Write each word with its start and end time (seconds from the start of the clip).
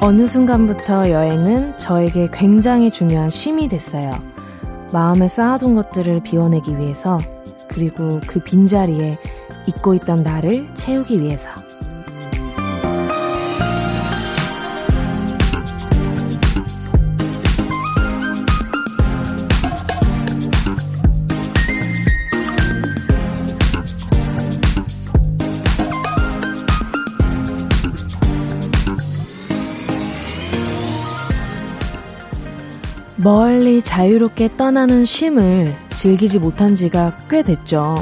어느 0.00 0.26
순간부터 0.26 1.10
여행은 1.10 1.76
저에게 1.76 2.28
굉장히 2.32 2.90
중요한 2.90 3.28
쉼이 3.28 3.68
됐어요. 3.68 4.12
마음에 4.90 5.28
쌓아둔 5.28 5.74
것들을 5.74 6.22
비워내기 6.22 6.78
위해서, 6.78 7.18
그리고 7.68 8.18
그 8.26 8.40
빈자리에 8.40 9.18
잊고 9.66 9.92
있던 9.94 10.22
나를 10.22 10.72
채우기 10.74 11.20
위해서. 11.20 11.50
자유롭게 33.98 34.50
떠나는 34.56 35.04
쉼을 35.04 35.74
즐기지 35.96 36.38
못한 36.38 36.76
지가 36.76 37.18
꽤 37.28 37.42
됐죠. 37.42 37.96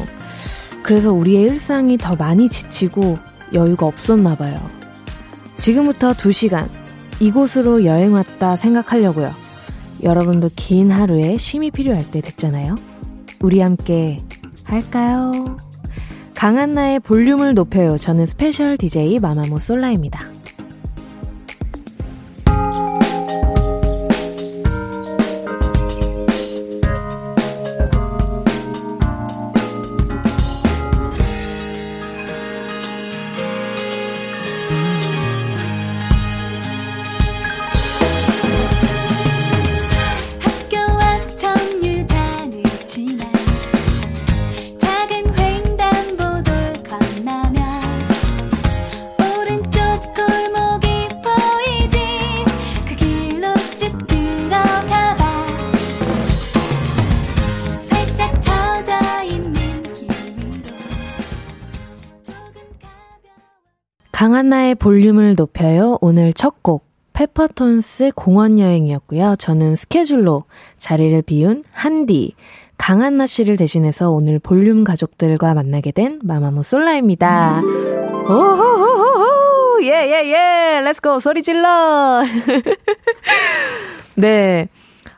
그래서 0.82 1.10
우리의 1.10 1.44
일상이 1.44 1.96
더 1.96 2.14
많이 2.14 2.50
지치고 2.50 3.18
여유가 3.54 3.86
없었나 3.86 4.34
봐요. 4.34 4.60
지금부터 5.56 6.12
2시간 6.12 6.68
이곳으로 7.18 7.86
여행 7.86 8.12
왔다 8.12 8.56
생각하려고요. 8.56 9.32
여러분도 10.02 10.50
긴 10.54 10.90
하루에 10.90 11.38
쉼이 11.38 11.70
필요할 11.70 12.10
때 12.10 12.20
됐잖아요. 12.20 12.74
우리 13.40 13.60
함께 13.60 14.20
할까요? 14.64 15.56
강한나의 16.34 17.00
볼륨을 17.00 17.54
높여요. 17.54 17.96
저는 17.96 18.26
special 18.26 18.76
DJ 18.76 19.18
마마무 19.18 19.58
솔라입니다. 19.58 20.35
한나의 64.46 64.76
볼륨을 64.76 65.34
높여요. 65.36 65.98
오늘 66.00 66.32
첫 66.32 66.62
곡, 66.62 66.86
페퍼톤스 67.14 68.12
공원 68.14 68.60
여행이었고요. 68.60 69.34
저는 69.40 69.74
스케줄로 69.74 70.44
자리를 70.76 71.20
비운 71.22 71.64
한디, 71.72 72.36
강한나 72.78 73.26
씨를 73.26 73.56
대신해서 73.56 74.12
오늘 74.12 74.38
볼륨 74.38 74.84
가족들과 74.84 75.52
만나게 75.54 75.90
된 75.90 76.20
마마무 76.22 76.62
솔라입니다. 76.62 77.60
오호호호호! 78.28 79.82
예, 79.82 79.88
예, 79.88 80.30
예! 80.30 80.80
Let's 80.80 81.04
go! 81.04 81.18
소리 81.18 81.42
질러! 81.42 82.22
네. 84.14 84.68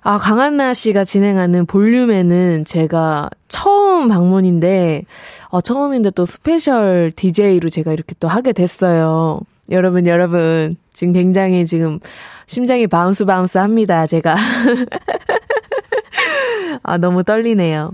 아, 0.01 0.17
강한나 0.17 0.73
씨가 0.73 1.05
진행하는 1.05 1.67
볼륨에는 1.67 2.65
제가 2.65 3.29
처음 3.49 4.09
방문인데, 4.09 5.05
어, 5.51 5.61
처음인데 5.61 6.11
또 6.11 6.25
special 6.25 7.13
DJ로 7.15 7.71
제가 7.71 7.93
이렇게 7.93 8.15
또 8.21 8.29
하게 8.29 8.53
됐어요. 8.53 9.41
여러분, 9.71 10.07
여러분. 10.07 10.77
지금 10.93 11.13
굉장히 11.13 11.67
지금 11.67 12.01
심장이 12.47 12.87
bounce 12.87 13.25
bounce 13.25 13.59
합니다, 13.59 14.07
제가. 14.07 14.37
아, 16.83 16.99
너무 16.99 17.25
떨리네요. 17.25 17.93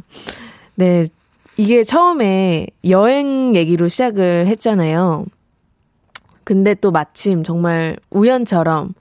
네. 0.76 1.06
이게 1.56 1.84
처음에 1.84 2.66
여행 2.88 3.54
얘기로 3.54 3.88
시작을 3.88 4.48
했잖아요. 4.48 5.26
근데 6.42 6.74
또 6.74 6.90
마침 6.90 7.44
정말 7.44 7.96
우연처럼 8.10 8.94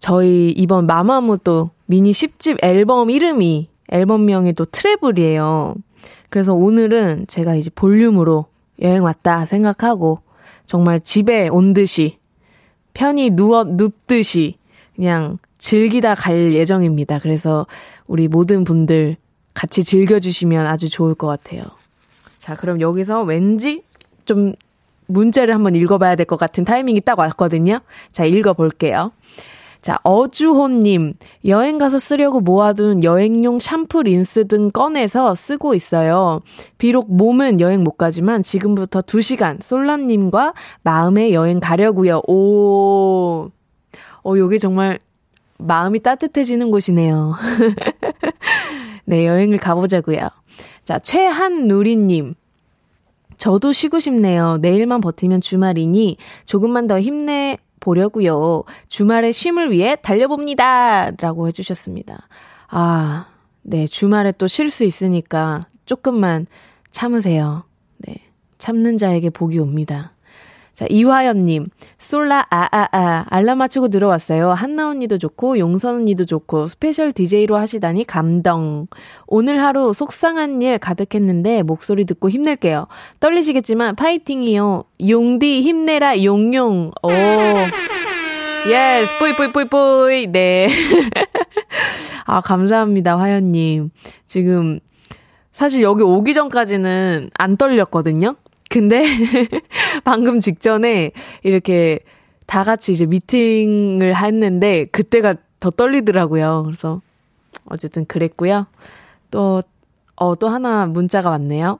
저희 0.00 0.50
이번 0.50 0.86
마마무 0.86 1.38
또 1.38 1.70
미니 1.86 2.12
10집 2.12 2.64
앨범 2.64 3.10
이름이 3.10 3.68
앨범명이 3.90 4.54
또 4.54 4.64
Travel이에요. 4.64 5.74
그래서 6.30 6.54
오늘은 6.54 7.26
제가 7.26 7.54
이제 7.54 7.70
볼륨으로 7.74 8.46
여행 8.82 9.02
왔다 9.04 9.46
생각하고 9.46 10.20
정말 10.66 11.00
집에 11.00 11.48
온 11.48 11.72
듯이 11.72 12.18
편히 12.94 13.30
누워 13.30 13.64
눕듯이 13.64 14.56
그냥 14.94 15.38
즐기다 15.58 16.14
갈 16.14 16.52
예정입니다. 16.52 17.18
그래서 17.18 17.66
우리 18.06 18.28
모든 18.28 18.64
분들 18.64 19.16
같이 19.54 19.82
즐겨주시면 19.82 20.66
아주 20.66 20.88
좋을 20.88 21.14
것 21.14 21.26
같아요. 21.26 21.62
자, 22.36 22.54
그럼 22.54 22.80
여기서 22.80 23.22
왠지 23.22 23.82
좀 24.24 24.54
문자를 25.06 25.54
한번 25.54 25.74
읽어봐야 25.74 26.14
될 26.16 26.26
것 26.26 26.36
같은 26.36 26.64
타이밍이 26.64 27.00
딱 27.00 27.18
왔거든요. 27.18 27.80
자, 28.12 28.24
읽어볼게요. 28.24 29.12
자, 29.80 29.98
어주호님, 30.02 31.14
여행 31.46 31.78
가서 31.78 31.98
쓰려고 31.98 32.40
모아둔 32.40 33.04
여행용 33.04 33.58
샴푸, 33.58 34.02
린스 34.02 34.48
등 34.48 34.70
꺼내서 34.70 35.34
쓰고 35.34 35.74
있어요. 35.74 36.40
비록 36.78 37.14
몸은 37.14 37.60
여행 37.60 37.84
못 37.84 37.92
가지만 37.92 38.42
지금부터 38.42 39.02
2시간 39.02 39.62
솔라님과 39.62 40.54
마음의 40.82 41.32
여행 41.32 41.60
가려고요. 41.60 42.22
오, 42.26 43.50
어, 44.24 44.36
요게 44.36 44.58
정말 44.58 44.98
마음이 45.58 46.00
따뜻해지는 46.00 46.70
곳이네요. 46.70 47.34
네, 49.06 49.26
여행을 49.26 49.58
가보자고요. 49.58 50.28
자, 50.84 50.98
최한누리님. 50.98 52.34
저도 53.36 53.72
쉬고 53.72 54.00
싶네요. 54.00 54.58
내일만 54.60 55.00
버티면 55.00 55.40
주말이니 55.40 56.16
조금만 56.44 56.88
더 56.88 57.00
힘내 57.00 57.56
보려고요. 57.80 58.64
주말의 58.88 59.32
쉼을 59.32 59.70
위해 59.72 59.96
달려봅니다. 60.02 61.12
라고 61.20 61.46
해주셨습니다. 61.48 62.28
아, 62.68 63.26
네. 63.62 63.86
주말에 63.86 64.32
또 64.32 64.46
쉴 64.46 64.70
수 64.70 64.84
있으니까 64.84 65.66
조금만 65.86 66.46
참으세요. 66.90 67.64
네. 67.98 68.16
참는 68.58 68.98
자에게 68.98 69.30
복이 69.30 69.58
옵니다. 69.58 70.12
자, 70.78 70.86
이화연님, 70.88 71.70
솔라, 71.98 72.46
아, 72.50 72.68
아, 72.70 72.88
아, 72.92 73.24
알람 73.30 73.58
맞추고 73.58 73.88
들어왔어요. 73.88 74.52
한나 74.52 74.90
언니도 74.90 75.18
좋고, 75.18 75.58
용선 75.58 75.96
언니도 75.96 76.24
좋고, 76.24 76.68
special 76.68 77.10
DJ로 77.10 77.56
하시다니 77.56 78.04
감동. 78.04 78.86
오늘 79.26 79.60
하루 79.60 79.92
속상한 79.92 80.62
일 80.62 80.78
가득했는데, 80.78 81.64
목소리 81.64 82.04
듣고 82.04 82.30
힘낼게요. 82.30 82.86
떨리시겠지만, 83.18 83.96
파이팅이요. 83.96 84.84
용디, 85.08 85.62
힘내라, 85.62 86.22
용용. 86.22 86.92
오. 87.02 87.10
yes, 88.70 89.18
뿌이, 89.18 89.32
뿌이, 89.32 89.50
뿌이, 89.50 89.64
뿌이. 89.64 90.26
네. 90.28 90.68
아, 92.24 92.40
감사합니다, 92.40 93.18
화연님. 93.18 93.90
지금, 94.28 94.78
사실 95.52 95.82
여기 95.82 96.04
오기 96.04 96.34
전까지는 96.34 97.30
안 97.34 97.56
떨렸거든요? 97.56 98.36
근데 98.68 99.02
방금 100.04 100.40
직전에 100.40 101.12
이렇게 101.42 102.00
다 102.46 102.64
같이 102.64 102.92
이제 102.92 103.06
미팅을 103.06 104.16
했는데 104.16 104.86
그때가 104.86 105.36
더 105.60 105.70
떨리더라고요. 105.70 106.62
그래서 106.64 107.00
어쨌든 107.66 108.06
그랬고요. 108.06 108.66
또, 109.30 109.62
어, 110.16 110.34
또 110.34 110.48
하나 110.48 110.86
문자가 110.86 111.30
왔네요. 111.30 111.78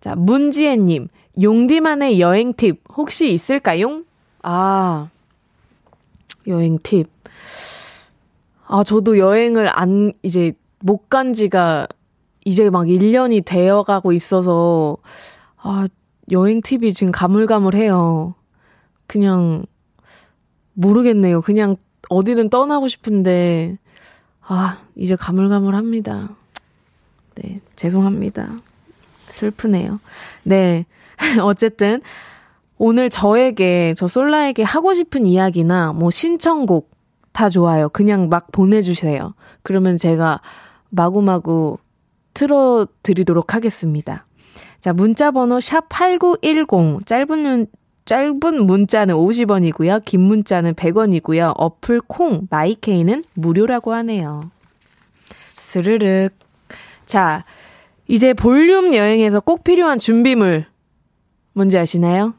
자, 0.00 0.14
문지혜님, 0.16 1.08
용디만의 1.40 2.20
여행 2.20 2.52
팁 2.54 2.80
혹시 2.96 3.32
있을까요? 3.32 4.02
아, 4.42 5.08
여행 6.48 6.78
팁. 6.82 7.06
아, 8.66 8.82
저도 8.84 9.18
여행을 9.18 9.68
안, 9.68 10.12
이제 10.22 10.52
못 10.80 11.08
간 11.08 11.32
지가 11.32 11.86
이제 12.44 12.70
막 12.70 12.88
1년이 12.88 13.44
되어 13.44 13.82
가고 13.84 14.12
있어서, 14.12 14.96
아, 15.58 15.86
여행 16.32 16.60
팁이 16.60 16.92
지금 16.92 17.12
가물가물해요. 17.12 18.34
그냥 19.06 19.64
모르겠네요. 20.72 21.42
그냥 21.42 21.76
어디든 22.08 22.50
떠나고 22.50 22.88
싶은데 22.88 23.78
아, 24.40 24.80
이제 24.96 25.14
가물가물합니다. 25.14 26.30
네, 27.36 27.60
죄송합니다. 27.76 28.60
슬프네요. 29.28 30.00
네. 30.42 30.84
어쨌든 31.42 32.02
오늘 32.78 33.10
저에게 33.10 33.94
저 33.96 34.06
솔라에게 34.06 34.62
하고 34.62 34.94
싶은 34.94 35.26
이야기나 35.26 35.92
뭐 35.92 36.10
신청곡 36.10 36.90
다 37.32 37.48
좋아요. 37.48 37.88
그냥 37.88 38.28
막 38.28 38.50
보내주세요. 38.52 39.34
그러면 39.62 39.96
제가 39.96 40.40
마구마구 40.90 41.78
틀어드리도록 42.34 43.54
하겠습니다. 43.54 44.26
자, 44.82 44.92
문자 44.92 45.30
번호 45.30 45.60
샵 45.60 45.88
8910, 45.90 47.06
짧은, 47.06 47.68
짧은 48.04 48.66
문자는 48.66 49.14
50원이고요. 49.14 50.04
긴 50.04 50.22
문자는 50.22 50.74
100원이고요. 50.74 51.52
어플 51.56 52.00
콩, 52.08 52.48
마이케이는 52.50 53.22
무료라고 53.34 53.92
하네요. 53.92 54.50
스르륵. 55.50 56.32
자, 57.06 57.44
이제 58.08 58.34
볼륨 58.34 58.92
여행에서 58.92 59.38
꼭 59.38 59.62
필요한 59.62 60.00
준비물, 60.00 60.66
뭔지 61.52 61.78
아시나요? 61.78 62.34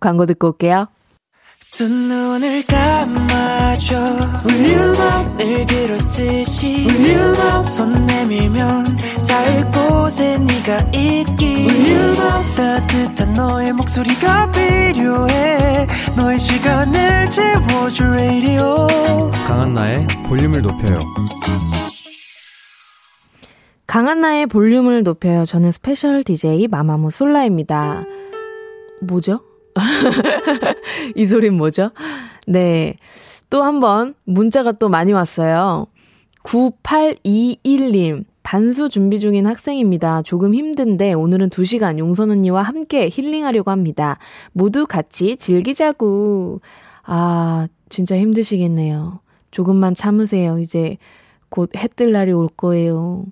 광고 0.00 0.26
듣고 0.26 0.48
올게요. 0.48 0.88
두 1.78 1.88
눈을 1.88 2.64
감아줘. 2.66 3.96
울륨업 4.44 5.36
늘 5.36 5.64
그렇듯이 5.64 6.88
울륨업 6.88 7.64
손 7.66 8.04
내밀면 8.04 8.96
닿을 9.28 9.70
곳에 9.70 10.38
네가 10.40 10.78
있기. 10.92 11.68
울륨업 11.68 12.56
따뜻한 12.56 13.32
너의 13.36 13.72
목소리가 13.74 14.50
필요해. 14.50 15.86
너의 16.16 16.40
시간을 16.40 17.30
채워줄 17.30 18.06
radio. 18.08 18.86
강한나의 19.46 20.08
볼륨을 20.28 20.62
높여요. 20.62 20.98
강한나의 23.86 24.46
볼륨을 24.48 25.04
높여요. 25.04 25.44
저는 25.44 25.70
special 25.70 26.24
DJ 26.24 26.66
마마무 26.66 27.12
솔라입니다. 27.12 28.02
뭐죠? 29.00 29.42
이 31.16 31.26
소린 31.26 31.54
뭐죠? 31.54 31.90
네. 32.46 32.96
또 33.50 33.62
한 33.62 33.80
번 33.80 34.14
문자가 34.24 34.72
또 34.72 34.88
많이 34.88 35.12
왔어요. 35.12 35.86
9821님. 36.44 38.24
반수 38.42 38.88
준비 38.88 39.20
중인 39.20 39.46
학생입니다. 39.46 40.22
조금 40.22 40.54
힘든데 40.54 41.12
오늘은 41.12 41.50
2시간 41.50 41.98
용선 41.98 42.30
언니와 42.30 42.62
함께 42.62 43.10
힐링하려고 43.12 43.70
합니다. 43.70 44.18
모두 44.52 44.86
같이 44.86 45.36
즐기자고. 45.36 46.60
아, 47.04 47.66
진짜 47.90 48.16
힘드시겠네요. 48.16 49.20
조금만 49.50 49.94
참으세요. 49.94 50.58
이제 50.60 50.96
곧 51.50 51.70
해 51.76 51.88
뜰 51.88 52.12
날이 52.12 52.32
올 52.32 52.48
거예요. 52.48 53.24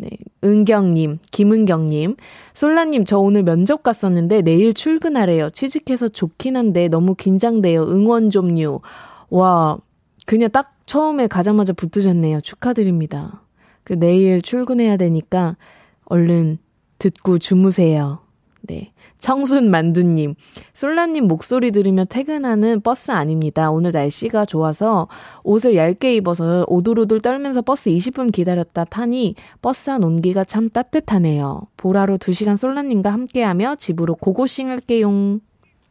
네. 0.00 0.10
은경님, 0.44 1.18
김은경님, 1.32 2.16
솔라님, 2.54 3.04
저 3.04 3.18
오늘 3.18 3.42
면접 3.42 3.82
갔었는데 3.82 4.42
내일 4.42 4.72
출근하래요. 4.72 5.50
취직해서 5.50 6.08
좋긴 6.08 6.56
한데 6.56 6.86
너무 6.88 7.16
긴장돼요. 7.16 7.82
응원 7.82 8.30
좀요. 8.30 8.80
와, 9.28 9.78
그냥 10.24 10.50
딱 10.50 10.76
처음에 10.86 11.26
가자마자 11.26 11.72
붙으셨네요. 11.72 12.40
축하드립니다. 12.40 13.42
그 13.82 13.98
내일 13.98 14.40
출근해야 14.40 14.96
되니까 14.96 15.56
얼른 16.04 16.58
듣고 16.98 17.38
주무세요. 17.38 18.20
네. 18.62 18.92
청순 19.18 19.70
만두님, 19.70 20.34
솔라님 20.74 21.26
목소리 21.26 21.70
들으며 21.72 22.04
퇴근하는 22.04 22.80
버스 22.80 23.10
안입니다. 23.10 23.70
오늘 23.70 23.90
날씨가 23.92 24.44
좋아서 24.44 25.08
옷을 25.42 25.76
얇게 25.76 26.14
입어서 26.16 26.64
오돌오돌 26.68 27.20
떨면서 27.20 27.62
버스 27.62 27.90
20분 27.90 28.32
기다렸다 28.32 28.84
타니 28.84 29.34
버스 29.60 29.90
안 29.90 30.04
온기가 30.04 30.44
참 30.44 30.68
따뜻하네요. 30.70 31.62
보라로 31.76 32.18
2시간 32.18 32.56
솔라님과 32.56 33.12
함께하며 33.12 33.74
집으로 33.76 34.14
고고싱 34.14 34.68
할게용. 34.68 35.40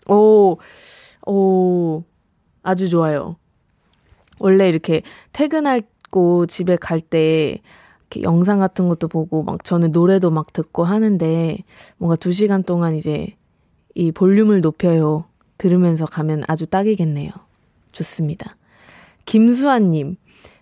오, 0.07 0.57
오, 1.25 2.03
아주 2.63 2.89
좋아요. 2.89 3.35
원래 4.39 4.69
이렇게 4.69 5.01
퇴근하고 5.33 6.45
집에 6.45 6.75
갈 6.77 6.99
때 7.01 7.59
이렇게 8.09 8.23
영상 8.23 8.59
같은 8.59 8.87
것도 8.87 9.07
보고 9.07 9.43
막 9.43 9.63
저는 9.63 9.91
노래도 9.91 10.31
막 10.31 10.53
듣고 10.53 10.83
하는데 10.83 11.57
뭔가 11.97 12.15
두 12.15 12.31
시간 12.31 12.63
동안 12.63 12.95
이제 12.95 13.35
이 13.95 14.11
볼륨을 14.11 14.61
높여요. 14.61 15.25
들으면서 15.57 16.05
가면 16.05 16.43
아주 16.47 16.67
딱이겠네요. 16.67 17.31
좋습니다. 17.91 18.55
김수아님, 19.25 20.17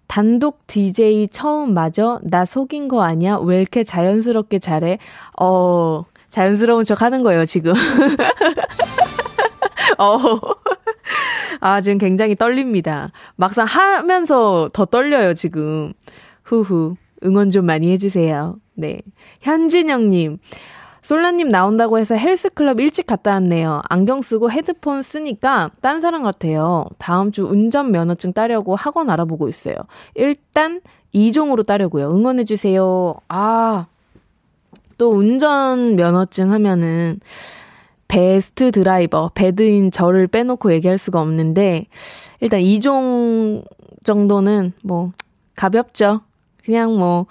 단독 0.07 0.65
DJ 0.67 1.27
처음 1.27 1.73
맞아? 1.73 2.19
나 2.23 2.45
속인 2.45 2.87
거 2.87 3.03
아니야? 3.03 3.37
왜 3.37 3.59
이렇게 3.59 3.83
자연스럽게 3.83 4.59
잘해? 4.59 4.99
어, 5.39 6.05
자연스러운 6.29 6.85
척 6.85 7.01
하는 7.01 7.23
거예요, 7.23 7.45
지금. 7.45 7.73
어. 9.99 10.17
아, 11.59 11.81
지금 11.81 11.97
굉장히 11.97 12.35
떨립니다. 12.35 13.11
막상 13.35 13.65
하면서 13.65 14.69
더 14.73 14.85
떨려요, 14.85 15.33
지금. 15.33 15.93
후후. 16.43 16.95
응원 17.23 17.49
좀 17.49 17.65
많이 17.65 17.91
해주세요. 17.91 18.57
네. 18.73 19.01
현진영님. 19.41 20.39
솔라님 21.01 21.49
나온다고 21.49 21.99
해서 21.99 22.15
헬스클럽 22.15 22.79
일찍 22.79 23.05
갔다 23.05 23.33
왔네요. 23.33 23.83
안경 23.89 24.23
쓰고 24.23 24.49
헤드폰 24.49 25.03
쓰니까 25.03 25.69
딴 25.79 26.01
사람 26.01 26.23
같아요. 26.23 26.85
다음 26.97 27.31
주 27.31 27.43
운전 27.45 27.91
면허증 27.91 28.33
따려고 28.33 28.75
학원 28.75 29.11
알아보고 29.11 29.47
있어요. 29.47 29.75
일단 30.15 30.81
2종으로 31.13 31.63
따려고요. 31.63 32.09
응원해주세요. 32.09 33.13
아, 33.29 33.85
또 34.97 35.11
운전 35.11 35.95
면허증 35.95 36.51
하면은 36.51 37.19
베스트 38.07 38.71
드라이버, 38.71 39.29
배드인 39.35 39.91
저를 39.91 40.27
빼놓고 40.27 40.73
얘기할 40.73 40.97
수가 40.97 41.21
없는데, 41.21 41.85
일단 42.39 42.59
2종 42.61 43.63
정도는 44.03 44.73
뭐, 44.83 45.11
가볍죠. 45.55 46.21
그냥 46.65 46.97
뭐, 46.97 47.27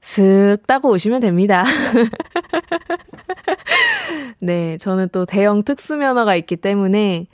슥 0.00 0.58
따고 0.66 0.90
오시면 0.90 1.20
됩니다. 1.20 1.64
네, 4.38 4.78
저는 4.78 5.08
또 5.10 5.24
대형 5.24 5.62
특수면허가 5.62 6.36
있기 6.36 6.56
때문에, 6.56 7.26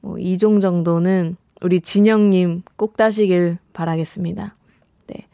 뭐, 0.00 0.16
2종 0.16 0.60
정도는 0.60 1.36
우리 1.62 1.80
진영님 1.80 2.62
꼭 2.76 2.96
따시길 2.96 3.58
바라겠습니다. 3.72 4.54
네. 5.06 5.26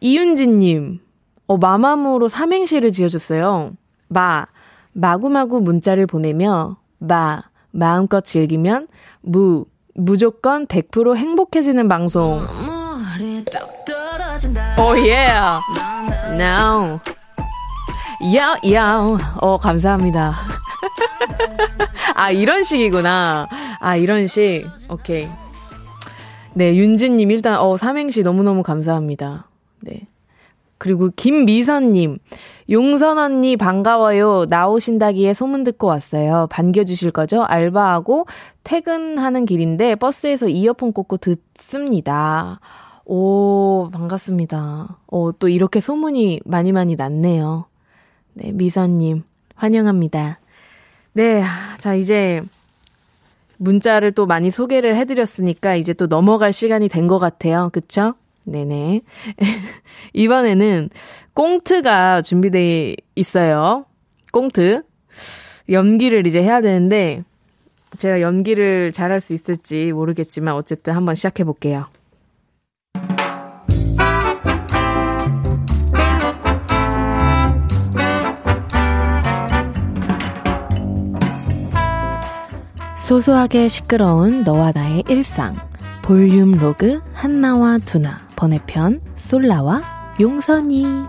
이윤진님, 0.00 1.00
어, 1.46 1.56
마마무로 1.56 2.28
삼행시를 2.28 2.92
지어줬어요. 2.92 3.72
마, 4.08 4.46
마구마구 4.92 5.62
문자를 5.62 6.06
보내며, 6.06 6.76
마, 6.98 7.42
마음껏 7.70 8.20
즐기면, 8.20 8.88
무, 9.22 9.64
무조건 9.94 10.66
100% 10.66 11.16
행복해지는 11.16 11.88
방송. 11.88 12.42
오, 14.78 14.94
예. 14.98 15.28
Now. 16.32 17.00
야, 18.36 18.54
야. 18.70 19.34
어, 19.40 19.56
감사합니다. 19.56 20.36
아, 22.14 22.30
이런 22.30 22.62
식이구나. 22.62 23.48
아, 23.80 23.96
이런 23.96 24.26
식. 24.26 24.66
오케이. 24.90 25.26
네, 26.52 26.76
윤진님, 26.76 27.30
일단, 27.30 27.58
어, 27.60 27.78
삼행시 27.78 28.22
너무 28.22 28.42
너무 28.42 28.62
감사합니다. 28.62 29.48
네. 29.80 30.06
그리고 30.76 31.10
김미선님, 31.16 32.18
용선 32.68 33.16
언니 33.16 33.56
반가워요. 33.56 34.44
나오신다기에 34.50 35.32
소문 35.32 35.64
듣고 35.64 35.86
왔어요. 35.86 36.46
반겨주실 36.50 37.10
거죠? 37.10 37.42
알바하고 37.42 38.26
퇴근하는 38.64 39.46
길인데 39.46 39.94
버스에서 39.94 40.48
이어폰 40.48 40.92
꽂고 40.92 41.16
듣습니다. 41.16 42.60
오, 43.08 43.88
반갑습니다. 43.92 44.98
오, 45.06 45.32
또 45.32 45.48
이렇게 45.48 45.78
소문이 45.80 46.40
많이 46.44 46.72
많이 46.72 46.96
났네요. 46.96 47.66
네, 48.34 48.50
미선님, 48.52 49.22
환영합니다. 49.54 50.40
네, 51.12 51.42
자, 51.78 51.94
이제 51.94 52.42
문자를 53.58 54.10
또 54.12 54.26
많이 54.26 54.50
소개를 54.50 54.96
해드렸으니까 54.96 55.76
이제 55.76 55.92
또 55.94 56.08
넘어갈 56.08 56.52
시간이 56.52 56.88
된 56.88 57.06
것 57.06 57.18
같아요. 57.20 57.70
그쵸? 57.72 58.14
네네. 58.44 59.02
이번에는 60.12 60.90
꽁트가 61.34 62.22
준비돼 62.22 62.96
있어요. 63.14 63.86
꽁트. 64.32 64.82
연기를 65.70 66.26
이제 66.26 66.42
해야 66.42 66.60
되는데, 66.60 67.22
제가 67.98 68.20
연기를 68.20 68.92
잘할 68.92 69.20
수 69.20 69.32
있을지 69.32 69.92
모르겠지만, 69.92 70.54
어쨌든 70.54 70.92
한번 70.94 71.14
시작해 71.14 71.44
볼게요. 71.44 71.86
소소하게 83.06 83.68
시끄러운 83.68 84.42
너와 84.42 84.72
나의 84.74 85.04
일상. 85.08 85.54
볼륨 86.02 86.50
로그 86.50 87.00
한나와 87.14 87.78
두나. 87.78 88.18
번외편 88.34 89.00
솔라와 89.14 89.80
용선이. 90.18 91.06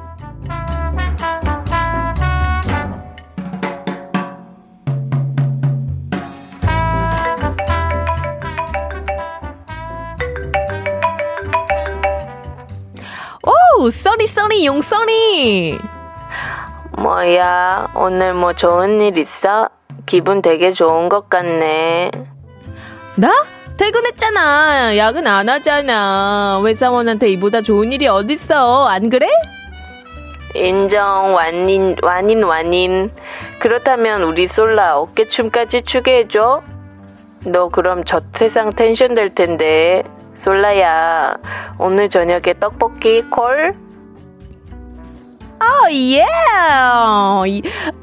오, 13.79 13.89
써니 13.89 14.27
써니 14.27 14.67
용써니. 14.67 15.79
뭐야, 16.91 17.91
오늘 17.95 18.35
뭐 18.35 18.53
좋은 18.53 19.01
일 19.01 19.17
있어? 19.17 19.71
기분 20.07 20.41
되게 20.41 20.71
좋은 20.71 21.09
것 21.09 21.29
같네. 21.29 22.09
나? 23.17 23.31
퇴근했잖아. 23.77 24.97
야근 24.97 25.27
안 25.27 25.49
하잖아. 25.49 26.63
회사원한테 26.65 27.29
이보다 27.29 27.61
좋은 27.61 27.91
일이 27.91 28.07
어딨어. 28.07 28.87
안 28.87 29.09
그래? 29.09 29.27
인정, 30.55 31.35
완인, 31.35 31.95
완인, 32.01 32.43
완인. 32.43 33.11
그렇다면 33.59 34.23
우리 34.23 34.47
솔라 34.47 34.97
어깨춤까지 34.97 35.83
추게 35.83 36.19
해줘? 36.19 36.63
너 37.45 37.69
그럼 37.69 38.03
저 38.03 38.19
세상 38.33 38.73
텐션 38.73 39.13
될 39.13 39.35
텐데. 39.35 40.01
솔라야, 40.41 41.37
오늘 41.77 42.09
저녁에 42.09 42.53
떡볶이 42.59 43.21
콜? 43.29 43.73
어, 45.59 45.91
예! 45.91 46.23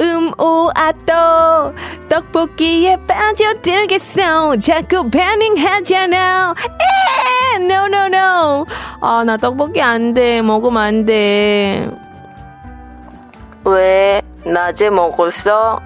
음, 0.00 0.32
오, 0.40 0.70
아, 0.74 0.92
또, 1.06 1.72
떡볶이에 2.08 2.96
빠져들겠어. 3.06 4.56
자꾸 4.56 5.08
패닝 5.10 5.56
하잖아. 5.58 6.54
에, 7.60 7.62
no, 7.64 7.86
no, 7.86 8.06
no. 8.06 8.66
아, 9.00 9.22
나 9.24 9.36
떡볶이 9.36 9.80
안 9.80 10.14
돼. 10.14 10.42
먹으면 10.42 10.82
안 10.82 11.04
돼. 11.04 11.88
왜? 13.64 14.20
낮에 14.44 14.90
먹었어? 14.90 15.80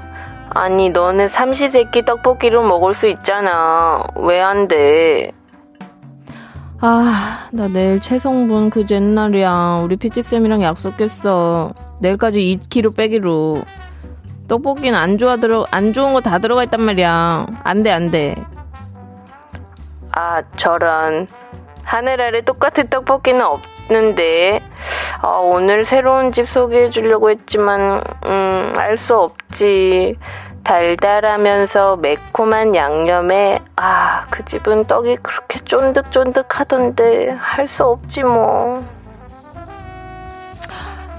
아니, 0.54 0.88
너는 0.88 1.28
삼시세끼 1.28 2.04
떡볶이로 2.04 2.62
먹을 2.62 2.94
수 2.94 3.06
있잖아. 3.08 4.02
왜 4.16 4.40
안 4.40 4.66
돼? 4.68 5.32
아, 6.80 7.48
나 7.52 7.66
내일 7.68 7.98
최성분 8.00 8.70
그 8.70 8.84
옛날이야. 8.88 9.80
우리 9.82 9.96
피치쌤이랑 9.96 10.62
약속했어. 10.62 11.72
내일까지 12.00 12.60
2kg 12.70 12.94
빼기로. 12.96 13.62
떡볶이는 14.46 14.96
안 14.98 15.18
좋아 15.18 15.36
들어, 15.36 15.66
안 15.70 15.92
좋은 15.92 16.12
거 16.12 16.20
다 16.20 16.38
들어가 16.38 16.62
있단 16.64 16.80
말이야. 16.80 17.46
안 17.64 17.82
돼, 17.82 17.90
안 17.90 18.10
돼. 18.10 18.34
아, 20.12 20.42
저런. 20.56 21.26
하늘 21.84 22.20
아래 22.20 22.40
똑같은 22.42 22.86
떡볶이는 22.88 23.42
없는데. 23.44 24.60
아, 25.20 25.28
오늘 25.38 25.84
새로운 25.84 26.32
집 26.32 26.48
소개해 26.48 26.90
주려고 26.90 27.28
했지만, 27.30 28.00
음, 28.26 28.72
알 28.76 28.96
수 28.96 29.16
없지. 29.16 30.16
달달하면서 30.68 31.96
매콤한 31.96 32.74
양념에 32.74 33.60
아 33.76 34.26
그 34.30 34.44
집은 34.44 34.84
떡이 34.84 35.16
그렇게 35.22 35.60
쫀득쫀득 35.64 36.60
하던데 36.60 37.30
할 37.40 37.66
수 37.66 37.84
없지 37.84 38.22
뭐. 38.22 38.84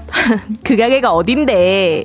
그 0.64 0.76
가게가 0.76 1.10
어딘데? 1.12 2.04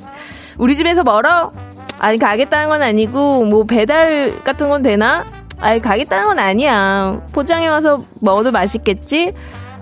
우리 0.58 0.74
집에서 0.74 1.04
멀어? 1.04 1.52
아니 2.00 2.18
가겠다는 2.18 2.68
건 2.68 2.82
아니고 2.82 3.44
뭐 3.44 3.62
배달 3.64 4.42
같은 4.42 4.68
건 4.68 4.82
되나? 4.82 5.24
아니 5.60 5.80
가겠다는 5.80 6.26
건 6.26 6.38
아니야. 6.40 7.20
포장해 7.32 7.68
와서 7.68 8.02
먹어도 8.20 8.50
맛있겠지? 8.50 9.32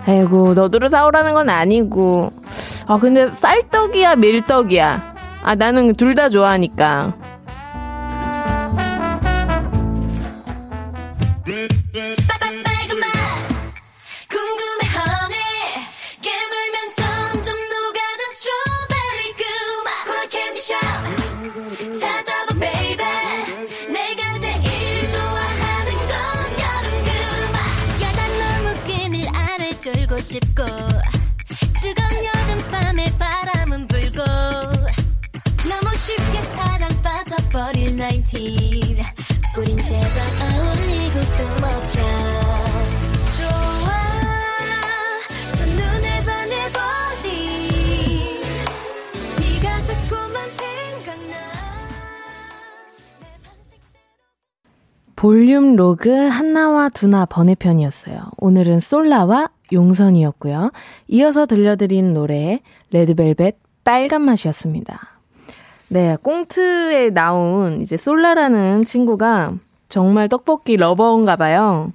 아이고 0.07 0.53
너도로 0.53 0.87
사오라는 0.89 1.33
건 1.33 1.49
아니고. 1.49 2.31
아 2.85 2.99
근데 2.99 3.27
쌀떡이야 3.31 4.17
밀떡이야. 4.17 5.15
아 5.43 5.55
나는 5.55 5.93
둘 5.93 6.13
다 6.13 6.29
좋아하니까. 6.29 7.13
싶고 30.35 30.65
뜨거운 31.81 32.25
여름밤에 32.25 33.05
바람은 33.17 33.87
불고 33.87 34.23
너무 35.69 35.95
쉽게 35.95 36.41
사랑 36.41 36.89
빠져버릴 37.01 37.97
19 37.97 38.37
우린 39.57 39.77
제발 39.77 40.17
어울리고 40.41 41.19
또 41.37 41.61
먹자. 41.61 42.01
좋아. 43.37 44.05
볼륨 55.15 55.75
로그 55.75 56.11
한나와 56.11 56.89
두나 56.89 57.25
번외편이었어요. 57.25 58.31
오늘은 58.37 58.79
솔라와 58.81 59.49
용선이었고요. 59.71 60.71
이어서 61.07 61.45
들려드린 61.45 62.13
노래 62.13 62.61
레드벨벳 62.91 63.57
빨간 63.83 64.21
맛이었습니다. 64.23 64.99
네, 65.89 66.17
꽁트에 66.21 67.11
나온 67.11 67.81
이제 67.81 67.97
솔라라는 67.97 68.85
친구가 68.85 69.53
정말 69.89 70.27
떡볶이 70.27 70.77
러버인가 70.77 71.35
봐요. 71.35 71.93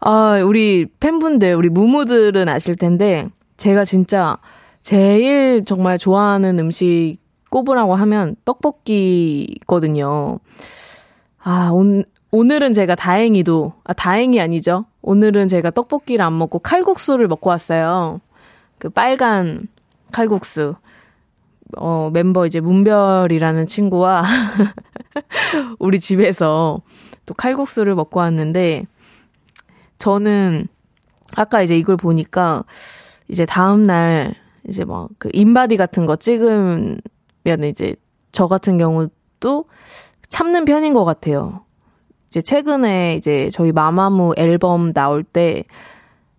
아, 0.00 0.40
우리 0.44 0.86
팬분들, 1.00 1.54
우리 1.54 1.68
무무들은 1.68 2.48
아실 2.48 2.76
텐데 2.76 3.28
제가 3.56 3.84
진짜 3.84 4.36
제일 4.82 5.64
정말 5.64 5.98
좋아하는 5.98 6.58
음식 6.58 7.16
꼽으라고 7.50 7.94
하면 7.94 8.36
떡볶이거든요. 8.44 10.38
아, 11.42 11.70
온, 11.72 12.04
오늘은 12.30 12.72
제가 12.74 12.94
다행히도, 12.94 13.72
아, 13.84 13.92
다행이 13.94 14.40
아니죠. 14.40 14.84
오늘은 15.02 15.48
제가 15.48 15.70
떡볶이를 15.70 16.24
안 16.24 16.36
먹고 16.36 16.58
칼국수를 16.58 17.26
먹고 17.28 17.48
왔어요. 17.50 18.20
그 18.78 18.90
빨간 18.90 19.66
칼국수. 20.12 20.74
어, 21.76 22.10
멤버 22.12 22.46
이제 22.46 22.60
문별이라는 22.60 23.66
친구와 23.66 24.24
우리 25.78 26.00
집에서 26.00 26.80
또 27.26 27.34
칼국수를 27.34 27.94
먹고 27.94 28.20
왔는데 28.20 28.86
저는 29.98 30.68
아까 31.34 31.60
이제 31.60 31.76
이걸 31.76 31.98
보니까 31.98 32.64
이제 33.28 33.44
다음날 33.44 34.34
이제 34.66 34.84
막 34.84 35.08
그 35.18 35.28
인바디 35.32 35.76
같은 35.76 36.06
거 36.06 36.16
찍으면 36.16 37.00
이제 37.68 37.96
저 38.32 38.46
같은 38.46 38.78
경우도 38.78 39.66
참는 40.30 40.64
편인 40.64 40.94
것 40.94 41.04
같아요. 41.04 41.64
이제 42.28 42.40
최근에 42.40 43.16
이제 43.16 43.48
저희 43.52 43.72
마마무 43.72 44.34
앨범 44.36 44.92
나올 44.92 45.24
때, 45.24 45.64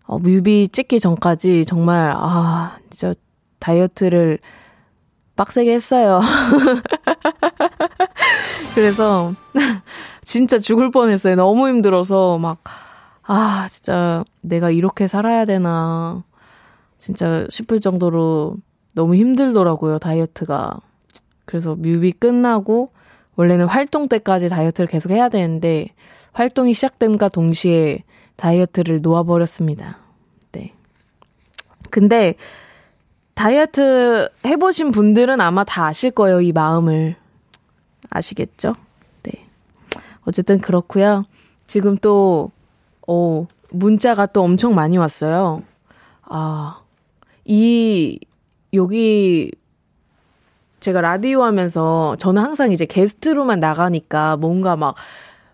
어, 0.05 0.19
뮤비 0.19 0.67
찍기 0.67 0.99
전까지 0.99 1.65
정말, 1.65 2.13
아, 2.15 2.77
진짜 2.89 3.13
다이어트를 3.59 4.39
빡세게 5.35 5.73
했어요. 5.73 6.21
그래서, 8.75 9.33
진짜 10.21 10.59
죽을 10.59 10.91
뻔 10.91 11.09
했어요. 11.09 11.35
너무 11.35 11.67
힘들어서, 11.67 12.37
막, 12.37 12.59
아, 13.23 13.67
진짜 13.69 14.23
내가 14.41 14.69
이렇게 14.69 15.07
살아야 15.07 15.45
되나. 15.45 16.23
진짜 16.97 17.45
싶을 17.49 17.79
정도로 17.79 18.57
너무 18.93 19.15
힘들더라고요, 19.15 19.99
다이어트가. 19.99 20.79
그래서 21.45 21.75
뮤비 21.75 22.11
끝나고, 22.11 22.91
원래는 23.39 23.67
활동 23.67 24.09
때까지 24.09 24.49
다이어트를 24.49 24.89
계속 24.89 25.11
해야 25.11 25.29
되는데 25.29 25.87
활동이 26.33 26.73
시작됨과 26.73 27.29
동시에 27.29 28.03
다이어트를 28.35 29.01
놓아버렸습니다. 29.01 29.97
네. 30.51 30.73
근데 31.89 32.33
다이어트 33.35 34.27
해보신 34.45 34.91
분들은 34.91 35.39
아마 35.39 35.63
다 35.63 35.85
아실 35.85 36.11
거예요, 36.11 36.41
이 36.41 36.51
마음을. 36.51 37.15
아시겠죠? 38.09 38.75
네. 39.23 39.31
어쨌든 40.25 40.59
그렇고요. 40.59 41.23
지금 41.65 41.95
또, 41.95 42.51
어, 43.07 43.47
문자가 43.69 44.25
또 44.25 44.43
엄청 44.43 44.75
많이 44.75 44.97
왔어요. 44.97 45.63
아, 46.23 46.81
이, 47.45 48.19
여기 48.73 49.49
제가 50.79 51.01
라디오 51.01 51.43
하면서 51.43 52.15
저는 52.17 52.41
항상 52.41 52.71
이제 52.71 52.85
게스트로만 52.85 53.59
나가니까 53.59 54.37
뭔가 54.37 54.75
막, 54.75 54.95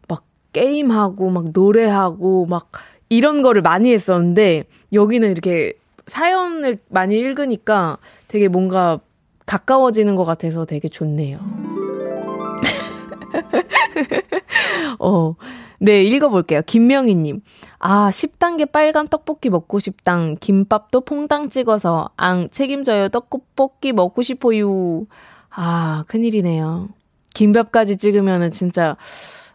막 0.07 0.23
게임하고 0.53 1.29
막 1.29 1.45
노래하고 1.51 2.45
막 2.45 2.71
이런 3.09 3.41
거를 3.41 3.61
많이 3.61 3.93
했었는데 3.93 4.65
여기는 4.93 5.31
이렇게 5.31 5.73
사연을 6.07 6.77
많이 6.89 7.17
읽으니까 7.17 7.97
되게 8.27 8.47
뭔가 8.47 8.99
가까워지는 9.45 10.15
것 10.15 10.25
같아서 10.25 10.65
되게 10.65 10.87
좋네요. 10.87 11.39
어, 14.99 15.35
네, 15.79 16.03
읽어볼게요. 16.03 16.61
김명희님. 16.65 17.41
아, 17.79 18.09
10단계 18.09 18.71
빨간 18.71 19.07
떡볶이 19.07 19.49
먹고 19.49 19.79
싶당. 19.79 20.37
김밥도 20.39 21.01
퐁당 21.01 21.49
찍어서. 21.49 22.09
앙, 22.15 22.49
책임져요. 22.49 23.09
떡볶이 23.09 23.91
먹고 23.91 24.23
싶어요. 24.23 25.05
아, 25.49 26.03
큰일이네요. 26.07 26.89
김밥까지 27.33 27.97
찍으면은 27.97 28.51
진짜, 28.51 28.95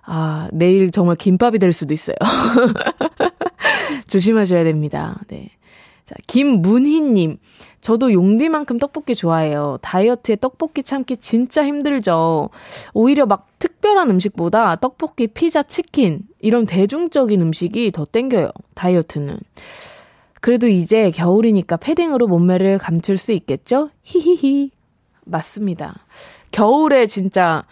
아, 0.03 0.49
내일 0.53 0.91
정말 0.91 1.17
김밥이 1.17 1.59
될 1.59 1.73
수도 1.73 1.95
있어요. 1.95 2.17
조심하셔야 4.07 4.65
됩니다. 4.65 5.21
네. 5.29 5.51
자, 6.05 6.15
김문희님. 6.27 7.39
저도 7.81 8.13
용디만큼 8.13 8.79
떡볶이 8.79 9.15
좋아해요. 9.15 9.79
다이어트에 9.81 10.37
떡볶이 10.37 10.83
참기 10.83 11.17
진짜 11.17 11.65
힘들죠. 11.65 12.51
오히려 12.93 13.25
막 13.27 13.51
특 13.61 13.80
별한 13.91 14.09
음식보다 14.11 14.77
떡볶이, 14.77 15.27
피자, 15.27 15.65
치킨 15.65 16.21
이런 16.39 16.65
대중적인 16.65 17.41
음식이 17.41 17.91
더 17.91 18.05
땡겨요. 18.05 18.51
다이어트는. 18.75 19.37
그래도 20.41 20.69
이제 20.69 21.11
겨울이니까 21.11 21.77
패딩으로 21.77 22.29
몸매를 22.29 22.79
감출 22.79 23.17
수 23.17 23.33
있겠죠? 23.33 23.91
히히히. 24.03 24.71
맞습니다. 25.25 26.07
겨울에 26.53 27.07
진짜 27.07 27.65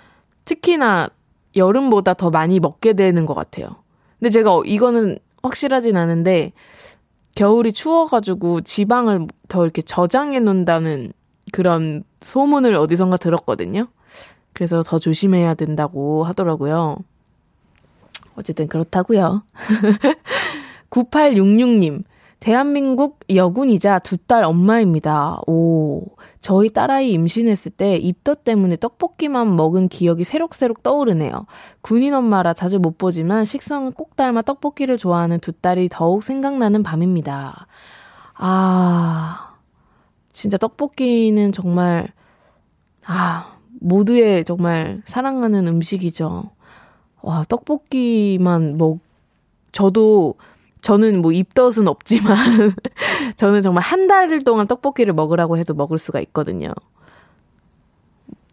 특히나 0.45 1.09
여름보다 1.57 2.15
더 2.15 2.31
많이 2.31 2.59
먹게 2.59 2.95
되는 2.95 3.25
것 3.25 3.35
같아요. 3.35 3.77
근데 4.19 4.31
제가 4.31 4.63
이거는 4.65 5.19
확실하진 5.43 5.97
않은데 5.97 6.53
겨울이 7.37 7.73
추워가지고 7.73 8.63
지방을 8.63 9.29
더 9.47 9.63
이렇게 9.63 9.83
저장해 9.83 10.41
놓는다는 10.41 11.13
그런 11.53 12.03
소문을 12.21 12.75
어디선가 12.75 13.19
들었거든요. 13.19 13.87
그래서 14.59 14.83
더 14.83 14.99
조심해야 14.99 15.55
된다고 15.55 16.25
하더라고요. 16.25 16.97
어쨌든 18.35 18.67
그렇다고요. 18.67 19.45
9866님. 20.91 22.03
대한민국 22.41 23.21
여군이자 23.31 24.01
두 24.01 24.17
딸 24.27 24.43
엄마입니다. 24.43 25.39
오, 25.47 26.03
저희 26.41 26.71
딸아이 26.71 27.13
임신했을 27.13 27.71
때 27.71 27.95
입덧 27.99 28.43
때문에 28.43 28.77
떡볶이만 28.79 29.55
먹은 29.55 29.87
기억이 29.89 30.25
새록새록 30.25 30.83
떠오르네요. 30.83 31.47
군인 31.81 32.13
엄마라 32.15 32.53
자주 32.53 32.81
못 32.81 32.99
보지만 32.99 33.45
식성은 33.45 33.93
꼭 33.93 34.17
닮아 34.17 34.43
떡볶이를 34.43 34.99
좋아하는 34.99 35.39
두 35.39 35.53
딸이 35.53 35.89
더욱 35.93 36.25
생각나는 36.25 36.83
밤입니다. 36.83 37.69
아, 38.35 39.55
진짜 40.33 40.57
떡볶이는 40.59 41.53
정말, 41.53 42.09
아, 43.07 43.58
모두의 43.81 44.45
정말 44.45 45.03
사랑하는 45.05 45.67
음식이죠. 45.69 46.51
와, 47.23 47.45
떡볶이만 47.49 48.77
먹, 48.79 48.99
저도 49.73 50.35
저는 50.81 51.21
뭐 51.21 51.33
입덧은 51.33 51.89
없지만 51.89 52.37
저는 53.37 53.61
정말 53.63 53.83
한 53.83 54.07
달 54.07 54.43
동안 54.45 54.67
떡볶이를 54.67 55.13
먹으라고 55.13 55.59
해도 55.59 55.75
먹을 55.75 55.99
수가 55.99 56.21
있거든요. 56.21 56.73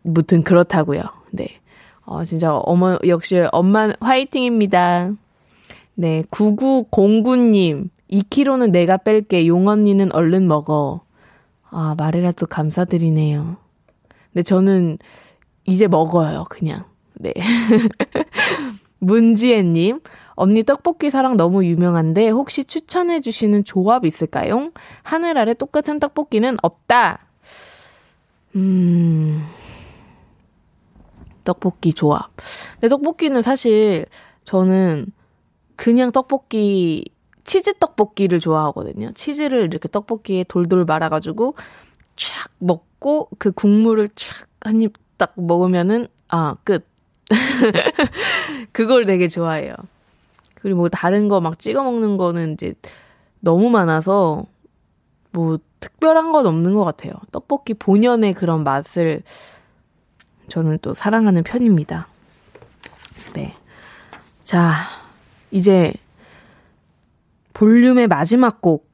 무튼 0.03 0.44
그렇다고요. 0.44 1.03
네. 1.32 1.60
어, 2.05 2.24
진짜 2.24 2.55
어머 2.55 3.00
역시 3.08 3.44
엄마 3.51 3.91
화이팅입니다. 4.00 5.12
네. 5.96 6.24
9909님. 6.31 7.90
2kg는 8.11 8.72
내가 8.72 8.98
뺄게. 8.98 9.48
용 9.48 9.68
언니는 9.68 10.14
얼른 10.14 10.48
먹어. 10.48 11.01
아, 11.70 11.96
말이라도 11.98 12.46
감사드리네요. 12.46 13.57
근데 14.35 14.43
저는 14.43 14.98
이제 15.63 15.87
먹어요, 15.87 16.43
그냥. 16.50 16.83
네. 17.13 17.33
문지혜님, 19.00 20.01
언니 20.33 20.63
떡볶이 20.63 21.09
사랑 21.09 21.37
너무 21.37 21.63
유명한데 21.63 22.29
혹시 22.31 22.65
추천해 22.65 23.21
주시는 23.21 23.63
조합 23.63 24.03
있을까요? 24.05 24.71
하늘 25.03 25.37
아래 25.37 25.53
똑같은 25.53 26.01
떡볶이는 26.01 26.57
없다. 26.61 27.19
음. 28.57 29.45
떡볶이 31.45 31.93
조합. 31.93 32.31
근데 32.74 32.89
떡볶이는 32.89 33.41
사실 33.41 34.05
저는 34.43 35.05
그냥 35.77 36.11
떡볶이 36.11 37.05
치즈 37.45 37.75
떡볶이를 37.75 38.41
좋아하거든요. 38.41 39.11
치즈를 39.13 39.63
이렇게 39.65 39.87
떡볶이에 39.87 40.43
돌돌 40.43 40.83
말아가지고 40.83 41.55
촥 42.16 42.50
먹고 42.60 43.30
그 43.38 43.51
국물을 43.51 44.08
촥 44.10 44.46
한 44.62 44.82
입 44.82 45.06
딱 45.18 45.34
먹으면은 45.36 46.08
아 46.28 46.56
끝. 46.64 46.86
그걸 48.72 49.06
되게 49.06 49.28
좋아해요. 49.28 49.74
그리고 50.56 50.80
뭐 50.82 50.90
다른 50.90 51.28
거 51.28 51.40
막 51.40 51.58
찍어 51.60 51.84
먹는 51.84 52.18
거는 52.18 52.54
이제 52.54 52.74
너무 53.40 53.70
많아서 53.70 54.46
뭐 55.32 55.60
특별한 55.80 56.32
건 56.32 56.46
없는 56.48 56.74
것 56.74 56.84
같아요. 56.84 57.14
떡볶이 57.32 57.74
본연의 57.74 58.34
그런 58.34 58.64
맛을 58.64 59.22
저는 60.48 60.80
또 60.82 60.94
사랑하는 60.94 61.44
편입니다. 61.44 62.08
네. 63.34 63.56
자, 64.44 64.74
이제 65.51 65.94
볼륨의 67.54 68.08
마지막 68.08 68.62
곡 68.62 68.88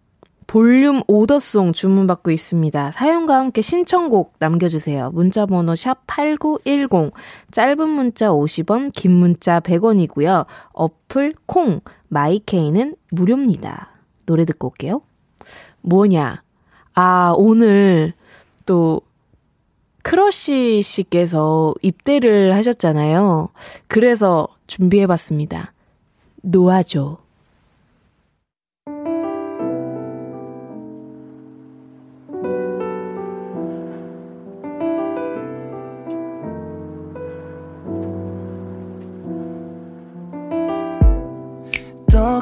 볼륨 0.51 1.01
오더송 1.07 1.71
주문받고 1.71 2.29
있습니다. 2.29 2.91
사연과 2.91 3.37
함께 3.37 3.61
신청곡 3.61 4.33
남겨주세요. 4.37 5.09
문자번호 5.11 5.77
샵 5.77 6.05
8910, 6.07 7.13
짧은 7.51 7.87
문자 7.87 8.31
50원, 8.31 8.91
긴 8.93 9.13
문자 9.13 9.61
100원이고요. 9.61 10.45
어플 10.73 11.35
콩, 11.45 11.79
마이케이는 12.09 12.97
무료입니다. 13.11 13.91
노래 14.25 14.43
듣고 14.43 14.67
올게요. 14.67 15.03
뭐냐? 15.83 16.43
아, 16.95 17.33
오늘 17.37 18.11
또 18.65 18.99
크러쉬 20.03 20.81
씨께서 20.81 21.73
입대를 21.81 22.55
하셨잖아요. 22.55 23.47
그래서 23.87 24.49
준비해봤습니다. 24.67 25.71
놓아줘. 26.41 27.19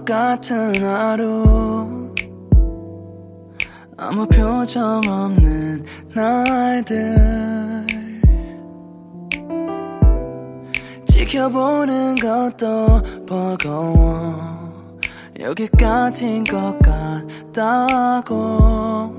똑같은 0.09 0.83
하루. 0.83 2.11
아무 3.95 4.25
표정 4.27 5.01
없는 5.07 5.85
날들. 6.15 7.85
지켜보는 11.05 12.15
것도 12.15 13.01
버거워. 13.27 14.73
여기까지인 15.39 16.43
것 16.43 16.75
같다고 17.53 19.18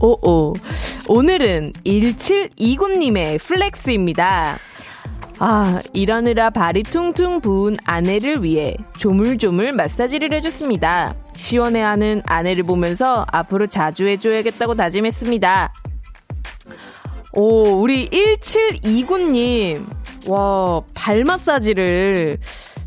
오오. 0.00 0.54
오늘은 1.08 1.72
1729님의 1.84 3.40
flex입니다. 3.40 4.58
아, 5.40 5.80
일하느라 5.92 6.50
발이 6.50 6.82
퉁퉁 6.84 7.40
부은 7.40 7.76
아내를 7.84 8.42
위해 8.42 8.76
조물조물 8.96 9.72
마사지를 9.72 10.32
해줬습니다. 10.34 11.14
시원해하는 11.34 12.22
아내를 12.26 12.64
보면서 12.64 13.24
앞으로 13.30 13.68
자주 13.68 14.06
해줘야겠다고 14.06 14.74
다짐했습니다. 14.74 15.72
오, 17.32 17.80
우리 17.80 18.08
1729님. 18.08 19.84
와, 20.26 20.82
발 20.92 21.24
마사지를 21.24 22.38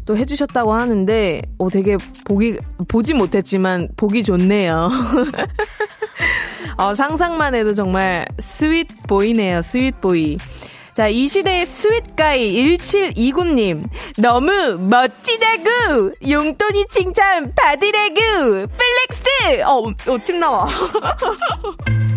또 0.05 0.17
해주셨다고 0.17 0.73
하는데, 0.73 1.41
오, 1.57 1.69
되게 1.69 1.95
보기, 2.25 2.57
보지 2.87 3.13
못했지만 3.13 3.87
보기 3.95 4.23
좋네요. 4.23 4.89
어, 6.81 6.95
상상만 6.95 7.53
해도 7.53 7.75
정말 7.75 8.27
sweet 8.39 8.87
boy네요, 9.07 9.61
sweet 9.61 10.01
boy. 10.01 10.39
자, 10.93 11.07
이 11.07 11.27
시대의 11.27 11.67
sweet 11.67 12.22
guy 12.22 12.55
1729님. 12.77 13.87
너무 14.17 14.51
멋지다구! 14.79 16.15
용디의 16.27 16.87
칭찬 16.89 17.53
받으래구! 17.55 18.67
flex! 18.67 19.63
어, 19.63 20.11
어, 20.11 20.17
침 20.23 20.39
나와. 20.39 20.67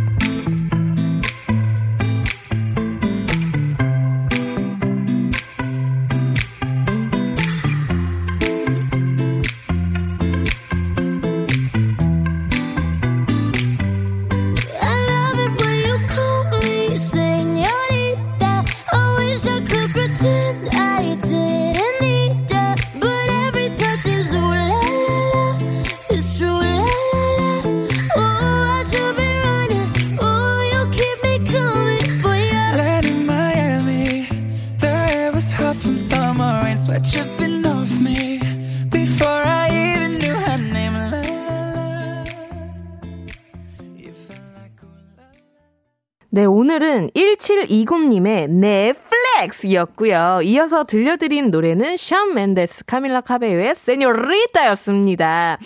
오늘은 46.75 47.11
1720님의 47.15 48.51
네, 48.51 48.84
flex였고요. 48.84 50.41
이어서 50.43 50.83
들려드린 50.83 51.53
노래는 51.53 51.97
숀 51.97 52.35
멘데스 52.35 52.85
카밀라 52.85 53.21
카베요의 53.21 53.77
Señorita였습니다. 53.77 55.59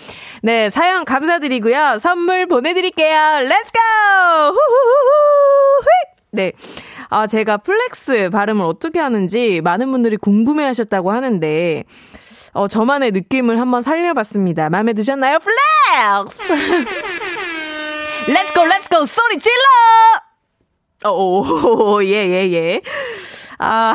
네, 0.42 0.68
사연 0.68 1.06
감사드리고요. 1.06 2.00
선물 2.02 2.44
보내드릴게요. 2.44 3.40
let's 3.40 3.65
go! 3.65 3.80
네. 6.32 6.52
아, 7.08 7.26
제가 7.26 7.56
flex 7.56 8.28
발음을 8.28 8.66
어떻게 8.66 9.00
하는지 9.00 9.62
많은 9.62 9.90
분들이 9.90 10.18
궁금해 10.18 10.64
하셨다고 10.66 11.10
하는데, 11.10 11.84
어, 12.52 12.68
저만의 12.68 13.12
느낌을 13.12 13.58
한번 13.58 13.80
살려봤습니다. 13.80 14.68
마음에 14.68 14.92
드셨나요? 14.92 15.38
flex! 15.38 16.42
let's 18.30 18.53
go, 18.53 18.66
let's 18.66 18.91
go! 18.91 19.06
소리 19.06 19.38
질러! 19.38 19.56
오, 21.06 22.02
예, 22.02 22.26
예, 22.26 22.52
예. 22.52 22.80
아, 23.58 23.94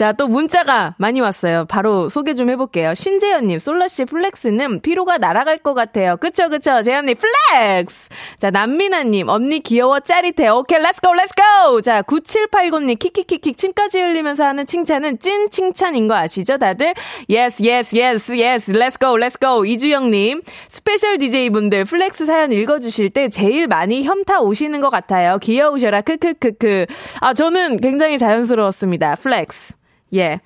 자, 0.00 0.12
또 0.12 0.28
문자가 0.28 0.94
많이 0.96 1.20
왔어요. 1.20 1.66
바로 1.66 2.08
소개 2.08 2.32
좀 2.32 2.48
해볼게요. 2.48 2.94
신재현님, 2.94 3.58
솔라씨 3.58 4.06
flex는 4.06 4.80
피로가 4.80 5.18
날아갈 5.18 5.58
것 5.58 5.74
같아요. 5.74 6.16
그쵸, 6.16 6.48
그쵸. 6.48 6.80
재현님, 6.80 7.16
flex! 7.18 8.08
자, 8.38 8.50
남미나님, 8.50 9.28
언니 9.28 9.60
귀여워, 9.60 10.00
짜릿해. 10.00 10.48
오케이, 10.48 10.78
let's 10.78 10.99
go, 10.99 11.12
let's 11.12 11.56
go! 11.56 11.82
자, 11.82 12.00
9780님, 12.00 12.98
키키키키, 12.98 13.52
침까지 13.52 14.00
흘리면서 14.00 14.42
하는 14.44 14.66
칭찬은 14.66 15.18
찐 15.18 15.50
칭찬인 15.50 16.08
거 16.08 16.14
아시죠, 16.14 16.56
다들? 16.56 16.94
yes, 17.28 17.62
yes, 17.62 17.94
yes, 17.94 18.38
yes, 18.38 18.70
let's 18.70 19.00
go, 19.00 19.18
let's 19.18 19.48
go! 19.48 19.66
이주영님, 19.66 20.40
special 20.70 21.18
DJ분들 21.18 21.84
flex 21.84 22.24
사연 22.24 22.52
읽어주실 22.52 23.10
때 23.10 23.28
제일 23.28 23.66
많이 23.66 24.02
현타 24.04 24.40
오시는 24.40 24.80
것 24.80 24.88
같아요. 24.88 25.36
귀여우셔라, 25.42 26.00
크크크크. 26.00 26.86
아, 27.20 27.34
저는 27.34 27.76
굉장히 27.82 28.16
자연스러웠습니다. 28.16 29.16
flex. 29.16 29.74
예. 30.14 30.40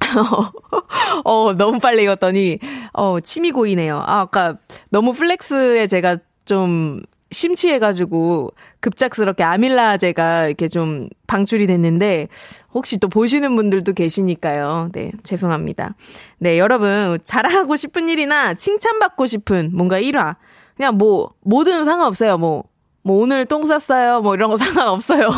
어, 1.24 1.52
너무 1.54 1.78
빨리 1.78 2.02
읽었더니, 2.02 2.58
어, 2.92 3.20
침이 3.20 3.50
고이네요. 3.52 4.02
아, 4.06 4.20
아까 4.20 4.56
너무 4.90 5.12
flex에 5.12 5.86
제가 5.86 6.18
좀 6.44 7.02
심취해가지고 7.30 8.50
급작스럽게 8.80 9.42
아밀라제가 9.42 10.46
이렇게 10.46 10.68
좀 10.68 11.08
방출이 11.26 11.66
됐는데, 11.66 12.28
혹시 12.74 12.98
또 12.98 13.08
보시는 13.08 13.56
분들도 13.56 13.92
계시니까요. 13.92 14.90
네, 14.92 15.12
죄송합니다. 15.22 15.94
네, 16.38 16.58
여러분, 16.58 17.18
자랑하고 17.24 17.76
싶은 17.76 18.08
일이나 18.08 18.54
칭찬받고 18.54 19.26
싶은 19.26 19.70
뭔가 19.72 19.98
일화. 19.98 20.36
그냥 20.76 20.98
뭐, 20.98 21.32
뭐든 21.42 21.84
상관없어요. 21.84 22.38
뭐, 22.38 22.64
뭐 23.02 23.20
오늘 23.20 23.46
똥 23.46 23.66
쌌어요. 23.66 24.20
뭐 24.20 24.34
이런 24.34 24.50
거 24.50 24.56
상관없어요. 24.58 25.28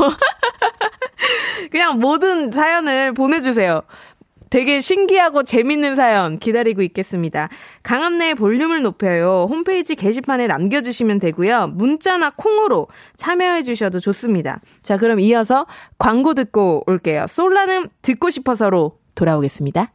그냥 1.75 1.99
모든 1.99 2.53
사연을 2.53 3.15
보내주세요. 3.15 3.83
되게 4.49 4.79
신기하고 4.79 5.43
재밌는 5.43 5.97
사연 5.97 6.39
기다리고 6.39 6.83
있겠습니다. 6.83 7.49
강한내의 7.83 8.37
볼륨을 8.37 8.83
높여요. 8.83 9.49
홈페이지 9.51 9.97
게시판에 9.97 10.47
남겨주시면 10.47 11.19
되고요. 11.19 11.73
문자나 11.75 12.31
콩으로 12.37 12.87
참여해 13.17 13.65
주셔도 13.65 13.99
좋습니다. 13.99 14.61
자, 14.83 14.97
그럼 14.97 15.19
이어서 15.19 15.67
광고 15.99 16.35
듣고 16.35 16.85
올게요. 16.87 17.27
솔라는 17.27 17.89
듣고 18.03 18.31
싶어서로 18.31 19.01
돌아오겠습니다. 19.17 19.91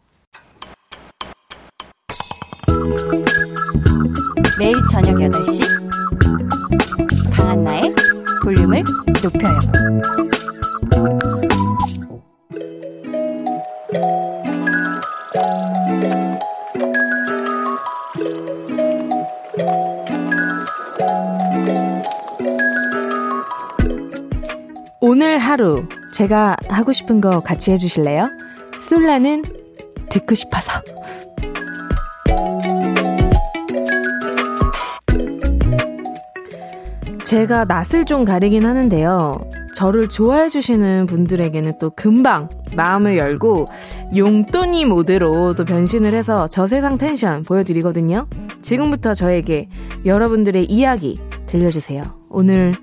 매일 4.59 4.73
저녁 4.91 5.15
8시 5.15 5.61
강한나의 7.37 7.95
볼륨을 8.43 8.83
높여요. 9.23 9.59
오늘 25.01 25.39
하루 25.39 25.87
제가 26.13 26.55
하고 26.67 26.93
싶은 26.93 27.19
거 27.19 27.39
같이 27.39 27.71
해주실래요? 27.71 28.29
솔라는 28.79 29.43
듣고 30.09 30.35
싶어서. 30.35 30.71
제가 37.25 37.65
낯을 37.65 38.05
좀 38.05 38.23
가리긴 38.23 38.65
하는데요. 38.65 39.39
저를 39.73 40.09
좋아해 40.09 40.49
주시는 40.49 41.05
분들에게는 41.05 41.79
또 41.79 41.89
금방 41.91 42.49
마음을 42.75 43.17
열고 43.17 43.67
용돈이 44.15 44.85
모드로 44.85 45.53
또 45.55 45.65
변신을 45.65 46.13
해서 46.13 46.47
저세상 46.47 46.97
텐션 46.97 47.43
보여드리거든요. 47.43 48.27
지금부터 48.61 49.13
저에게 49.13 49.69
여러분들의 50.05 50.65
이야기 50.65 51.19
들려주세요. 51.47 52.03
오늘 52.29 52.73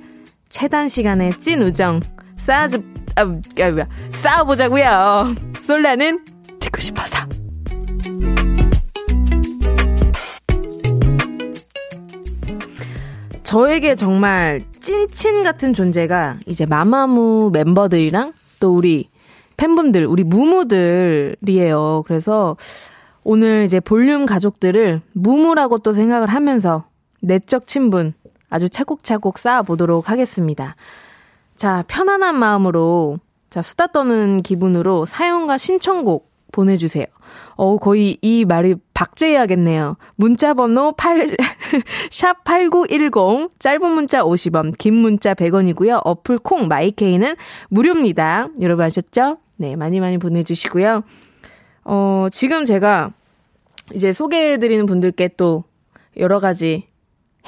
최단 0.49 0.89
시간에 0.89 1.33
찐 1.41 1.63
우정 1.63 2.01
쌓아주, 2.37 2.83
아, 3.17 3.23
아, 3.23 3.87
쌓아보자고요. 4.11 5.35
솔라는 5.61 6.25
듣고 6.61 6.81
싶어서. 6.81 7.27
저에게 13.47 13.95
정말 13.95 14.61
찐친 14.81 15.45
같은 15.45 15.73
존재가 15.73 16.41
이제 16.47 16.67
마마무 16.67 17.51
멤버들이랑 17.53 18.33
또 18.59 18.75
우리 18.75 19.09
팬분들, 19.57 20.05
우리 20.05 20.25
무무들이에요. 20.25 22.03
그래서 22.09 22.57
오늘 23.23 23.63
이제 23.63 23.79
볼륨 23.79 24.27
가족들을 24.27 25.01
무무라고 25.13 25.79
또 25.79 25.93
생각을 25.93 26.27
하면서 26.27 26.87
내적 27.23 27.69
친분 27.69 28.15
아주 28.51 28.69
차곡차곡 28.69 29.39
쌓아보도록 29.39 30.11
하겠습니다. 30.11 30.75
자, 31.55 31.85
편안한 31.87 32.37
마음으로, 32.41 33.21
자, 33.49 33.63
수다 33.63 33.87
떠는 33.87 34.43
기분으로 34.43 35.05
사연과 35.05 35.57
신청곡 35.57 36.29
보내주세요. 36.57 37.05
어, 37.57 37.77
거의 37.77 38.17
이 38.23 38.45
말이 38.47 38.75
박제해야겠네요. 38.95 39.97
문자번호 40.17 40.93
8, 40.93 41.27
샵8910, 42.11 43.51
짧은 43.59 43.91
문자 43.91 44.23
50원, 44.23 44.77
긴 44.79 44.95
문자 44.95 45.35
100원이고요. 45.35 46.01
어플 46.03 46.39
콩, 46.39 46.67
마이케이는 46.67 47.37
무료입니다. 47.69 48.49
여러분 48.61 48.87
아셨죠? 48.87 49.37
네, 49.59 49.77
많이 49.77 50.01
많이 50.01 50.17
보내주시고요. 50.17 51.03
어, 51.85 52.27
지금 52.33 52.65
제가 52.65 53.13
이제 53.95 54.13
소개해드리는 54.13 54.87
분들께 54.87 55.31
또 55.37 55.65
여러 56.17 56.41
가지 56.41 56.87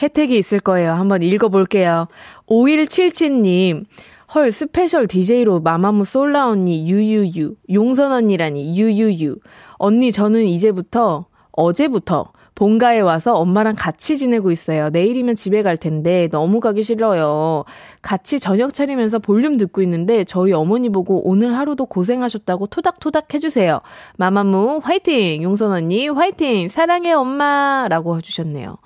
혜택이 0.01 0.37
있을 0.37 0.61
거예요. 0.61 0.93
한번 0.93 1.23
읽어볼게요. 1.23 2.09
5177님, 2.47 3.87
헐, 4.35 4.51
special 4.51 5.07
DJ로 5.07 5.61
마마무 5.61 6.05
솔라 6.05 6.49
언니, 6.49 6.89
유유유, 6.89 7.55
용선 7.73 8.13
언니라니, 8.13 8.79
유유유. 8.79 9.37
언니, 9.79 10.13
저는 10.13 10.45
이제부터, 10.45 11.27
어제부터, 11.53 12.33
본가에 12.55 12.99
와서 13.01 13.37
엄마랑 13.37 13.77
같이 13.79 14.19
지내고 14.19 14.51
있어요. 14.51 14.91
내일이면 14.91 15.37
집에 15.37 15.63
갈 15.63 15.77
텐데 15.77 16.29
너무 16.33 16.59
가기 16.59 16.83
싫어요. 16.83 17.65
같이 18.03 18.41
저녁 18.41 18.75
차리면서 18.75 19.21
볼륨 19.21 19.57
듣고 19.57 19.81
있는데 19.83 20.25
저희 20.25 20.53
어머니 20.53 20.89
보고 20.89 21.27
오늘 21.29 21.57
하루도 21.57 21.87
고생하셨다고 21.87 22.67
토닥토닥 22.67 23.33
해주세요. 23.33 23.81
마마무 24.17 24.81
화이팅! 24.83 25.41
용선 25.45 25.71
언니 25.71 26.09
화이팅! 26.09 26.67
사랑해 26.67 27.13
엄마! 27.13 27.87
라고 27.89 28.17
해주셨네요. 28.17 28.77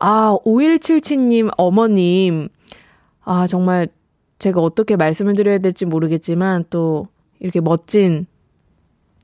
아, 0.00 0.36
5177님 0.46 1.50
어머님. 1.58 2.48
아, 3.24 3.46
정말 3.46 3.88
제가 4.42 4.60
어떻게 4.60 4.96
말씀을 4.96 5.34
드려야 5.34 5.58
될지 5.58 5.84
모르겠지만 5.86 6.64
또 6.68 7.06
이렇게 7.38 7.60
멋진 7.60 8.26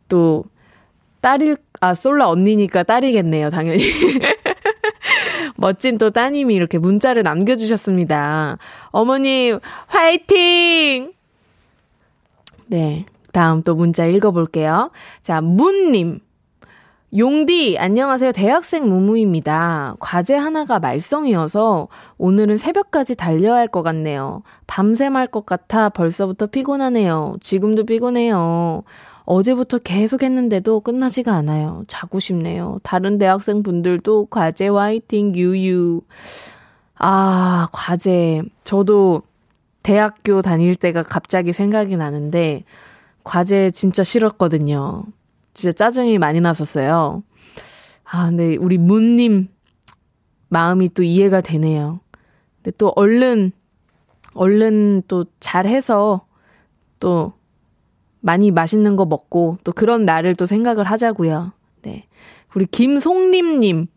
또 0.08 0.44
딸일, 1.20 1.56
아, 1.80 1.94
솔라 1.94 2.28
언니니까 2.28 2.84
딸이겠네요, 2.84 3.50
당연히. 3.50 3.82
멋진 5.56 5.98
또 5.98 6.10
따님이 6.10 6.54
이렇게 6.54 6.78
문자를 6.78 7.24
남겨주셨습니다. 7.24 8.58
어머님, 8.90 9.58
화이팅! 9.88 11.12
네. 12.66 13.04
다음 13.32 13.64
또 13.64 13.74
문자 13.74 14.06
읽어볼게요. 14.06 14.92
자, 15.22 15.40
문님. 15.40 16.20
용디, 17.16 17.78
안녕하세요. 17.78 18.32
대학생 18.32 18.86
무무입니다. 18.86 19.96
과제 19.98 20.34
하나가 20.36 20.78
말썽이어서 20.78 21.88
오늘은 22.18 22.58
새벽까지 22.58 23.14
달려야 23.14 23.54
할 23.54 23.68
것 23.68 23.82
같네요. 23.82 24.42
밤샘 24.66 25.16
할 25.16 25.26
것 25.26 25.46
같아 25.46 25.88
벌써부터 25.88 26.46
피곤하네요. 26.48 27.36
지금도 27.40 27.84
피곤해요. 27.84 28.82
어제부터 29.24 29.78
계속 29.78 30.22
했는데도 30.22 30.80
끝나지가 30.80 31.32
않아요. 31.34 31.84
자고 31.88 32.20
싶네요. 32.20 32.78
다른 32.82 33.16
대학생 33.16 33.62
분들도 33.62 34.26
과제 34.26 34.68
화이팅, 34.68 35.34
유유. 35.34 36.02
아, 36.96 37.68
과제. 37.72 38.42
저도 38.64 39.22
대학교 39.82 40.42
다닐 40.42 40.76
때가 40.76 41.02
갑자기 41.04 41.52
생각이 41.54 41.96
나는데, 41.96 42.64
과제 43.24 43.70
진짜 43.70 44.02
싫었거든요. 44.04 45.04
진짜 45.58 45.72
짜증이 45.72 46.18
많이 46.18 46.40
났었어요. 46.40 47.24
아, 48.04 48.26
근데 48.26 48.56
우리 48.56 48.78
문님 48.78 49.48
마음이 50.48 50.94
또 50.94 51.02
이해가 51.02 51.40
되네요. 51.40 52.00
근데 52.56 52.74
또 52.78 52.92
얼른, 52.94 53.50
얼른 54.34 55.02
또 55.08 55.26
잘해서 55.40 56.26
또 57.00 57.32
많이 58.20 58.50
맛있는 58.52 58.94
거 58.94 59.04
먹고 59.04 59.58
또 59.64 59.72
그런 59.72 60.04
날을 60.04 60.36
또 60.36 60.46
생각을 60.46 60.84
하자고요. 60.84 61.52
네. 61.82 62.06
우리 62.54 62.66
김송림님. 62.66 63.88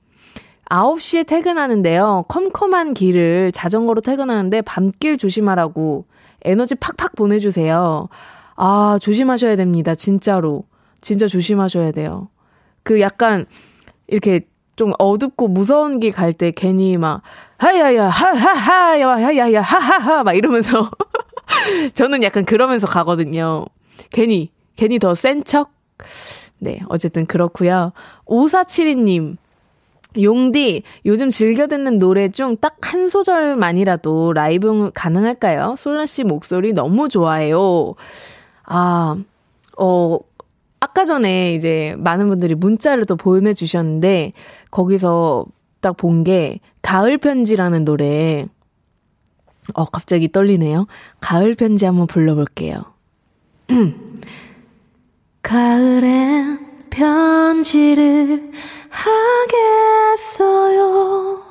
9시에 0.65 1.27
퇴근하는데요. 1.27 2.25
컴컴한 2.29 2.93
길을 2.93 3.51
자전거로 3.51 4.01
퇴근하는데 4.01 4.61
밤길 4.61 5.17
조심하라고 5.17 6.05
에너지 6.43 6.75
팍팍 6.75 7.15
보내주세요. 7.15 8.07
아, 8.55 8.97
조심하셔야 9.01 9.57
됩니다. 9.57 9.95
진짜로. 9.95 10.63
진짜 11.01 11.27
조심하셔야 11.27 11.91
돼요. 11.91 12.29
그 12.83 13.01
약간 13.01 13.45
이렇게 14.07 14.41
좀 14.75 14.93
어둡고 14.99 15.47
무서운 15.49 15.99
길 15.99 16.11
갈 16.11 16.33
때 16.33 16.51
괜히 16.51 16.97
막 16.97 17.21
하야야 17.57 18.07
하하하 18.07 18.99
야야야 18.99 19.61
하하하 19.61 20.23
막 20.23 20.33
이러면서 20.33 20.89
저는 21.93 22.23
약간 22.23 22.45
그러면서 22.45 22.87
가거든요. 22.87 23.65
괜히 24.11 24.49
괜히 24.75 24.97
더 24.99 25.13
센 25.13 25.43
척. 25.43 25.71
네, 26.59 26.79
어쨌든 26.89 27.25
그렇고요. 27.25 27.91
5472님 28.25 29.37
용디, 30.21 30.83
요즘 31.05 31.29
즐겨 31.29 31.67
듣는 31.67 31.97
노래 31.97 32.29
중 32.29 32.57
딱 32.57 32.77
한 32.81 33.07
소절만이라도 33.09 34.33
라이브 34.33 34.91
가능할까요? 34.93 35.75
솔라 35.77 36.05
씨 36.05 36.23
목소리 36.23 36.73
너무 36.73 37.07
좋아해요. 37.07 37.93
아, 38.65 39.15
어, 39.77 40.19
아까 40.81 41.05
전에 41.05 41.53
이제 41.53 41.95
많은 41.99 42.27
분들이 42.27 42.55
문자를 42.55 43.05
또 43.05 43.15
보내주셨는데, 43.15 44.33
거기서 44.71 45.45
딱 45.79 45.95
본 45.97 46.23
게, 46.25 46.59
가을 46.81 47.17
편지라는 47.17 47.85
노래. 47.85 48.45
어, 49.73 49.85
갑자기 49.85 50.29
떨리네요. 50.31 50.87
가을 51.21 51.53
편지 51.55 51.85
한번 51.85 52.07
불러볼게요. 52.07 52.83
가을엔 55.43 56.59
편지를 56.89 58.51
하겠어요. 60.09 61.41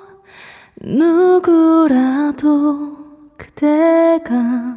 누구라도 0.82 2.38
그대가 3.36 4.76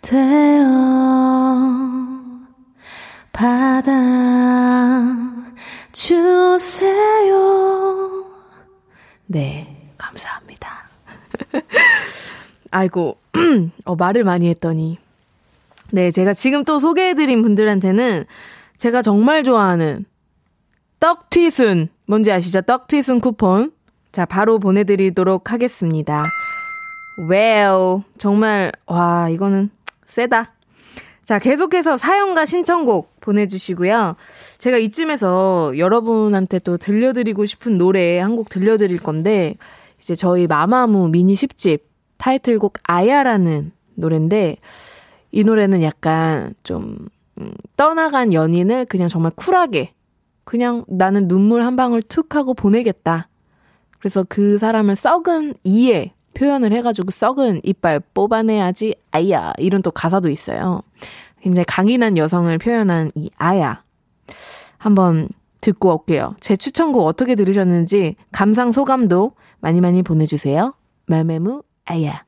되어 0.00 0.62
받아 3.32 3.92
주세요. 5.92 7.32
네, 9.26 9.90
감사합니다. 9.96 10.88
아이고, 12.70 13.18
어, 13.84 13.96
말을 13.96 14.24
많이 14.24 14.48
했더니. 14.48 14.98
네, 15.90 16.10
제가 16.10 16.32
지금 16.32 16.64
또 16.64 16.78
소개해드린 16.78 17.42
분들한테는 17.42 18.24
제가 18.76 19.02
정말 19.02 19.44
좋아하는 19.44 20.04
떡튀순, 21.00 21.88
뭔지 22.06 22.32
아시죠? 22.32 22.62
떡튀순 22.62 23.20
쿠폰. 23.20 23.72
자, 24.12 24.26
바로 24.26 24.58
보내드리도록 24.58 25.52
하겠습니다. 25.52 26.24
well, 27.28 28.02
정말, 28.18 28.72
와, 28.86 29.28
이거는 29.28 29.70
세다. 30.06 30.52
자, 31.32 31.38
계속해서 31.38 31.96
사연과 31.96 32.44
신청곡 32.44 33.18
보내주시고요. 33.20 34.16
제가 34.58 34.76
이쯤에서 34.76 35.78
여러분한테 35.78 36.58
또 36.58 36.76
들려드리고 36.76 37.46
싶은 37.46 37.78
노래 37.78 38.18
한 38.18 38.36
곡 38.36 38.50
들려드릴 38.50 38.98
건데, 38.98 39.54
이제 39.98 40.14
저희 40.14 40.46
마마무 40.46 41.08
미니 41.08 41.32
10집 41.32 41.80
타이틀곡 42.18 42.74
아야라는 42.82 43.72
노래인데, 43.94 44.58
이 45.30 45.42
노래는 45.42 45.82
약간 45.82 46.52
좀, 46.64 47.08
음, 47.40 47.54
떠나간 47.78 48.34
연인을 48.34 48.84
그냥 48.84 49.08
정말 49.08 49.32
쿨하게, 49.34 49.94
그냥 50.44 50.84
나는 50.86 51.28
눈물 51.28 51.62
한 51.62 51.76
방울 51.76 52.02
툭 52.02 52.34
하고 52.34 52.52
보내겠다. 52.52 53.30
그래서 54.00 54.22
그 54.28 54.58
사람을 54.58 54.96
썩은 54.96 55.54
이에 55.64 56.12
표현을 56.34 56.72
해가지고 56.72 57.10
썩은 57.10 57.60
이빨 57.62 58.00
뽑아내야지, 58.14 58.96
아야. 59.10 59.52
이런 59.58 59.82
또 59.82 59.90
가사도 59.90 60.28
있어요. 60.28 60.82
굉장히 61.40 61.64
강인한 61.66 62.16
여성을 62.16 62.56
표현한 62.58 63.10
이 63.14 63.30
아야. 63.36 63.82
한번 64.78 65.28
듣고 65.60 65.92
올게요. 65.92 66.34
제 66.40 66.56
추천곡 66.56 67.06
어떻게 67.06 67.34
들으셨는지 67.34 68.16
감상 68.32 68.72
소감도 68.72 69.32
많이 69.60 69.80
많이 69.80 70.02
보내주세요. 70.02 70.74
아야. 71.06 71.62
아야. 71.84 72.24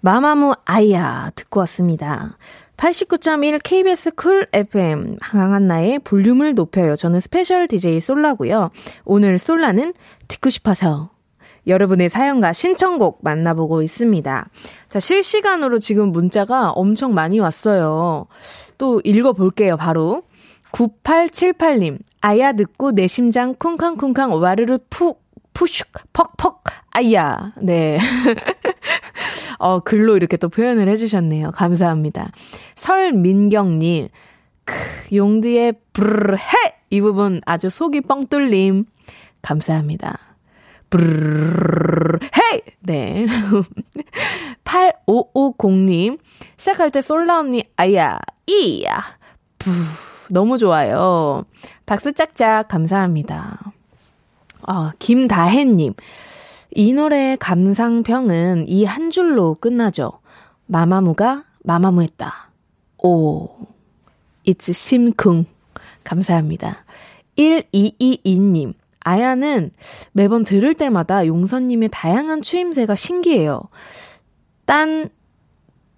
마마무 0.00 0.54
아야 0.64 1.32
듣고 1.34 1.58
왔습니다. 1.60 2.38
89.1 2.76 3.60
KBS 3.64 4.14
Cool 4.14 4.46
FM 4.52 5.16
강한나의 5.20 5.98
볼륨을 6.00 6.54
높여요. 6.54 6.94
저는 6.94 7.18
special 7.18 7.66
DJ 7.66 7.98
솔라고요. 7.98 8.70
오늘 9.04 9.38
솔라는 9.38 9.92
듣고 10.28 10.50
싶어서 10.50 11.10
여러분의 11.66 12.08
사연과 12.08 12.52
신청곡 12.52 13.18
만나보고 13.22 13.82
있습니다. 13.82 14.48
자, 14.88 15.00
실시간으로 15.00 15.80
지금 15.80 16.12
문자가 16.12 16.70
엄청 16.70 17.12
많이 17.12 17.40
왔어요. 17.40 18.26
또 18.78 19.00
읽어볼게요, 19.02 19.76
바로. 19.76 20.22
9878님, 20.74 21.98
아야 22.20 22.52
듣고 22.52 22.90
내 22.92 23.06
심장 23.06 23.54
쿵쾅쿵쾅 23.54 24.42
와르르 24.42 24.78
푹, 24.90 25.22
푸슉, 25.54 25.86
퍽퍽, 26.12 26.64
아야. 26.90 27.52
네. 27.62 27.98
어, 29.60 29.78
글로 29.78 30.16
이렇게 30.16 30.36
또 30.36 30.48
표현을 30.48 30.88
해주셨네요. 30.88 31.52
감사합니다. 31.52 32.32
설민경님, 32.74 34.08
크, 34.64 34.74
용드의 35.14 35.74
브르르 35.92 36.34
해! 36.34 36.74
이 36.90 37.00
부분 37.00 37.40
아주 37.46 37.70
속이 37.70 38.00
뻥 38.02 38.26
뚫림. 38.26 38.86
감사합니다. 39.42 40.18
브르르 40.90 42.18
헤이! 42.36 42.60
네. 42.80 43.26
8550님, 44.64 46.18
시작할 46.56 46.90
때 46.90 47.00
솔라 47.00 47.38
언니, 47.38 47.62
아야, 47.76 48.18
이야, 48.48 49.04
부. 49.58 49.70
너무 50.30 50.58
좋아요. 50.58 51.44
박수 51.86 52.12
짝짝 52.12 52.68
감사합니다. 52.68 53.72
아, 54.62 54.92
김다혜님. 54.98 55.94
이 56.76 56.92
노래의 56.92 57.36
감상평은 57.36 58.66
이 58.68 58.84
한 58.84 59.10
줄로 59.10 59.54
끝나죠. 59.54 60.12
마마무가 60.66 61.44
마마무했다. 61.62 62.50
오, 63.02 63.48
it's 64.46 64.72
심쿵. 64.72 65.46
감사합니다. 66.02 66.84
1222님. 67.38 68.74
아야는 69.00 69.70
매번 70.12 70.44
들을 70.44 70.72
때마다 70.74 71.26
용선님의 71.26 71.90
다양한 71.92 72.40
추임새가 72.40 72.94
신기해요. 72.94 73.60
딴, 74.64 75.10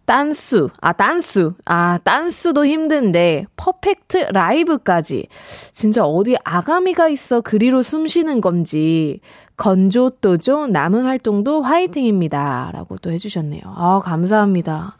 딴수, 0.07 0.71
아, 0.81 0.93
딴수, 0.93 1.55
아, 1.65 1.99
딴수도 2.03 2.65
힘든데, 2.65 3.47
퍼펙트 3.57 4.29
라이브까지. 4.33 5.29
진짜 5.73 6.05
어디 6.05 6.37
아가미가 6.45 7.09
있어 7.09 7.41
그리로 7.41 7.83
숨 7.83 8.07
쉬는 8.07 8.41
건지, 8.41 9.21
건조 9.57 10.11
또조 10.21 10.69
남은 10.69 11.05
활동도 11.05 11.63
화이팅입니다. 11.63 12.71
라고 12.73 12.97
또 12.97 13.11
해주셨네요. 13.11 13.63
아, 13.67 14.01
감사합니다. 14.03 14.97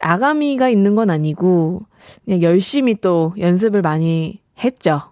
아가미가 0.00 0.68
있는 0.68 0.94
건 0.94 1.10
아니고, 1.10 1.82
그냥 2.24 2.42
열심히 2.42 2.94
또 3.00 3.34
연습을 3.38 3.82
많이 3.82 4.40
했죠. 4.62 5.02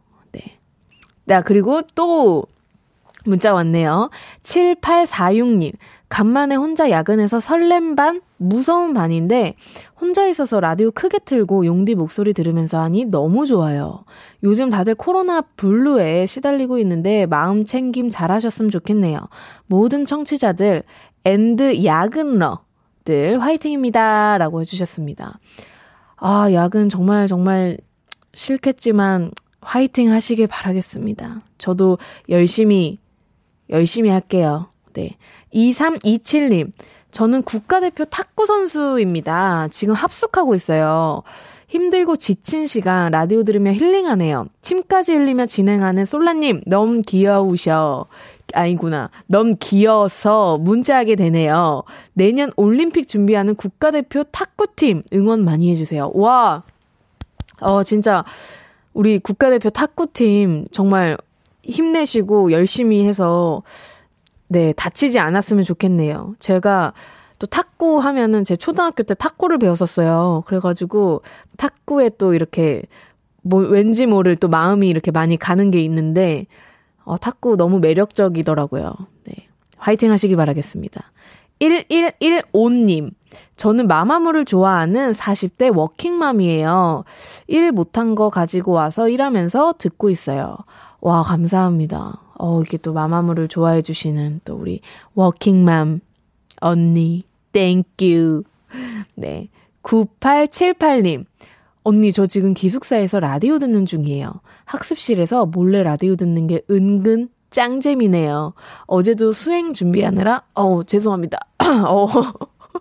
네, 1.26 1.40
그리고 1.44 1.82
또 1.94 2.44
문자 3.24 3.52
왔네요. 3.52 4.10
7846님. 4.42 5.72
간만에 6.08 6.54
혼자 6.54 6.88
야근해서 6.88 7.40
설렘 7.40 7.96
반, 7.96 8.20
무서운 8.38 8.92
반인데 8.94 9.54
혼자 10.00 10.26
있어서 10.26 10.60
라디오 10.60 10.90
크게 10.90 11.20
틀고 11.20 11.66
용디 11.66 11.94
목소리 11.94 12.32
들으면서 12.32 12.80
하니 12.80 13.06
너무 13.06 13.46
좋아요. 13.46 14.04
요즘 14.42 14.68
다들 14.68 14.94
코로나 14.94 15.40
블루에 15.40 16.26
시달리고 16.26 16.78
있는데 16.78 17.26
마음 17.26 17.64
챙김 17.64 18.10
잘하셨으면 18.10 18.70
좋겠네요. 18.70 19.18
모든 19.66 20.04
청취자들 20.04 20.82
and 21.24 21.84
야근러들 21.84 23.40
화이팅입니다. 23.40 24.38
라고 24.38 24.60
해주셨습니다. 24.60 25.38
아, 26.16 26.52
야근 26.52 26.88
정말 26.88 27.26
정말 27.26 27.78
싫겠지만 28.34 29.32
화이팅 29.60 30.12
하시길 30.12 30.46
바라겠습니다. 30.46 31.40
저도 31.58 31.98
열심히, 32.28 32.98
열심히 33.70 34.10
할게요. 34.10 34.68
네. 34.92 35.16
2327님, 35.52 36.70
저는 37.10 37.42
국가대표 37.42 38.04
탁구 38.04 38.46
선수입니다. 38.46 39.68
지금 39.70 39.94
합숙하고 39.94 40.54
있어요. 40.54 41.22
힘들고 41.68 42.16
지친 42.16 42.66
시간 42.66 43.10
라디오 43.10 43.42
들으며 43.42 43.72
힐링하네요. 43.72 44.46
침까지 44.62 45.14
흘리며 45.14 45.46
진행하는 45.46 46.04
솔라님, 46.04 46.62
너무 46.66 47.02
귀여우셔. 47.02 48.06
아니구나. 48.54 49.10
너무 49.26 49.56
귀여워서 49.58 50.58
문자하게 50.58 51.16
되네요. 51.16 51.82
내년 52.12 52.52
올림픽 52.56 53.08
준비하는 53.08 53.56
국가대표 53.56 54.22
탁구팀 54.24 55.02
응원 55.12 55.44
많이 55.44 55.70
해주세요. 55.72 56.12
와, 56.14 56.62
어, 57.60 57.82
진짜 57.82 58.24
우리 58.92 59.18
국가대표 59.18 59.70
탁구팀 59.70 60.66
정말 60.70 61.18
힘내시고 61.64 62.52
열심히 62.52 63.06
해서 63.06 63.62
네, 64.48 64.72
다치지 64.72 65.18
않았으면 65.18 65.64
좋겠네요. 65.64 66.34
제가 66.38 66.92
또 67.38 67.46
탁구 67.46 67.98
하면은 67.98 68.44
제 68.44 68.56
초등학교 68.56 69.02
때 69.02 69.14
탁구를 69.14 69.58
배웠었어요. 69.58 70.42
그래가지고 70.46 71.22
탁구에 71.56 72.10
또 72.18 72.34
이렇게 72.34 72.82
뭐 73.42 73.60
왠지 73.60 74.06
모를 74.06 74.36
또 74.36 74.48
마음이 74.48 74.88
이렇게 74.88 75.10
많이 75.10 75.36
가는 75.36 75.70
게 75.70 75.80
있는데 75.80 76.46
어, 77.04 77.16
탁구 77.16 77.56
너무 77.56 77.78
매력적이더라고요. 77.78 78.94
네. 79.24 79.48
화이팅 79.78 80.10
하시기 80.10 80.34
바라겠습니다. 80.36 81.12
1115님. 81.60 83.10
저는 83.56 83.86
마마무를 83.86 84.44
좋아하는 84.44 85.12
40대 85.12 85.74
워킹맘이에요. 85.76 87.04
일 87.46 87.72
못한 87.72 88.14
거 88.14 88.28
가지고 88.28 88.72
와서 88.72 89.08
일하면서 89.08 89.74
듣고 89.78 90.10
있어요. 90.10 90.56
와, 91.00 91.22
감사합니다. 91.22 92.20
어, 92.38 92.62
이게 92.62 92.76
또 92.76 92.92
마마무를 92.92 93.48
좋아해 93.48 93.82
주시는 93.82 94.40
또 94.44 94.56
우리 94.56 94.80
워킹맘 95.14 96.00
언니, 96.60 97.22
thank 97.52 98.04
you. 98.04 98.44
네. 99.14 99.48
9878님. 99.82 101.24
언니, 101.82 102.12
저 102.12 102.26
지금 102.26 102.54
기숙사에서 102.54 103.20
라디오 103.20 103.58
듣는 103.58 103.86
중이에요. 103.86 104.32
학습실에서 104.64 105.46
몰래 105.46 105.82
라디오 105.82 106.16
듣는 106.16 106.46
게 106.48 106.62
은근 106.70 107.28
짱잼이네요. 107.50 108.54
어제도 108.86 109.32
수행 109.32 109.72
준비하느라, 109.72 110.42
어 110.54 110.82
죄송합니다. 110.82 111.38
어, 111.88 112.06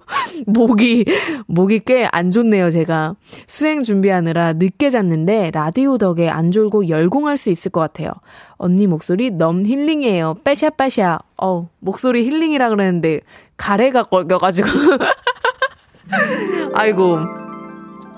목이, 0.47 1.05
목이 1.47 1.79
꽤 1.79 2.07
안 2.11 2.31
좋네요, 2.31 2.71
제가. 2.71 3.15
수행 3.47 3.83
준비하느라 3.83 4.53
늦게 4.53 4.89
잤는데, 4.89 5.51
라디오 5.51 5.97
덕에 5.97 6.29
안 6.29 6.51
졸고 6.51 6.89
열공할 6.89 7.37
수 7.37 7.49
있을 7.49 7.71
것 7.71 7.81
같아요. 7.81 8.09
언니 8.57 8.87
목소리 8.87 9.31
넘 9.31 9.65
힐링이에요. 9.65 10.35
빠샤빠샤. 10.43 11.19
어, 11.41 11.69
목소리 11.79 12.23
힐링이라 12.25 12.69
그랬는데, 12.69 13.21
가래가 13.57 14.03
껴가지고. 14.03 14.67
아이고. 16.73 17.19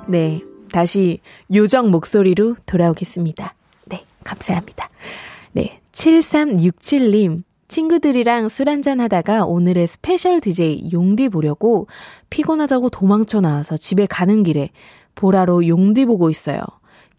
네. 0.08 0.42
다시 0.72 1.20
요정 1.54 1.92
목소리로 1.92 2.56
돌아오겠습니다. 2.66 3.56
네. 3.86 4.04
감사합니다. 4.24 4.90
네. 5.54 5.80
7367님, 5.94 7.44
친구들이랑 7.68 8.50
술 8.50 8.70
한잔 8.70 9.00
하다가 9.02 9.46
오늘의 9.46 9.88
special 9.88 10.40
DJ 10.40 10.90
용디 10.94 11.30
보려고 11.30 11.88
피곤하다고 12.30 12.90
도망쳐 12.90 13.42
나와서 13.42 13.76
집에 13.76 14.06
가는 14.06 14.44
길에 14.44 14.70
보라로 15.16 15.68
용디 15.68 16.06
보고 16.06 16.30
있어요. 16.30 16.62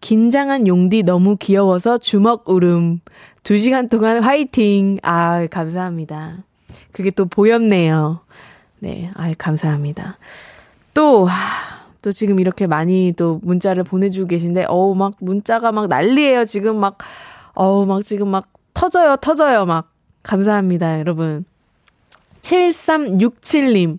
긴장한 0.01 0.67
용디 0.67 1.03
너무 1.03 1.35
귀여워서 1.37 1.97
주먹 1.97 2.49
울음. 2.49 3.01
두 3.43 3.59
시간 3.59 3.89
동안 3.89 4.23
화이팅. 4.23 4.97
아, 5.03 5.45
감사합니다. 5.47 6.37
그게 6.91 7.11
또 7.11 7.25
보였네요. 7.25 8.21
네, 8.79 9.11
아, 9.15 9.31
감사합니다. 9.37 10.17
또, 10.93 11.27
또 12.01 12.11
지금 12.11 12.39
이렇게 12.39 12.65
많이 12.65 13.13
또 13.17 13.39
문자를 13.43 13.83
보내주고 13.83 14.27
계신데, 14.27 14.65
어우, 14.69 14.95
막 14.95 15.13
문자가 15.19 15.71
막 15.71 15.87
난리예요. 15.87 16.45
지금 16.45 16.77
막, 16.77 16.97
어우, 17.53 17.85
막 17.85 18.03
지금 18.03 18.29
막 18.29 18.47
터져요, 18.73 19.17
터져요, 19.17 19.65
막. 19.65 19.91
감사합니다, 20.23 20.99
여러분. 20.99 21.45
7367님. 22.41 23.97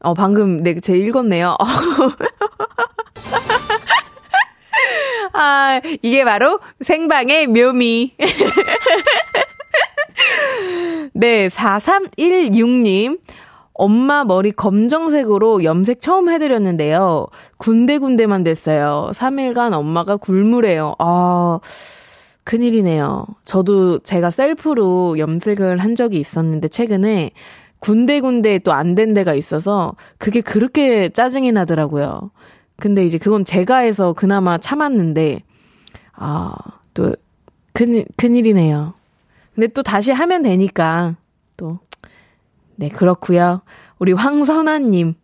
어, 0.00 0.14
방금, 0.14 0.62
네, 0.62 0.74
제 0.76 0.96
읽었네요. 0.96 1.56
아, 5.32 5.80
이게 6.02 6.24
바로 6.24 6.58
생방의 6.80 7.46
묘미. 7.48 8.14
네, 11.12 11.48
4316님. 11.48 13.18
엄마 13.72 14.24
머리 14.24 14.52
검정색으로 14.52 15.64
염색 15.64 16.02
처음 16.02 16.28
해드렸는데요. 16.28 17.28
군데군데만 17.56 18.44
됐어요. 18.44 19.10
3일간 19.14 19.72
엄마가 19.72 20.18
굴무래요. 20.18 20.96
아, 20.98 21.60
큰일이네요. 22.44 23.26
저도 23.44 23.98
제가 24.00 24.30
셀프로 24.30 25.18
염색을 25.18 25.78
한 25.78 25.94
적이 25.94 26.18
있었는데 26.20 26.68
최근에 26.68 27.30
군데군데 27.80 28.58
또 28.60 28.72
안 28.72 28.94
된 28.94 29.14
데가 29.14 29.34
있어서 29.34 29.94
그게 30.18 30.40
그렇게 30.40 31.08
짜증이 31.10 31.52
나더라고요. 31.52 32.30
근데 32.78 33.04
이제 33.04 33.18
그건 33.18 33.44
제가 33.44 33.78
해서 33.78 34.12
그나마 34.12 34.58
참았는데 34.58 35.42
아, 36.14 36.54
또 36.94 37.14
큰, 37.72 38.04
큰일이네요. 38.16 38.94
근데 39.54 39.66
또 39.68 39.82
다시 39.82 40.12
하면 40.12 40.42
되니까 40.42 41.16
또 41.56 41.78
네, 42.76 42.88
그렇고요. 42.88 43.60
우리 43.98 44.12
황선아 44.12 44.78
님. 44.78 45.14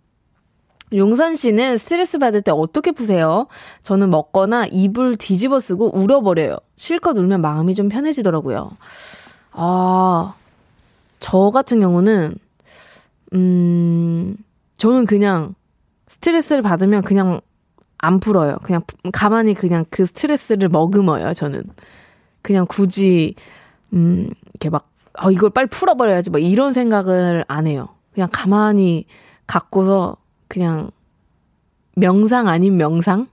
용선 0.93 1.34
씨는 1.34 1.78
스트레스 1.78 2.18
받을 2.18 2.43
때 2.43 2.53
어떻게 2.53 2.93
푸세요? 2.93 3.47
저는 3.82 4.11
먹거나 4.11 4.66
입을 4.66 5.16
뒤집어 5.16 5.59
쓰고 5.59 5.97
울어버려요. 5.99 6.59
실컷 6.76 7.18
울면 7.18 7.41
마음이 7.41 7.74
좀 7.74 7.89
편해지더라고요. 7.89 8.70
아, 9.53 10.34
저 11.18 11.51
같은 11.51 11.80
경우는, 11.80 12.37
음, 13.34 14.37
저는 14.78 15.07
그냥 15.07 15.55
스트레스를 16.09 16.62
받으면 16.62 17.03
그냥 17.03 17.41
안 17.99 18.20
풀어요. 18.20 18.59
그냥 18.62 18.82
가만히 19.12 19.55
그냥 19.55 19.87
그 19.91 20.07
스트레스를 20.07 20.68
머금어요, 20.68 21.32
저는. 21.34 21.64
그냥 22.43 22.66
굳이, 22.68 23.34
음, 23.93 24.30
이렇게 24.51 24.70
막, 24.70 24.89
어, 25.18 25.32
이걸 25.32 25.51
빨리 25.51 25.66
풀어버려야지, 25.66 26.30
뭐 26.30 26.39
이런 26.39 26.72
생각을 26.72 27.45
안 27.49 27.66
해요. 27.66 27.89
그냥 28.12 28.28
가만히 28.30 29.07
갖고서 29.47 30.16
그냥 30.49 30.91
명상 31.95 32.49
아닌 32.49 32.77
명상? 32.77 33.29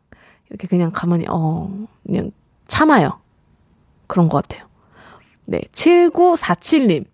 이렇게 0.50 0.68
그냥 0.68 0.92
가만히, 0.94 1.26
어, 1.30 1.70
그냥 2.06 2.32
참아요. 2.68 3.20
그런 4.08 4.28
것 4.28 4.44
같아요. 4.44 4.68
네. 5.46 5.62
7947님. 5.72 7.06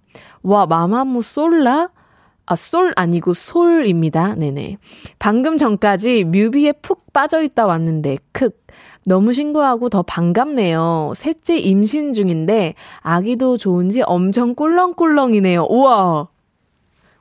와, 0.44 0.66
마마무 0.66 1.22
솔라? 1.22 1.90
아, 2.46 2.56
솔 2.56 2.94
아니고 2.96 3.34
솔입니다. 3.34 4.36
네네. 4.36 4.78
방금 5.20 5.58
전까지 5.58 6.24
뮤비에 6.26 6.72
푹 6.74 7.14
빠져있다 7.14 7.66
왔는데, 7.66 8.18
크. 8.32 8.50
너무 9.06 9.34
신고하고 9.34 9.90
더 9.90 10.04
반갑네요. 10.04 11.14
셋째 11.16 11.58
임신 11.58 12.14
중인데, 12.14 12.76
아기도 13.02 13.58
좋은지 13.58 14.02
엄청 14.02 14.56
꿀렁꿀렁이네요. 14.56 15.68
우와! 15.70 16.28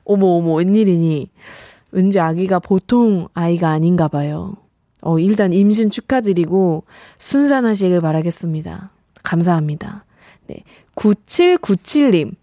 어머, 0.05 0.27
어머, 0.27 0.55
웬일이니. 0.55 1.31
왠지 1.91 2.21
아기가 2.21 2.59
보통 2.59 3.29
아이가 3.35 3.71
아닌가 3.71 4.09
봐요. 4.09 4.55
어, 5.01 5.19
일단 5.19 5.53
임신 5.53 5.91
축하드리고 5.91 6.85
순산하시길 7.19 8.01
바라겠습니다. 8.01 8.91
감사합니다. 9.23 10.05
네. 10.47 10.65
9797님. 10.97 12.35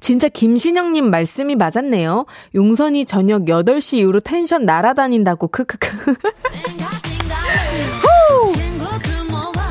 진짜 0.00 0.28
김신영님 0.28 1.10
말씀이 1.10 1.54
맞았네요. 1.56 2.24
용선이 2.54 3.04
저녁 3.04 3.42
8시 3.42 3.98
이후로 3.98 4.20
텐션 4.20 4.64
날아다닌다고, 4.64 5.48
크크크. 5.48 6.14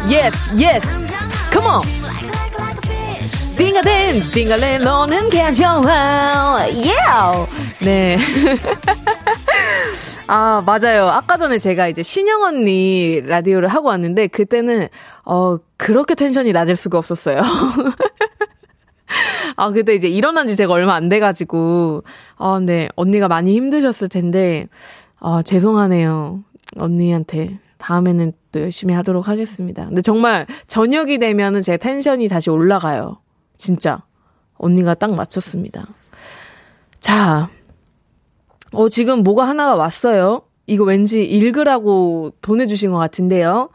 yes, 0.07 0.37
yes. 0.51 0.87
Come 1.51 1.67
on. 1.67 1.81
띵가댄, 3.57 4.31
띵가렌, 4.31 4.81
너는 4.81 5.29
괜찮아. 5.29 6.59
Yeah! 6.61 7.47
네. 7.81 8.17
아, 10.27 10.61
맞아요. 10.65 11.07
아까 11.07 11.37
전에 11.37 11.57
제가 11.57 11.87
이제 11.87 12.03
신영 12.03 12.43
언니 12.43 13.21
라디오를 13.21 13.67
하고 13.67 13.87
왔는데, 13.87 14.27
그때는, 14.27 14.87
어, 15.25 15.57
그렇게 15.77 16.13
텐션이 16.13 16.51
낮을 16.51 16.75
수가 16.75 16.97
없었어요. 16.97 17.41
아, 19.55 19.71
그때 19.71 19.95
이제 19.95 20.07
일어난 20.07 20.47
지 20.47 20.55
제가 20.55 20.73
얼마 20.73 20.93
안 20.93 21.09
돼가지고, 21.09 22.03
아, 22.37 22.59
네. 22.63 22.89
언니가 22.95 23.27
많이 23.27 23.55
힘드셨을 23.55 24.09
텐데, 24.09 24.67
아, 25.19 25.41
죄송하네요. 25.43 26.43
언니한테. 26.77 27.59
다음에는 27.79 28.33
또 28.51 28.61
열심히 28.61 28.93
하도록 28.93 29.27
하겠습니다. 29.27 29.85
근데 29.85 30.01
정말 30.01 30.45
저녁이 30.67 31.17
되면은 31.17 31.61
제 31.61 31.77
텐션이 31.77 32.27
다시 32.27 32.49
올라가요. 32.49 33.17
진짜. 33.57 34.03
언니가 34.57 34.93
딱 34.93 35.15
맞췄습니다. 35.15 35.87
자. 36.99 37.49
어, 38.73 38.89
지금 38.89 39.23
뭐가 39.23 39.47
하나가 39.47 39.75
왔어요. 39.75 40.43
이거 40.67 40.83
왠지 40.83 41.23
읽으라고 41.25 42.31
보내주신 42.41 42.91
것 42.91 42.97
같은데요. 42.97 43.69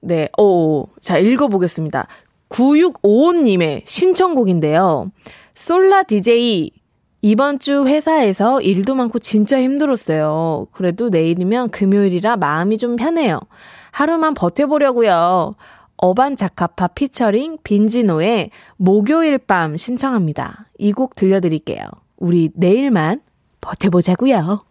네, 0.00 0.28
오, 0.38 0.86
자, 1.00 1.18
읽어보겠습니다. 1.18 2.06
9655님의 2.50 3.82
신청곡인데요. 3.86 5.10
솔라 5.54 6.02
DJ, 6.02 6.72
이번 7.22 7.58
주 7.58 7.86
회사에서 7.86 8.60
일도 8.60 8.94
많고 8.94 9.18
진짜 9.18 9.60
힘들었어요. 9.60 10.66
그래도 10.72 11.10
내일이면 11.10 11.70
금요일이라 11.70 12.36
마음이 12.36 12.78
좀 12.78 12.96
편해요. 12.96 13.40
하루만 13.92 14.34
버텨보려고요. 14.34 15.54
어반자카파 15.98 16.88
피처링 16.88 17.58
빈지노의 17.62 18.50
목요일 18.78 19.36
밤 19.38 19.76
신청합니다. 19.76 20.66
이 20.78 20.92
곡 20.92 21.14
들려드릴게요. 21.14 21.84
우리 22.16 22.50
내일만 22.54 23.20
버텨보자고요. 23.60 24.69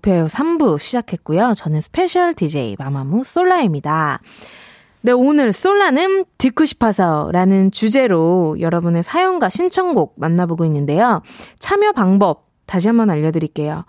높여요 0.00 0.24
3부 0.24 0.78
시작했고요. 0.78 1.52
저는 1.54 1.80
special 1.82 2.34
DJ 2.34 2.76
마마무 2.78 3.22
솔라입니다. 3.22 4.20
네, 5.02 5.12
오늘 5.12 5.52
솔라는 5.52 6.24
듣고 6.38 6.64
싶어서 6.64 7.30
라는 7.32 7.70
주제로 7.70 8.56
여러분의 8.60 9.02
사연과 9.02 9.48
신청곡 9.48 10.14
만나보고 10.16 10.64
있는데요. 10.66 11.22
참여 11.58 11.92
방법 11.92 12.48
다시 12.66 12.88
한번 12.88 13.10
알려드릴게요. 13.10 13.84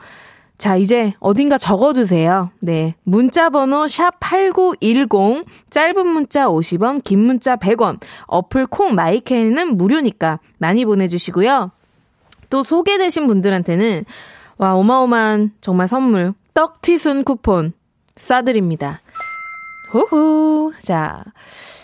자, 0.57 0.75
이제 0.75 1.13
어딘가 1.19 1.57
적어두세요. 1.57 2.51
네. 2.61 2.95
문자 3.03 3.49
번호 3.49 3.85
샵8910, 3.85 5.45
짧은 5.69 6.07
문자 6.07 6.47
50원, 6.47 7.03
긴 7.03 7.19
문자 7.19 7.55
100원, 7.55 7.99
어플 8.27 8.67
콩 8.67 8.93
마이케이는 8.93 9.75
무료니까 9.75 10.39
많이 10.59 10.85
보내주시고요. 10.85 11.71
또 12.49 12.63
소개되신 12.63 13.27
분들한테는 13.27 14.05
와 14.61 14.75
어마어마한 14.75 15.53
정말 15.59 15.87
선물 15.87 16.33
떡 16.53 16.81
튀순 16.81 17.23
쿠폰 17.23 17.73
쏴드립니다. 18.15 18.99
호호 19.93 20.71
자, 20.81 21.23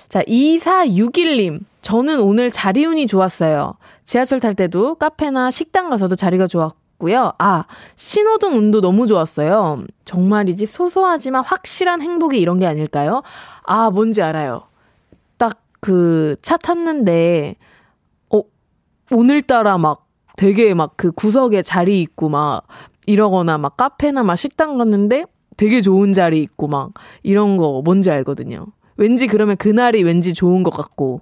자 0.07 0.21
2461님 0.21 1.61
저는 1.81 2.19
오늘 2.19 2.49
자리 2.49 2.85
운이 2.85 3.07
좋았어요. 3.07 3.73
지하철 4.05 4.39
탈 4.39 4.53
때도 4.53 4.95
카페나 4.95 5.51
식당 5.51 5.89
가서도 5.89 6.15
자리가 6.15 6.47
좋았 6.47 6.71
좋았고요. 6.99 7.33
아, 7.37 7.65
신호등 7.95 8.55
운도 8.57 8.81
너무 8.81 9.07
좋았어요. 9.07 9.83
정말이지 10.05 10.65
소소하지만 10.65 11.43
확실한 11.43 12.01
행복이 12.01 12.39
이런 12.39 12.59
게 12.59 12.65
아닐까요? 12.65 13.23
아, 13.63 13.89
뭔지 13.89 14.21
알아요. 14.21 14.63
딱 15.37 15.67
그 15.79 16.35
차 16.41 16.57
탔는데, 16.57 17.55
어, 18.33 18.41
오늘따라 19.11 19.77
막 19.77 20.06
되게 20.37 20.73
막 20.73 20.93
그 20.95 21.11
구석에 21.11 21.61
자리 21.61 22.01
있고 22.01 22.29
막 22.29 22.65
이러거나 23.05 23.57
막 23.57 23.75
카페나 23.75 24.23
막 24.23 24.37
식당 24.37 24.77
갔는데 24.77 25.25
되게 25.57 25.81
좋은 25.81 26.13
자리 26.13 26.41
있고 26.41 26.67
막 26.67 26.93
이런 27.23 27.57
거 27.57 27.81
뭔지 27.83 28.09
알거든요. 28.11 28.67
왠지 28.95 29.27
그러면 29.27 29.57
그날이 29.57 30.03
왠지 30.03 30.33
좋은 30.33 30.63
것 30.63 30.71
같고 30.71 31.21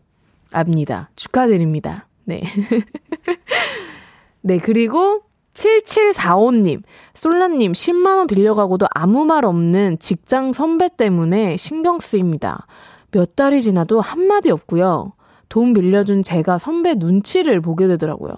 압니다. 0.51 1.09
축하드립니다. 1.16 2.07
네. 2.26 2.43
네, 4.41 4.59
그리고 4.59 5.22
7745님, 5.53 6.84
솔라님 7.13 7.72
10만원 7.72 8.28
빌려가고도 8.28 8.88
아무 8.91 9.26
말 9.26 9.45
없는 9.45 9.99
직장 9.99 10.53
선배 10.53 10.89
때문에 10.95 11.57
신경 11.57 11.99
쓰입니다. 11.99 12.68
몇 13.11 13.36
달이 13.36 13.61
지나도 13.61 14.01
한마디 14.01 14.51
없고요. 14.51 15.13
돈 15.47 15.74
빌려준 15.74 16.24
제가 16.24 16.57
선배 16.57 16.95
눈치를 16.95 17.61
보게 17.61 17.88
되더라고요. 17.88 18.34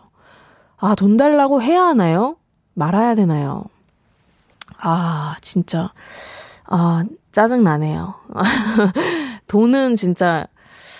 아, 0.80 0.94
돈 0.96 1.18
달라고 1.18 1.62
해야 1.62 1.84
하나요? 1.84 2.38
말아야 2.76 3.16
되나요? 3.16 3.66
아, 4.78 5.36
진짜. 5.42 5.92
아, 6.66 7.04
짜증나네요. 7.32 8.14
돈은 9.48 9.96
진짜, 9.96 10.46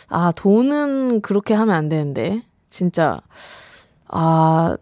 아, 0.10 0.32
돈은 0.36 1.22
그렇게 1.22 1.54
하면 1.54 1.76
안 1.76 1.90
되는데. 1.90 2.42
진짜, 2.70 3.22
아, 4.08 4.78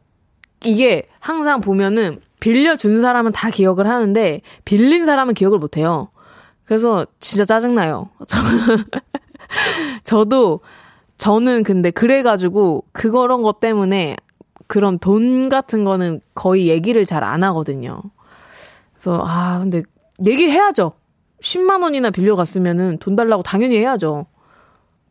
이게 0.64 1.08
항상 1.20 1.60
보면은 1.60 2.22
빌려준 2.40 3.02
사람은 3.02 3.34
다 3.34 3.50
기억을 3.50 3.88
하는데, 3.88 4.42
빌린 4.64 5.06
사람은 5.06 5.34
기억을 5.34 5.60
못 5.60 5.76
해요. 5.76 6.10
그래서 6.64 7.06
진짜 7.20 7.44
짜증나요. 7.44 8.10
저도, 10.04 10.62
저는 11.18 11.64
근데 11.64 11.92
그래가지고, 11.92 12.86
그런 12.94 13.42
것 13.42 13.60
때문에 13.60 14.16
그런 14.68 14.98
돈 15.00 15.50
같은 15.50 15.84
거는 15.84 16.22
거의 16.34 16.68
얘기를 16.68 17.06
잘 17.06 17.24
안 17.24 17.44
하거든요. 17.44 18.02
그래서, 18.94 19.22
아, 19.24 19.60
근데 19.60 19.84
얘기해야죠. 20.26 20.94
10만 21.42 21.84
원이나 21.84 22.10
빌려갔으면은 22.10 22.98
돈 23.00 23.16
달라고 23.16 23.44
당연히 23.44 23.78
해야죠. 23.78 24.26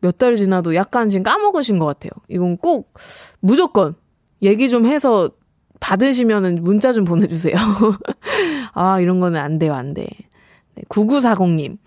몇 0.01 0.17
달 0.17 0.35
지나도 0.35 0.75
약간 0.75 1.09
지금 1.09 1.23
까먹으신 1.23 1.79
것 1.79 1.85
같아요. 1.85 2.11
이건 2.27 2.57
꼭 2.57 2.93
무조건 3.39 3.95
얘기 4.41 4.69
좀 4.69 4.85
해서 4.85 5.29
받으시면은 5.79 6.63
문자 6.63 6.91
좀 6.91 7.05
보내주세요. 7.05 7.55
아, 8.73 8.99
이런 8.99 9.19
거는 9.19 9.39
안 9.39 9.57
돼요, 9.57 9.73
안 9.73 9.93
돼. 9.93 10.05
네, 10.75 10.83
9940님. 10.89 11.77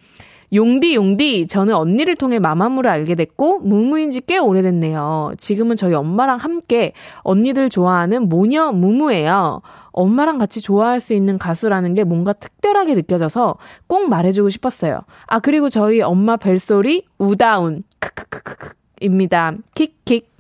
용디, 0.55 0.95
용디, 0.95 1.47
저는 1.47 1.75
언니를 1.75 2.17
통해 2.17 2.39
마마무를 2.39 2.91
알게 2.91 3.15
됐고, 3.15 3.59
무무인 3.61 4.11
지 4.11 4.21
꽤 4.21 4.39
오래됐네요. 4.39 5.33
지금은 5.39 5.77
저희 5.77 5.95
엄마랑 5.95 6.39
함께 6.39 6.93
언니들 7.23 7.69
좋아하는 7.71 8.29
모녀 8.29 8.73
무무예요. 8.73 9.61
엄마랑 9.93 10.39
같이 10.39 10.61
좋아할 10.61 11.01
수 11.01 11.13
있는 11.15 11.39
가수라는 11.39 11.95
게 11.95 12.05
뭔가 12.05 12.33
특별하게 12.33 12.95
느껴져서 12.95 13.57
꼭 13.87 14.09
말해주고 14.09 14.49
싶었어요. 14.51 15.01
아, 15.27 15.39
그리고 15.39 15.69
저희 15.69 16.01
엄마 16.01 16.37
벨소리, 16.37 17.05
우다운, 17.19 17.83
크크크크크, 17.99 18.75
입니다. 19.01 19.53
킥킥. 19.75 20.31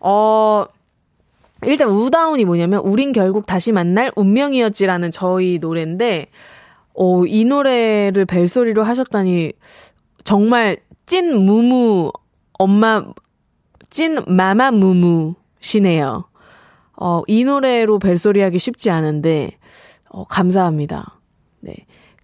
어, 0.00 0.64
일단 1.66 1.88
우다운이 1.88 2.44
뭐냐면, 2.46 2.80
우린 2.80 3.12
결국 3.12 3.44
다시 3.46 3.70
만날 3.72 4.10
운명이었지라는 4.16 5.10
저희 5.10 5.58
노래인데, 5.60 6.28
어, 6.94 7.24
이 7.26 7.44
노래를 7.44 8.26
벨소리로 8.26 8.82
하셨다니 8.82 9.52
정말 10.24 10.78
찐 11.06 11.44
무무 11.44 12.12
엄마 12.58 13.04
찐 13.88 14.18
마마 14.26 14.70
무무시네요. 14.70 16.24
어, 16.96 17.22
이 17.26 17.44
노래로 17.44 17.98
벨소리 17.98 18.42
하기 18.42 18.58
쉽지 18.58 18.90
않은데 18.90 19.58
어, 20.10 20.24
감사합니다. 20.24 21.18
네. 21.60 21.74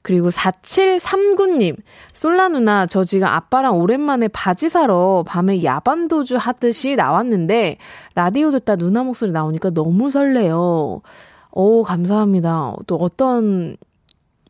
그리고 0.02 0.28
4739님, 0.28 1.76
솔라 2.12 2.46
누나, 2.46 2.86
저 2.86 3.02
지금 3.02 3.26
아빠랑 3.26 3.76
오랜만에 3.80 4.28
바지 4.28 4.68
사러 4.68 5.24
밤에 5.26 5.64
야반도주 5.64 6.36
하듯이 6.36 6.94
나왔는데, 6.94 7.78
라디오 8.14 8.52
듣다 8.52 8.76
누나 8.76 9.02
목소리 9.02 9.32
나오니까 9.32 9.70
너무 9.70 10.08
설레요. 10.08 11.02
오, 11.50 11.82
감사합니다. 11.82 12.74
또 12.86 12.94
어떤 12.96 13.76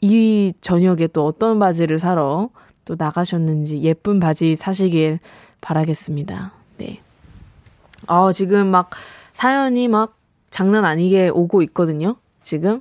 이 0.01 0.53
저녁에 0.61 1.07
또 1.09 1.25
어떤 1.27 1.59
바지를 1.59 1.99
사러 1.99 2.51
또 2.85 2.95
나가셨는지 2.99 3.83
예쁜 3.83 4.21
바지 4.21 4.57
사시길 4.57 5.19
바라겠습니다. 5.61 6.53
네. 6.79 7.01
어, 8.07 8.31
지금 8.33 8.69
막 8.69 8.91
사연이 9.33 9.89
막 9.89 10.17
장난 10.51 10.85
아니게 10.85 11.29
오고 11.29 11.63
있거든요. 11.63 12.17
지금. 12.43 12.81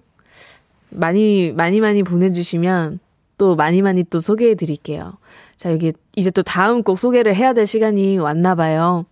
많이, 0.90 1.52
많이 1.52 1.82
많이 1.82 2.04
보내주시면 2.04 3.00
또 3.38 3.56
많이 3.56 3.82
많이 3.82 4.04
또 4.04 4.22
소개해 4.22 4.56
드릴게요. 4.56 5.18
자, 5.58 5.72
여기 5.72 5.94
이제 6.16 6.32
또 6.32 6.44
다음 6.44 6.84
곡 6.84 6.98
소개를 6.98 7.36
해야 7.36 7.54
될 7.54 7.68
시간이 7.68 8.18
왔나 8.18 8.56
봐요. 8.56 9.06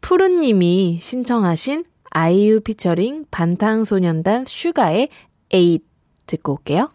푸른님이 0.00 0.98
신청하신 1.02 1.84
아이유 2.10 2.60
피처링 2.60 3.26
반탕소년단 3.30 4.44
슈가의 4.44 5.08
에잇 5.52 5.84
듣고 6.26 6.52
올게요. 6.52 6.90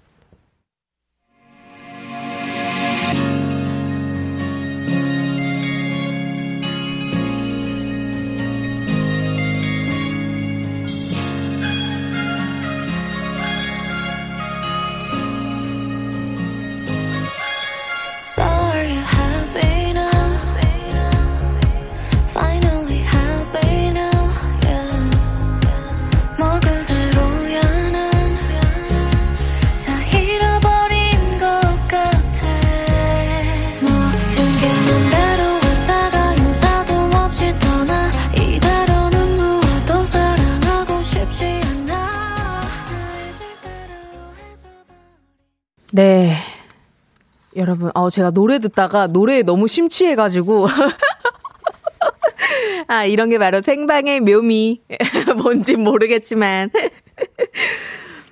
네. 45.96 46.34
여러분, 47.56 47.92
어, 47.94 48.10
제가 48.10 48.32
노래 48.32 48.58
듣다가 48.58 49.06
노래에 49.06 49.44
너무 49.44 49.68
심취해가지고. 49.68 50.66
아, 52.88 53.06
이런 53.06 53.30
게 53.30 53.38
바로 53.38 53.62
생방의 53.62 54.22
묘미. 54.22 54.82
뭔지 55.38 55.76
모르겠지만. 55.76 56.72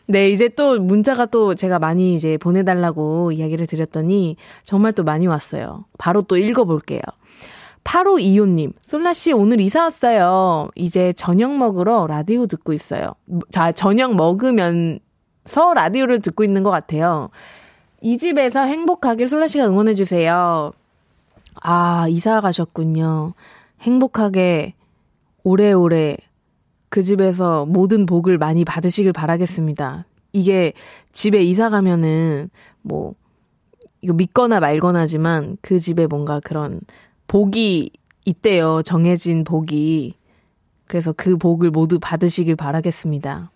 네, 0.08 0.32
이제 0.32 0.50
또 0.50 0.80
문자가 0.80 1.28
또 1.28 1.54
제가 1.54 1.78
많이 1.78 2.16
이제 2.16 2.40
보내달라고 2.40 3.32
이야기를 3.32 3.68
드렸더니 3.68 4.38
정말 4.64 4.92
또 4.92 5.04
많이 5.04 5.28
왔어요. 5.28 5.86
바로 6.00 6.24
또 6.24 6.38
읽어볼게요. 6.38 7.02
8525님, 7.84 8.74
솔라씨 8.82 9.34
오늘 9.34 9.62
이사 9.62 9.84
왔어요. 9.84 10.70
이제 10.74 11.14
저녁 11.14 11.56
먹으러 11.56 12.08
라디오 12.08 12.48
듣고 12.48 12.74
있어요. 12.74 13.14
자, 13.52 13.72
저녁 13.72 14.16
먹으면 14.16 15.00
서 15.46 15.74
라디오를 15.74 16.22
듣고 16.22 16.44
있는 16.44 16.64
것 16.64 16.72
같아요. 16.72 17.30
이 18.02 18.18
집에서 18.18 18.62
행복하길 18.62 19.28
솔라 19.28 19.48
씨가 19.48 19.68
응원해 19.68 19.94
주세요. 19.94 20.72
아, 21.62 22.08
이사 22.10 22.42
가셨군요. 22.42 23.34
행복하게 23.82 24.74
오래오래 25.44 26.18
그 26.90 27.04
집에서 27.04 27.66
모든 27.66 28.06
복을 28.06 28.38
많이 28.38 28.66
받으시길 28.66 29.14
바라겠습니다. 29.14 30.06
이게 30.34 30.74
집에 31.12 31.42
이사 31.44 31.70
가면은 31.70 32.50
뭐 32.82 33.16
이거 34.02 34.14
믿거나 34.14 34.60
말거나지만 34.60 35.58
그 35.62 35.80
집에 35.80 36.08
뭔가 36.08 36.40
그런 36.40 36.82
복이 37.28 37.92
있대요. 38.26 38.82
정해진 38.84 39.44
복이. 39.44 40.16
그래서 40.88 41.14
그 41.16 41.38
복을 41.38 41.72
모두 41.72 42.00
받으시길 42.00 42.56
바라겠습니다. 42.56 43.52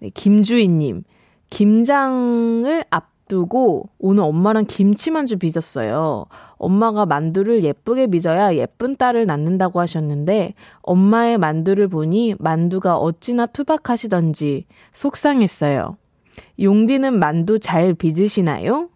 네, 0.00 0.10
김주희님, 0.10 1.04
김장을 1.50 2.84
앞, 2.90 3.18
앞두고 3.28 3.90
오늘 3.98 4.24
엄마랑 4.24 4.64
김치만두 4.66 5.38
빚었어요. 5.38 6.26
엄마가 6.56 7.06
만두를 7.06 7.62
예쁘게 7.62 8.08
빚어야 8.08 8.56
예쁜 8.56 8.96
딸을 8.96 9.26
낳는다고 9.26 9.80
하셨는데 9.80 10.54
엄마의 10.80 11.38
만두를 11.38 11.88
보니 11.88 12.34
만두가 12.38 12.96
어찌나 12.96 13.46
투박하시던지 13.46 14.64
속상했어요. 14.92 15.96
용디는 16.60 17.18
만두 17.18 17.58
잘 17.58 17.94
빚으시나요? 17.94 18.88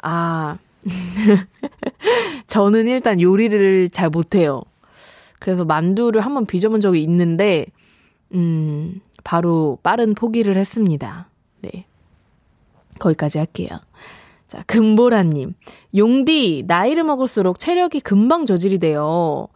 아, 0.00 0.58
저는 2.46 2.88
일단 2.88 3.20
요리를 3.20 3.88
잘 3.90 4.08
못해요. 4.10 4.62
그래서 5.40 5.64
만두를 5.64 6.20
한번 6.20 6.46
빚어본 6.46 6.80
적이 6.80 7.02
있는데, 7.02 7.66
음, 8.32 9.00
바로 9.24 9.78
빠른 9.82 10.14
포기를 10.14 10.56
했습니다. 10.56 11.28
네. 11.60 11.86
거기까지 12.98 13.38
할게요. 13.38 13.80
자, 14.48 14.62
금보라님. 14.66 15.54
용디, 15.96 16.64
나이를 16.66 17.04
먹을수록 17.04 17.58
체력이 17.58 18.00
금방 18.00 18.44
저질이 18.44 18.78
돼요. 18.78 19.48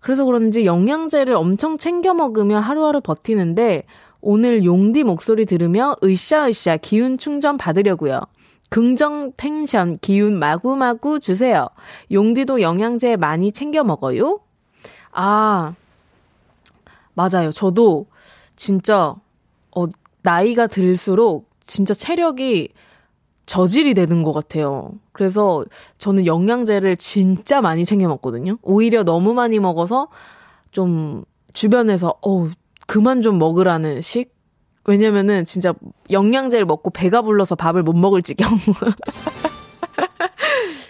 그래서 0.00 0.24
그런지 0.24 0.64
영양제를 0.64 1.34
엄청 1.34 1.76
챙겨 1.76 2.14
먹으며 2.14 2.58
하루하루 2.58 3.00
버티는데, 3.00 3.84
오늘 4.20 4.64
용디 4.64 5.04
목소리 5.04 5.44
들으며 5.44 5.96
으쌰으쌰 6.02 6.78
기운 6.78 7.18
충전 7.18 7.56
받으려고요. 7.56 8.20
긍정 8.70 9.32
텐션, 9.36 9.94
기운 10.00 10.38
마구마구 10.38 11.20
주세요. 11.20 11.68
용디도 12.10 12.60
영양제 12.60 13.16
많이 13.16 13.52
챙겨 13.52 13.84
먹어요? 13.84 14.40
아, 15.12 15.74
맞아요. 17.14 17.50
저도 17.50 18.06
진짜, 18.58 19.14
어, 19.74 19.84
나이가 20.22 20.66
들수록 20.66 21.48
진짜 21.64 21.94
체력이 21.94 22.70
저질이 23.46 23.94
되는 23.94 24.24
것 24.24 24.32
같아요. 24.32 24.90
그래서 25.12 25.64
저는 25.98 26.26
영양제를 26.26 26.96
진짜 26.96 27.60
많이 27.60 27.84
챙겨 27.84 28.08
먹거든요. 28.08 28.58
오히려 28.62 29.04
너무 29.04 29.32
많이 29.32 29.60
먹어서 29.60 30.08
좀 30.72 31.24
주변에서, 31.54 32.14
어 32.20 32.48
그만 32.86 33.22
좀 33.22 33.38
먹으라는 33.38 34.02
식? 34.02 34.34
왜냐면은 34.84 35.44
진짜 35.44 35.72
영양제를 36.10 36.66
먹고 36.66 36.90
배가 36.90 37.22
불러서 37.22 37.54
밥을 37.54 37.84
못 37.84 37.94
먹을 37.94 38.22
지경. 38.22 38.50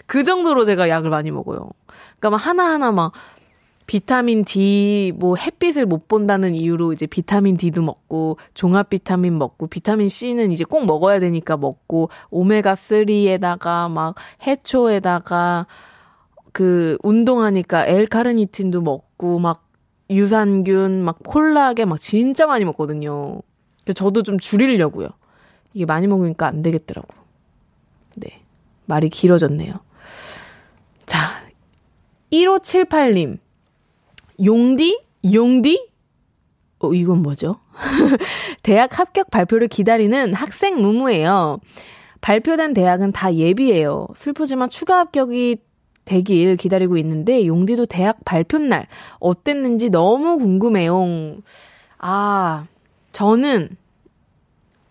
그 0.07 0.23
정도로 0.23 0.65
제가 0.65 0.89
약을 0.89 1.11
많이 1.11 1.29
먹어요. 1.29 1.69
그러니까 2.17 2.29
막 2.31 2.37
하나하나 2.37 2.91
막 2.91 3.11
비타민 3.89 4.45
D 4.45 5.13
뭐 5.15 5.35
햇빛을 5.35 5.87
못 5.87 6.07
본다는 6.07 6.53
이유로 6.53 6.93
이제 6.93 7.07
비타민 7.07 7.57
D도 7.57 7.81
먹고 7.81 8.37
종합 8.53 8.91
비타민 8.91 9.39
먹고 9.39 9.65
비타민 9.65 10.09
C는 10.09 10.51
이제 10.51 10.63
꼭 10.63 10.85
먹어야 10.85 11.19
되니까 11.19 11.57
먹고 11.57 12.11
오메가 12.29 12.75
3에다가 12.75 13.89
막 13.89 14.13
해초에다가 14.45 15.65
그 16.51 16.99
운동하니까 17.01 17.87
엘카르니틴도 17.87 18.83
먹고 18.83 19.39
막 19.39 19.67
유산균 20.11 21.03
막 21.03 21.17
콜라겐 21.23 21.89
막 21.89 21.99
진짜 21.99 22.45
많이 22.45 22.65
먹거든요. 22.65 23.41
저도 23.95 24.21
좀 24.21 24.37
줄이려고요. 24.37 25.07
이게 25.73 25.85
많이 25.85 26.05
먹으니까 26.05 26.45
안 26.45 26.61
되겠더라고. 26.61 27.07
네. 28.17 28.43
말이 28.85 29.09
길어졌네요. 29.09 29.73
자, 31.07 31.41
1578님. 32.31 33.39
용디? 34.43 35.01
용디? 35.33 35.89
어, 36.79 36.93
이건 36.93 37.21
뭐죠? 37.21 37.57
대학 38.63 38.97
합격 38.99 39.29
발표를 39.31 39.67
기다리는 39.67 40.33
학생 40.33 40.81
무무예요. 40.81 41.59
발표된 42.21 42.73
대학은 42.73 43.11
다 43.11 43.33
예비예요. 43.33 44.07
슬프지만 44.15 44.69
추가 44.69 44.99
합격이 44.99 45.57
되길 46.05 46.57
기다리고 46.57 46.97
있는데 46.97 47.45
용디도 47.45 47.85
대학 47.85 48.23
발표 48.25 48.57
날 48.57 48.87
어땠는지 49.19 49.89
너무 49.89 50.37
궁금해요. 50.39 51.37
아, 51.99 52.65
저는 53.11 53.77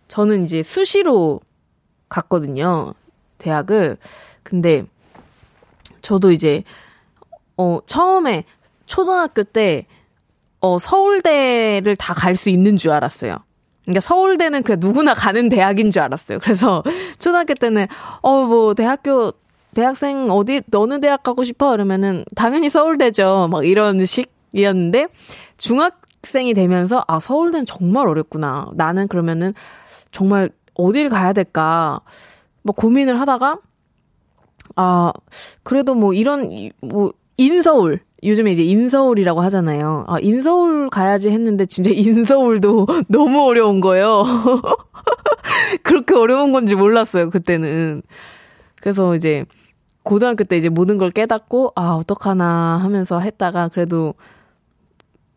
저는 0.07 0.45
이제 0.45 0.63
수시로 0.63 1.41
갔거든요. 2.09 2.95
대학을. 3.39 3.99
근데 4.43 4.85
저도 6.03 6.31
이제 6.31 6.65
어 7.57 7.81
처음에 7.85 8.45
초등학교 8.89 9.43
때 9.45 9.87
어, 10.61 10.79
서울대를 10.79 11.95
다 11.97 12.15
갈 12.15 12.35
수 12.37 12.51
있는 12.51 12.77
줄 12.77 12.91
알았어요. 12.91 13.37
그러니까 13.85 14.01
서울대는 14.01 14.63
그 14.65 14.77
누구나 14.79 15.15
가는 15.15 15.49
대학인 15.49 15.91
줄 15.91 16.03
알았어요. 16.03 16.41
그래서 16.41 16.83
초등학교 17.19 17.55
때는 17.55 17.87
어 18.23 18.45
뭐 18.47 18.75
대학교 18.75 19.33
대학생 19.75 20.31
어디 20.31 20.61
어느 20.75 21.01
대학 21.01 21.23
가고 21.23 21.45
싶어 21.45 21.71
그러면은 21.71 22.25
당연히 22.35 22.69
서울대죠. 22.69 23.49
막 23.53 23.65
이런 23.65 24.05
식이었는데 24.05 25.09
중학생이 25.59 26.55
되면서 26.55 27.05
아 27.07 27.19
서울대는 27.21 27.67
정말 27.67 28.09
어렵구나. 28.09 28.69
나는 28.75 29.07
그러면은 29.09 29.55
정말 30.11 30.51
어디를 30.75 31.11
가야 31.11 31.33
될까 31.33 32.01
뭐 32.63 32.75
고민을 32.75 33.21
하다가 33.21 33.59
아 34.77 35.13
그래도 35.63 35.95
뭐 35.95 36.13
이런 36.15 36.71
뭐 36.81 37.13
인서울 37.37 38.01
요즘에 38.23 38.51
이제 38.51 38.63
인서울이라고 38.65 39.41
하잖아요. 39.43 40.05
아, 40.09 40.19
인서울 40.21 40.91
가야지 40.91 41.31
했는데 41.31 41.67
진짜 41.67 41.91
인서울도 41.95 42.87
너무 43.09 43.47
어려운 43.47 43.81
거예요. 43.81 44.25
그렇게 45.83 46.15
어려운 46.15 46.53
건지 46.53 46.75
몰랐어요, 46.75 47.31
그때는. 47.31 48.03
그래서 48.81 49.15
이제 49.15 49.45
고등학교 50.03 50.45
때 50.45 50.57
이제 50.57 50.69
모든 50.69 50.99
걸 50.99 51.11
깨닫고 51.11 51.73
아, 51.77 51.91
어떡하나 51.93 52.79
하면서 52.83 53.21
했다가 53.21 53.69
그래도 53.69 54.15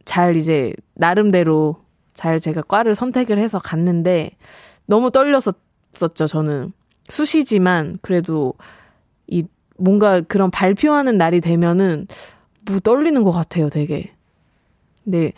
잘 0.05 0.35
이제 0.35 0.73
나름대로 0.95 1.77
잘 2.13 2.39
제가 2.39 2.61
과를 2.63 2.95
선택을 2.95 3.37
해서 3.37 3.59
갔는데 3.59 4.31
너무 4.85 5.11
떨렸었죠, 5.11 6.25
저는. 6.27 6.73
수시지만 7.05 7.97
그래도 8.01 8.53
이 9.27 9.43
뭔가 9.77 10.21
그런 10.21 10.51
발표하는 10.51 11.17
날이 11.17 11.41
되면은 11.41 12.07
뭐 12.71 12.79
떨리는 12.79 13.23
것 13.23 13.31
같아요, 13.31 13.69
되게. 13.69 14.11
네. 15.03 15.33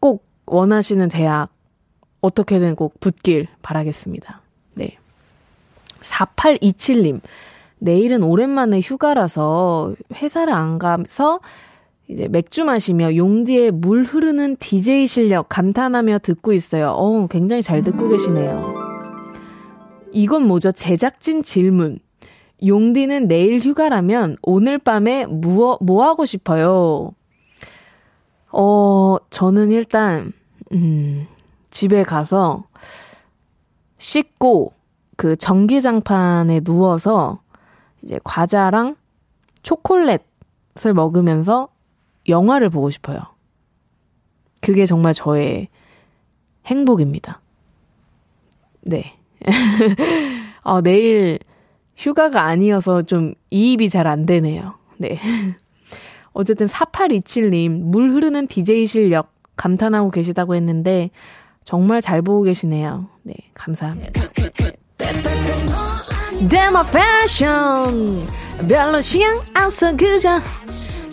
꼭 0.00 0.24
원하시는 0.46 1.08
대학 1.08 1.48
어떻게든 2.20 2.74
꼭 2.76 2.98
붙길 3.00 3.46
바라겠습니다. 3.62 4.40
네. 4.74 4.96
4827님. 6.00 7.20
내일은 7.78 8.22
오랜만에 8.22 8.80
휴가라서 8.80 9.94
회사를 10.14 10.52
안 10.52 10.78
가서 10.78 11.40
이제 12.08 12.28
맥주 12.28 12.64
마시며 12.64 13.16
용디의 13.16 13.70
물 13.70 14.02
흐르는 14.02 14.56
DJ 14.56 15.06
실력 15.06 15.48
감탄하며 15.48 16.18
듣고 16.18 16.52
있어요. 16.52 16.88
어, 16.88 17.26
굉장히 17.28 17.62
잘 17.62 17.82
듣고 17.82 18.08
계시네요. 18.08 18.68
이건 20.12 20.46
뭐죠? 20.46 20.72
제작진 20.72 21.42
질문. 21.42 22.00
용디는 22.66 23.28
내일 23.28 23.60
휴가라면 23.60 24.36
오늘 24.42 24.78
밤에 24.78 25.26
뭐, 25.26 25.78
뭐 25.80 26.04
하고 26.04 26.24
싶어요? 26.24 27.12
어, 28.52 29.16
저는 29.30 29.70
일단, 29.70 30.32
음, 30.72 31.26
집에 31.70 32.02
가서 32.02 32.64
씻고 33.98 34.72
그 35.16 35.36
전기장판에 35.36 36.60
누워서 36.60 37.40
이제 38.02 38.18
과자랑 38.24 38.96
초콜릿을 39.62 40.94
먹으면서 40.94 41.68
영화를 42.28 42.70
보고 42.70 42.90
싶어요. 42.90 43.20
그게 44.60 44.86
정말 44.86 45.12
저의 45.12 45.68
행복입니다. 46.66 47.40
네. 48.82 49.18
어, 50.62 50.80
내일 50.80 51.38
휴가가 52.00 52.44
아니어서 52.44 53.02
좀 53.02 53.34
이입이 53.50 53.90
잘 53.90 54.06
안 54.06 54.24
되네요. 54.26 54.74
네. 54.96 55.18
어쨌든 56.32 56.66
4827님, 56.66 57.68
물 57.70 58.10
흐르는 58.10 58.46
DJ 58.46 58.86
실력 58.86 59.34
감탄하고 59.56 60.10
계시다고 60.10 60.54
했는데, 60.54 61.10
정말 61.64 62.00
잘 62.00 62.22
보고 62.22 62.42
계시네요. 62.42 63.08
네, 63.22 63.34
감사합니다. 63.52 64.22
데마 66.48 66.82
패션 66.84 68.26
별로 68.66 69.00
시향 69.02 69.36
안써 69.52 69.94
그저 69.94 70.40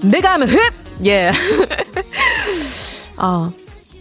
내가 0.04 0.34
하면 0.34 0.48
흡! 0.48 0.58
예. 1.06 1.32
아, 3.18 3.52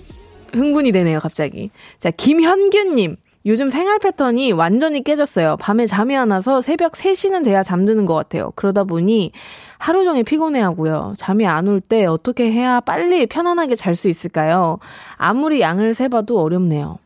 흥분이 0.52 0.92
되네요, 0.92 1.18
갑자기. 1.18 1.70
자, 1.98 2.10
김현규님. 2.10 3.16
요즘 3.46 3.70
생활 3.70 3.98
패턴이 4.00 4.50
완전히 4.52 5.04
깨졌어요. 5.04 5.56
밤에 5.58 5.86
잠이 5.86 6.16
안 6.16 6.32
와서 6.32 6.60
새벽 6.60 6.92
3시는 6.92 7.44
돼야 7.44 7.62
잠드는 7.62 8.04
것 8.04 8.14
같아요. 8.14 8.50
그러다 8.56 8.82
보니 8.84 9.30
하루 9.78 10.02
종일 10.04 10.24
피곤해 10.24 10.60
하고요. 10.60 11.14
잠이 11.16 11.46
안 11.46 11.68
올 11.68 11.80
때 11.80 12.06
어떻게 12.06 12.50
해야 12.50 12.80
빨리 12.80 13.26
편안하게 13.26 13.76
잘 13.76 13.94
수 13.94 14.08
있을까요? 14.08 14.78
아무리 15.16 15.60
양을 15.60 15.94
세봐도 15.94 16.40
어렵네요. 16.40 16.98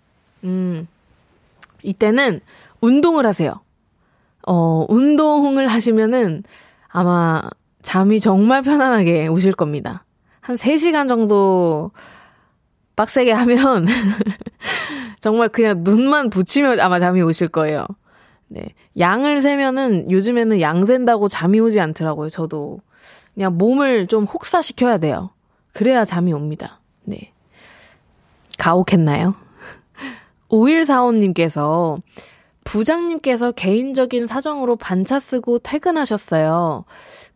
음, 0.44 0.88
이때는 1.82 2.40
운동을 2.80 3.26
하세요. 3.26 3.60
어, 4.46 4.86
운동을 4.88 5.68
하시면은 5.68 6.42
아마 6.88 7.42
잠이 7.82 8.18
정말 8.18 8.62
편안하게 8.62 9.26
오실 9.28 9.52
겁니다. 9.52 10.04
한 10.40 10.56
3시간 10.56 11.06
정도 11.06 11.90
빡세게 12.96 13.32
하면 13.32 13.86
정말 15.20 15.48
그냥 15.48 15.82
눈만 15.84 16.30
붙이면 16.30 16.80
아마 16.80 16.98
잠이 16.98 17.20
오실 17.22 17.48
거예요. 17.48 17.86
네. 18.48 18.68
양을 18.98 19.42
세면은 19.42 20.10
요즘에는 20.10 20.60
양 20.60 20.84
센다고 20.84 21.28
잠이 21.28 21.60
오지 21.60 21.80
않더라고요. 21.80 22.28
저도 22.28 22.80
그냥 23.34 23.56
몸을 23.56 24.06
좀 24.06 24.24
혹사시켜야 24.24 24.98
돼요. 24.98 25.30
그래야 25.72 26.04
잠이 26.04 26.32
옵니다. 26.32 26.80
네. 27.04 27.32
가혹했나요? 28.58 29.34
5145님께서 30.50 32.00
부장님께서 32.64 33.52
개인적인 33.52 34.26
사정으로 34.26 34.76
반차 34.76 35.18
쓰고 35.18 35.60
퇴근하셨어요. 35.60 36.84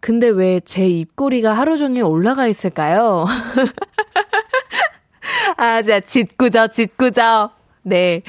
근데 0.01 0.29
왜 0.29 0.61
제 0.61 0.87
입꼬리가 0.87 1.53
하루 1.53 1.79
종일 1.79 2.05
올라가 2.05 2.47
있을까요? 2.47 3.25
아, 5.57 5.83
자, 5.83 6.01
짓궂어, 6.01 6.69
짓궂어. 6.69 7.51
네. 7.85 8.23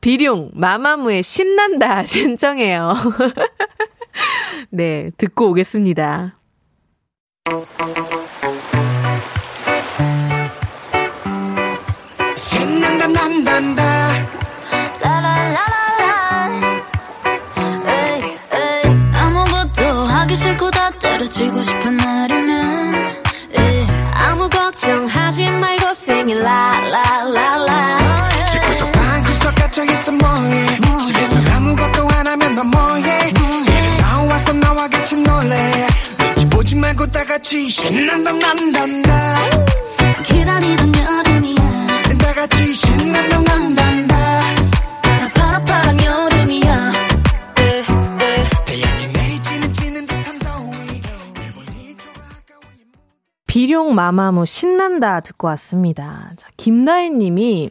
비룡, 0.00 0.50
마마무의 0.54 1.22
신난다 1.22 2.04
신청해요. 2.06 2.94
네, 4.70 5.10
듣고 5.16 5.50
오겠습니다. 5.50 6.34
신난다 12.36 13.06
난난다 13.06 13.82
아무것도 19.12 19.84
하기 19.84 20.36
싫고 20.36 20.70
다 20.70 20.90
때려치고 20.90 21.62
싶은 21.62 21.96
날이면 21.96 22.94
에이. 23.52 23.86
아무 24.14 24.48
걱정하지 24.48 25.50
말고 25.50 25.88
sing 25.90 26.32
it 26.32 26.40
la 26.40 26.80
la 26.88 27.04
la 27.30 27.30
la 27.30 27.43
집구석 27.43 27.43
방구석 27.43 27.43
뭐해. 30.14 30.66
집에서 31.06 31.56
아무것도 31.56 32.08
안 32.08 32.26
하면 32.26 32.54
너 32.54 32.64
뭐해. 32.64 33.28
이리 33.28 34.00
나와서 34.00 34.52
나와 34.54 34.88
같이 34.88 35.16
놀래. 35.16 35.86
눈치 36.18 36.48
보지 36.48 36.76
말고 36.76 37.06
다 37.08 37.24
같이 37.24 37.70
신난다 37.70 38.32
난단다. 38.32 39.34
기다리던 40.24 40.92
여름이야. 40.96 41.86
다 42.18 42.34
같이 42.34 42.74
신난다 42.74 43.40
난단다. 43.40 44.16
파라파라파란 45.02 46.04
여름이야. 46.04 46.92
태양이 48.64 49.06
내리지는 49.08 49.72
지는 49.72 50.06
듯한 50.06 50.38
더위. 50.38 51.02
비룡 53.46 53.94
마마무 53.94 54.46
신난다 54.46 55.20
듣고 55.20 55.46
왔습니다. 55.48 56.32
자, 56.36 56.48
김다인 56.56 57.18
님이 57.18 57.70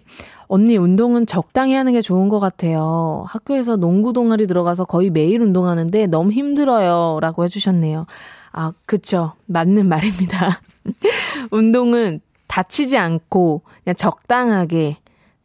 언니 0.54 0.78
운동은 0.78 1.26
적당히 1.26 1.74
하는 1.74 1.94
게 1.94 2.02
좋은 2.04 2.30
것 2.30 2.40
같아요. 2.40 3.26
학교에서 3.28 3.76
농구 3.76 4.14
동아리 4.14 4.46
들어가서 4.46 4.86
거의 4.86 5.10
매일 5.10 5.42
운동하는데 5.42 6.06
너무 6.06 6.32
힘들어요. 6.32 7.18
라고 7.22 7.44
해주셨네요. 7.44 8.06
아, 8.52 8.72
그쵸. 8.86 9.34
맞는 9.48 9.90
말입니다. 9.90 10.62
운동은 11.50 12.20
다치지 12.46 13.00
않고 13.00 13.64
그냥 13.84 13.96
적당하게 13.96 14.98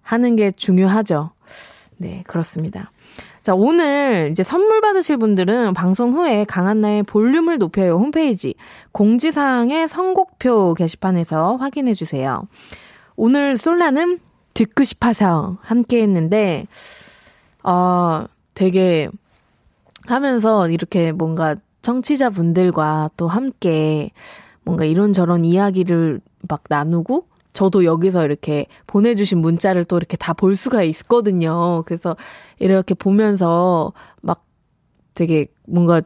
하는 0.03 0.37
게 0.37 0.51
중요하죠. 0.51 1.31
네, 1.97 2.23
그렇습니다. 2.27 2.91
자, 3.43 3.55
오늘 3.55 4.29
이제 4.31 4.43
선물 4.43 4.83
받으실 4.83 5.17
분들은 5.17 5.73
방송 5.73 6.13
후에 6.13 6.45
강한나의 6.45 7.05
볼륨을 7.05 7.57
높여요 7.57 7.95
홈페이지 7.95 8.53
공지사항의 8.93 9.89
선곡표 9.89 10.75
게시판에서 10.75 11.57
확인해 11.57 11.95
주세요. 11.95 12.43
오늘 13.17 13.57
솔라는 13.57 14.28
듣고 14.59 14.83
싶어서 14.83 15.57
함께 15.61 16.03
했는데, 16.03 16.67
어, 17.63 18.25
되게 18.55 19.09
하면서 20.07 20.69
이렇게 20.69 21.13
뭔가 21.13 21.55
청취자분들과 21.83 23.11
또 23.17 23.29
함께 23.29 24.11
뭔가 24.65 24.85
이런저런 24.85 25.45
이야기를 25.45 26.21
막 26.49 26.65
나누고 26.69 27.27
저도 27.53 27.85
여기서 27.85 28.25
이렇게 28.25 28.67
보내주신 28.89 29.39
문자를 29.39 29.85
또 29.85 29.97
이렇게 29.97 30.17
다 30.17 30.33
볼 30.35 30.57
수가 30.57 30.83
있거든요. 30.83 31.83
그래서 31.87 32.17
이렇게 32.59 32.95
보면서 32.95 33.93
막 34.23 34.45
되게 35.15 35.47
뭔가 35.67 36.03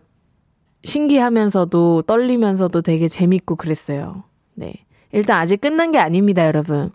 신기하면서도 0.85 2.03
떨리면서도 2.03 2.83
되게 2.83 3.09
재밌고 3.09 3.57
그랬어요. 3.57 4.25
네. 4.55 4.75
일단 5.13 5.39
아직 5.39 5.61
끝난 5.61 5.91
게 5.93 5.99
아닙니다, 5.99 6.45
여러분. 6.47 6.91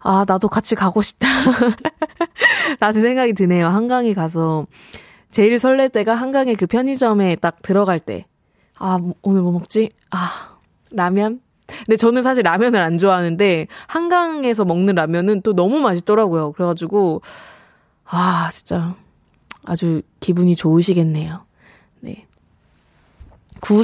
아, 0.05 0.25
나도 0.29 0.49
같이 0.49 0.75
가고 0.75 1.01
싶다. 1.01 1.27
라는 2.79 3.01
생각이 3.01 3.33
드네요. 3.33 3.67
한강에 3.69 4.13
가서. 4.13 4.67
제일 5.31 5.59
설렐 5.59 5.89
때가 5.89 6.15
한강에 6.15 6.55
그 6.55 6.67
편의점에 6.67 7.37
딱 7.37 7.63
들어갈 7.63 7.99
때. 7.99 8.27
아, 8.79 8.99
오늘 9.23 9.41
뭐 9.41 9.53
먹지? 9.53 9.89
아, 10.11 10.59
라면? 10.91 11.41
근데 11.67 11.97
저는 11.97 12.23
사실 12.23 12.43
라면을 12.43 12.81
안 12.81 12.99
좋아하는데, 12.99 13.67
한강에서 13.87 14.67
먹는 14.67 14.95
라면은 14.95 15.41
또 15.41 15.55
너무 15.55 15.81
맛있더라고요. 15.81 16.53
그래가지고, 16.53 17.23
아, 18.05 18.51
진짜. 18.53 18.95
아주 19.65 20.03
기분이 20.21 20.55
좋으시겠네요. 20.55 21.47
네. 23.65 23.75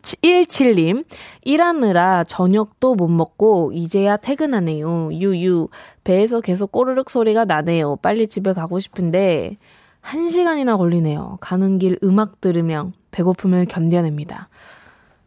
9317님, 0.00 1.04
일하느라 1.42 2.24
저녁도 2.24 2.94
못 2.94 3.08
먹고 3.08 3.72
이제야 3.72 4.16
퇴근하네요. 4.16 5.12
유유, 5.12 5.68
배에서 6.04 6.40
계속 6.40 6.72
꼬르륵 6.72 7.10
소리가 7.10 7.44
나네요. 7.44 7.96
빨리 7.96 8.26
집에 8.26 8.52
가고 8.52 8.78
싶은데, 8.78 9.58
한 10.00 10.30
시간이나 10.30 10.76
걸리네요. 10.76 11.38
가는 11.40 11.78
길 11.78 11.98
음악 12.02 12.40
들으며 12.40 12.92
배고픔을 13.10 13.66
견뎌냅니다. 13.66 14.48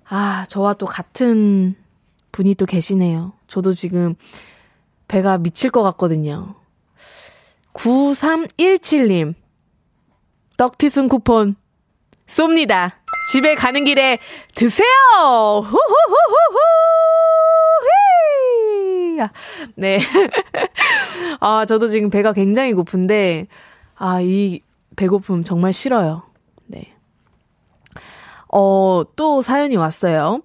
아, 0.10 0.46
저와 0.50 0.74
또 0.74 0.86
같은 0.86 1.76
분이 2.32 2.56
또 2.56 2.66
계시네요. 2.66 3.34
저도 3.48 3.74
지금 3.74 4.16
배가 5.08 5.38
미칠 5.38 5.70
것 5.70 5.84
같거든요. 5.84 6.56
9317님, 7.74 9.36
떡티순 10.58 11.08
쿠폰 11.08 11.56
쏩니다. 12.26 13.03
집에 13.32 13.56
가는 13.56 13.84
길에 13.84 14.20
드세요! 14.56 14.86
후후후후후! 15.22 16.58
네. 19.76 20.00
아, 21.40 21.66
저도 21.66 21.88
지금 21.88 22.10
배가 22.10 22.34
굉장히 22.34 22.74
고픈데, 22.74 23.48
아, 23.96 24.22
이 24.22 24.62
배고픔 24.96 25.44
정말 25.44 25.74
싫어요. 25.74 26.24
네. 26.66 26.94
어, 28.52 29.04
또 29.16 29.42
사연이 29.42 29.76
왔어요. 29.76 30.42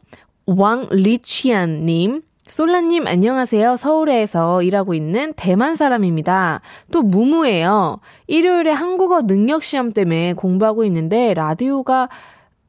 왕리취안님. 0.46 2.22
솔라님, 2.46 3.06
안녕하세요. 3.06 3.76
서울에서 3.76 4.62
일하고 4.62 4.94
있는 4.94 5.34
대만 5.34 5.76
사람입니다. 5.76 6.62
또 6.90 7.02
무무예요. 7.02 8.00
일요일에 8.26 8.72
한국어 8.72 9.22
능력 9.22 9.62
시험 9.62 9.92
때문에 9.92 10.32
공부하고 10.32 10.84
있는데 10.84 11.34
라디오가 11.34 12.08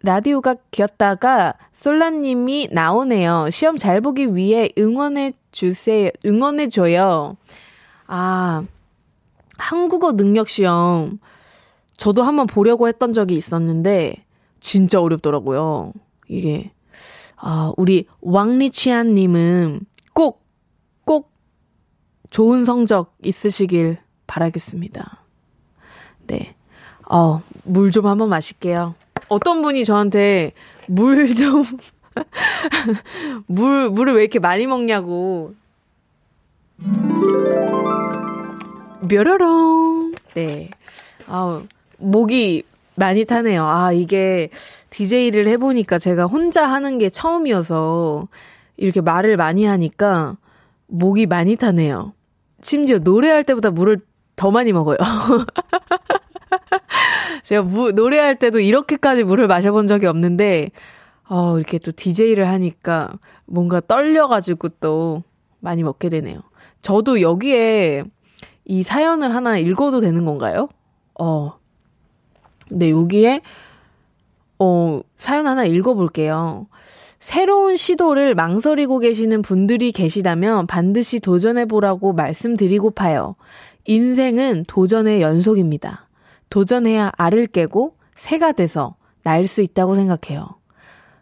라디오가 0.01 0.55
겼다가 0.71 1.55
솔라님이 1.71 2.69
나오네요. 2.71 3.49
시험 3.51 3.77
잘 3.77 4.01
보기 4.01 4.35
위해 4.35 4.69
응원해 4.77 5.33
주세요. 5.51 6.09
응원해 6.25 6.69
줘요. 6.69 7.35
아, 8.07 8.63
한국어 9.57 10.13
능력 10.13 10.47
시험 10.49 11.19
저도 11.97 12.23
한번 12.23 12.47
보려고 12.47 12.87
했던 12.87 13.11
적이 13.11 13.35
있었는데 13.35 14.25
진짜 14.61 15.01
어렵더라고요. 15.01 15.93
이게 16.29 16.71
아, 17.35 17.71
우리 17.77 18.05
왕리치안 18.21 19.13
님은 19.15 19.81
꼭 20.13 20.39
꼭 21.09 21.31
좋은 22.29 22.65
성적 22.65 23.15
있으시길 23.25 23.97
바라겠습니다. 24.27 25.23
네. 26.27 26.55
어, 27.09 27.41
물 27.63 27.89
좀 27.91 28.05
한번 28.05 28.29
마실게요. 28.29 28.93
어떤 29.29 29.61
분이 29.61 29.85
저한테 29.85 30.51
물 30.87 31.33
좀, 31.35 31.63
물, 33.47 33.89
물을 33.89 34.13
왜 34.15 34.21
이렇게 34.23 34.39
많이 34.39 34.67
먹냐고. 34.67 35.53
뾰로롱. 39.07 40.13
네. 40.33 40.69
아우, 41.27 41.63
목이 41.97 42.63
많이 42.95 43.25
타네요. 43.25 43.65
아, 43.65 43.91
이게 43.91 44.49
DJ를 44.89 45.47
해보니까 45.47 45.97
제가 45.97 46.25
혼자 46.25 46.67
하는 46.67 46.97
게 46.97 47.09
처음이어서 47.09 48.27
이렇게 48.77 49.01
말을 49.01 49.37
많이 49.37 49.65
하니까 49.65 50.37
목이 50.87 51.25
많이 51.25 51.55
타네요. 51.55 52.13
심지어 52.61 52.97
노래할 52.99 53.43
때보다 53.43 53.71
물을 53.71 53.99
더 54.35 54.51
많이 54.51 54.73
먹어요. 54.73 54.97
제가 57.43 57.63
무, 57.63 57.91
노래할 57.91 58.35
때도 58.35 58.59
이렇게까지 58.59 59.23
물을 59.23 59.47
마셔본 59.47 59.87
적이 59.87 60.07
없는데, 60.07 60.71
어, 61.29 61.57
이렇게 61.57 61.77
또 61.79 61.91
DJ를 61.91 62.47
하니까 62.47 63.13
뭔가 63.45 63.79
떨려가지고 63.81 64.69
또 64.79 65.23
많이 65.59 65.83
먹게 65.83 66.09
되네요. 66.09 66.41
저도 66.81 67.21
여기에 67.21 68.03
이 68.65 68.83
사연을 68.83 69.33
하나 69.33 69.57
읽어도 69.57 69.99
되는 69.99 70.25
건가요? 70.25 70.69
어. 71.19 71.53
네, 72.69 72.91
여기에, 72.91 73.41
어, 74.59 75.01
사연 75.15 75.47
하나 75.47 75.65
읽어볼게요. 75.65 76.67
새로운 77.19 77.75
시도를 77.75 78.33
망설이고 78.33 78.99
계시는 78.99 79.41
분들이 79.41 79.91
계시다면 79.91 80.67
반드시 80.67 81.19
도전해보라고 81.19 82.13
말씀드리고파요. 82.13 83.35
인생은 83.85 84.65
도전의 84.67 85.21
연속입니다. 85.21 86.08
도전해야 86.49 87.11
알을 87.17 87.47
깨고 87.47 87.95
새가 88.15 88.53
돼서 88.53 88.95
날 89.23 89.45
수 89.47 89.61
있다고 89.61 89.95
생각해요. 89.95 90.47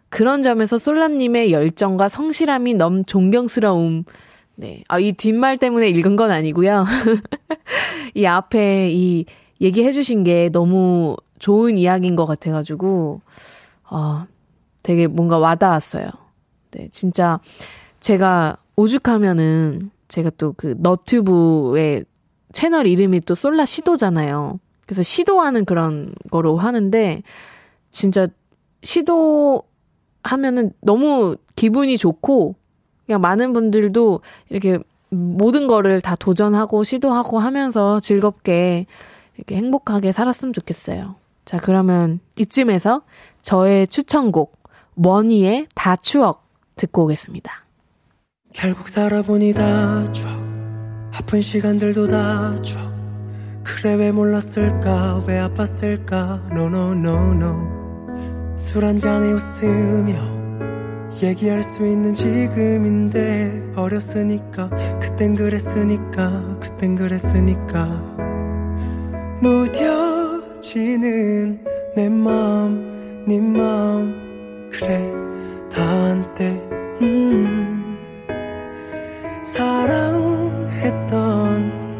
그런 0.08 0.42
점에서 0.42 0.78
솔라님의 0.78 1.52
열정과 1.52 2.08
성실함이 2.08 2.74
넘 2.74 3.04
존경스러움. 3.04 4.04
네. 4.54 4.82
아, 4.88 4.98
이 4.98 5.12
뒷말 5.12 5.58
때문에 5.58 5.88
읽은 5.90 6.16
건 6.16 6.30
아니고요. 6.30 6.84
이 8.14 8.24
앞에 8.24 8.90
이 8.90 9.26
얘기해 9.60 9.92
주신 9.92 10.24
게 10.24 10.48
너무 10.48 11.16
좋은 11.38 11.76
이야기인 11.78 12.16
것 12.16 12.26
같아가지고, 12.26 13.20
어, 13.90 14.26
되게 14.82 15.06
뭔가 15.06 15.38
와닿았어요. 15.38 16.08
네. 16.72 16.88
진짜 16.90 17.40
제가 18.00 18.56
오죽하면은 18.76 19.90
제가 20.08 20.30
또 20.38 20.54
그 20.56 20.74
너튜브의 20.78 22.04
채널 22.52 22.86
이름이 22.86 23.20
또 23.20 23.34
솔라 23.34 23.66
시도잖아요. 23.66 24.58
그래서 24.88 25.02
시도하는 25.02 25.66
그런 25.66 26.14
거로 26.30 26.56
하는데 26.56 27.22
진짜 27.90 28.26
시도하면은 28.82 30.72
너무 30.80 31.36
기분이 31.56 31.98
좋고 31.98 32.54
그냥 33.04 33.20
많은 33.20 33.52
분들도 33.52 34.22
이렇게 34.48 34.78
모든 35.10 35.66
거를 35.66 36.00
다 36.00 36.16
도전하고 36.16 36.84
시도하고 36.84 37.38
하면서 37.38 38.00
즐겁게 38.00 38.86
이렇게 39.36 39.56
행복하게 39.56 40.10
살았으면 40.10 40.54
좋겠어요. 40.54 41.16
자, 41.44 41.58
그러면 41.58 42.20
이쯤에서 42.36 43.02
저의 43.42 43.86
추천곡 43.88 44.56
원희의 44.96 45.66
다 45.74 45.96
추억 45.96 46.48
듣고 46.76 47.04
오겠습니다. 47.04 47.66
결국 48.54 48.88
살아보니 48.88 49.52
다 49.52 50.10
추억 50.12 50.32
아픈 51.12 51.42
시간들도 51.42 52.06
다 52.06 52.56
추억 52.62 52.97
그래 53.68 53.94
왜 53.94 54.10
몰랐을까? 54.10 55.24
왜 55.26 55.38
아팠을까? 55.40 56.50
No 56.50 56.68
no 56.68 56.92
no 56.92 57.34
no. 57.34 58.56
술 58.56 58.86
한잔에 58.86 59.30
웃으며 59.30 60.14
얘기할 61.22 61.62
수 61.62 61.86
있는 61.86 62.14
지금인데 62.14 63.72
어렸으니까 63.76 64.70
그땐 65.00 65.34
그랬으니까 65.36 66.58
그땐 66.60 66.96
그랬으니까. 66.96 67.86
무뎌지는 69.42 70.82
내 71.94 72.08
마음 72.08 73.22
네 73.26 73.38
마음. 73.38 74.70
그래 74.72 75.04
다 75.70 75.82
한때 75.82 76.50
음. 77.02 77.98
사랑했던 79.44 80.88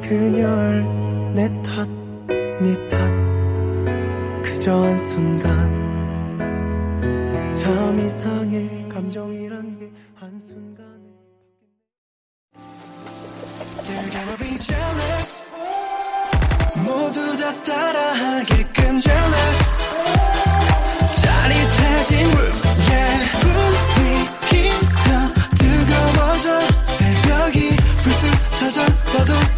그녀를 0.01 1.08
내 1.39 1.47
탓, 1.63 1.89
네 2.61 2.75
탓, 2.89 2.99
그저 4.43 4.73
한순간. 4.73 5.55
참 7.55 8.01
이상해. 8.01 8.89
감정이란 8.89 9.79
게 9.79 9.89
한순간에. 10.17 10.89
They're 13.85 14.11
gonna 14.11 14.37
be 14.37 14.59
jealous. 14.59 15.45
모두 16.75 17.37
다 17.37 17.63
따라하게끔 17.63 18.99
jealous. 18.99 19.77
짜릿해진 21.23 22.19
room 22.33 22.59
yeah. 22.91 23.23
분위기 23.95 24.75
더 25.07 25.09
뜨거워져. 25.55 26.47
새벽이 26.85 27.77
불쑥 28.03 28.27
찾아와도 28.59 29.58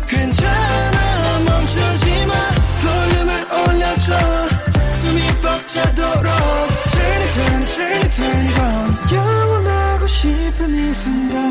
싶은 10.20 10.74
이 10.74 10.92
순간 10.92 11.48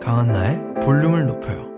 강한나의 0.00 0.74
볼륨을 0.82 1.24
높여요 1.28 1.70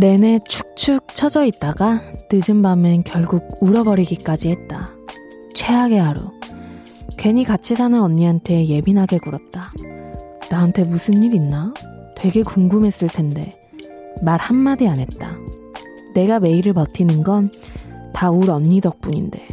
내내 0.00 0.40
축축 0.48 1.14
처져 1.14 1.44
있다가 1.44 2.10
늦은 2.32 2.62
밤엔 2.62 3.02
결국 3.02 3.58
울어버리기까지 3.60 4.50
했다. 4.50 4.79
최악의 5.60 5.98
하루. 6.00 6.22
괜히 7.18 7.44
같이 7.44 7.74
사는 7.74 8.00
언니한테 8.00 8.66
예민하게 8.66 9.18
굴었다. 9.18 9.70
나한테 10.50 10.84
무슨 10.84 11.22
일 11.22 11.34
있나? 11.34 11.74
되게 12.16 12.42
궁금했을 12.42 13.08
텐데 13.08 13.60
말 14.22 14.40
한마디 14.40 14.88
안 14.88 14.98
했다. 14.98 15.36
내가 16.14 16.40
매일을 16.40 16.72
버티는 16.72 17.22
건 17.22 17.50
다 18.14 18.30
울 18.30 18.50
언니 18.50 18.80
덕분인데. 18.80 19.48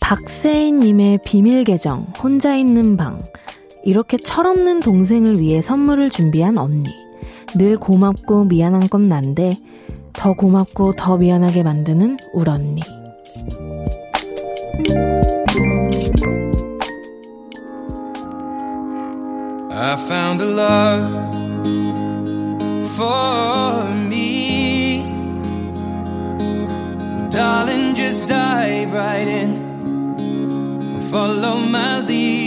박세인님의 0.00 1.18
비밀 1.24 1.64
계정, 1.64 2.06
혼자 2.22 2.54
있는 2.54 2.96
방. 2.96 3.20
이렇게 3.86 4.16
철없는 4.16 4.80
동생을 4.80 5.38
위해 5.38 5.60
선물을 5.60 6.10
준비한 6.10 6.58
언니. 6.58 6.90
늘 7.56 7.78
고맙고 7.78 8.46
미안한 8.46 8.88
건 8.88 9.02
난데, 9.02 9.54
더 10.12 10.34
고맙고 10.34 10.94
더 10.94 11.16
미안하게 11.16 11.62
만드는 11.62 12.16
울 12.32 12.50
언니. 12.50 12.80
Darling, 27.30 27.94
just 27.94 28.26
dive 28.26 28.92
right 28.92 29.28
in. 29.28 29.66
follow 31.10 31.58
my 31.58 32.00
lead. 32.00 32.45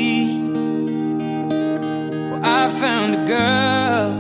I 2.61 2.67
found 2.67 3.15
a 3.15 3.23
girl, 3.25 4.11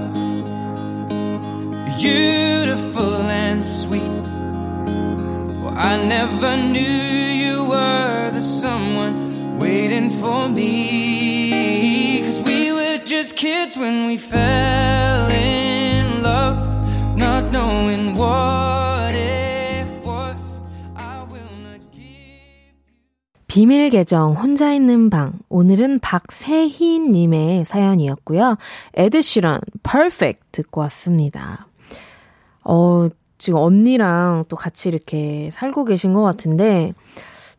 beautiful 1.97 3.13
and 3.45 3.65
sweet. 3.65 4.15
Well, 5.61 5.75
I 5.75 6.01
never 6.15 6.55
knew 6.55 6.99
you 7.43 7.65
were 7.65 8.31
the 8.31 8.41
someone 8.41 9.57
waiting 9.59 10.09
for 10.09 10.47
me. 10.47 12.21
Cause 12.21 12.39
we 12.41 12.71
were 12.71 12.99
just 13.03 13.35
kids 13.35 13.75
when 13.75 14.07
we 14.07 14.15
fell 14.15 15.29
in 15.29 16.23
love, 16.23 16.57
not 17.17 17.51
knowing 17.51 18.15
what 18.15 18.68
비밀 23.49 23.89
계정 23.89 24.33
혼자 24.33 24.71
있는 24.71 25.09
방 25.09 25.33
오늘은 25.49 25.99
박세희 26.01 26.99
님의 26.99 27.65
사연이었고요. 27.65 28.57
에드시런 28.93 29.59
Perfect 29.81 30.39
듣고 30.51 30.81
왔습니다. 30.81 31.67
어 32.63 33.09
지금 33.39 33.59
언니랑 33.59 34.45
또 34.49 34.55
같이 34.55 34.87
이렇게 34.87 35.49
살고 35.51 35.85
계신 35.85 36.13
것 36.13 36.21
같은데 36.21 36.93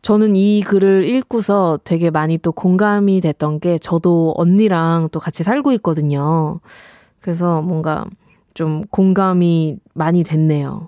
저는 0.01 0.37
이 0.37 0.61
글을 0.61 1.03
읽고서 1.03 1.77
되게 1.83 2.09
많이 2.09 2.37
또 2.37 2.53
공감이 2.53 3.19
됐던 3.19 3.59
게 3.59 3.77
저도 3.77 4.33
언니랑 4.37 5.09
또 5.11 5.19
같이 5.19 5.43
살고 5.43 5.73
있거든요. 5.73 6.61
그래서 7.19 7.61
뭔가 7.61 8.05
좀 8.53 8.85
공감이 8.91 9.75
많이 9.93 10.23
됐네요. 10.23 10.87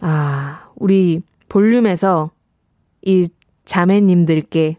아, 0.00 0.68
우리 0.76 1.22
볼륨에서 1.48 2.30
이 3.02 3.28
자매님들께 3.70 4.78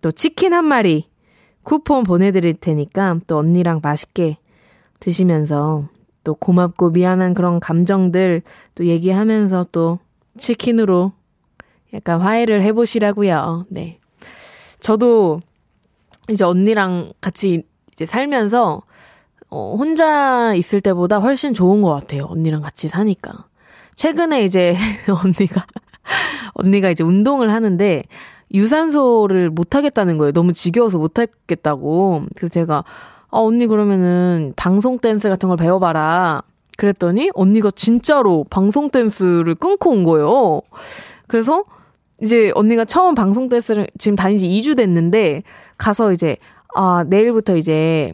또 0.00 0.10
치킨 0.10 0.52
한 0.52 0.64
마리 0.64 1.08
쿠폰 1.62 2.02
보내드릴 2.02 2.54
테니까 2.54 3.20
또 3.28 3.38
언니랑 3.38 3.78
맛있게 3.80 4.38
드시면서 4.98 5.88
또 6.24 6.34
고맙고 6.34 6.90
미안한 6.90 7.34
그런 7.34 7.60
감정들 7.60 8.42
또 8.74 8.84
얘기하면서 8.84 9.68
또 9.70 10.00
치킨으로 10.36 11.12
약간 11.94 12.20
화해를 12.20 12.62
해보시라고요. 12.62 13.66
네. 13.68 14.00
저도 14.80 15.40
이제 16.28 16.42
언니랑 16.42 17.12
같이 17.20 17.62
이제 17.92 18.06
살면서 18.06 18.82
어, 19.50 19.76
혼자 19.78 20.52
있을 20.54 20.80
때보다 20.80 21.18
훨씬 21.18 21.54
좋은 21.54 21.80
것 21.80 21.90
같아요. 21.92 22.26
언니랑 22.28 22.62
같이 22.62 22.88
사니까. 22.88 23.46
최근에 23.94 24.44
이제 24.44 24.76
언니가 25.22 25.64
언니가 26.54 26.90
이제 26.90 27.04
운동을 27.04 27.52
하는데 27.52 28.02
유산소를 28.54 29.50
못 29.50 29.74
하겠다는 29.74 30.18
거예요. 30.18 30.32
너무 30.32 30.52
지겨워서 30.52 30.98
못 30.98 31.18
하겠다고. 31.18 32.24
그래서 32.36 32.52
제가 32.52 32.84
아 33.30 33.38
언니 33.38 33.66
그러면은 33.66 34.52
방송 34.56 34.98
댄스 34.98 35.28
같은 35.28 35.48
걸 35.48 35.56
배워봐라. 35.56 36.42
그랬더니 36.76 37.30
언니가 37.34 37.70
진짜로 37.70 38.44
방송 38.50 38.90
댄스를 38.90 39.54
끊고 39.54 39.90
온 39.90 40.04
거예요. 40.04 40.60
그래서 41.28 41.64
이제 42.20 42.52
언니가 42.54 42.84
처음 42.84 43.14
방송 43.14 43.48
댄스를 43.48 43.88
지금 43.98 44.16
다닌 44.16 44.38
지 44.38 44.48
2주 44.48 44.76
됐는데 44.76 45.42
가서 45.78 46.12
이제 46.12 46.36
아 46.74 47.04
내일부터 47.06 47.56
이제 47.56 48.12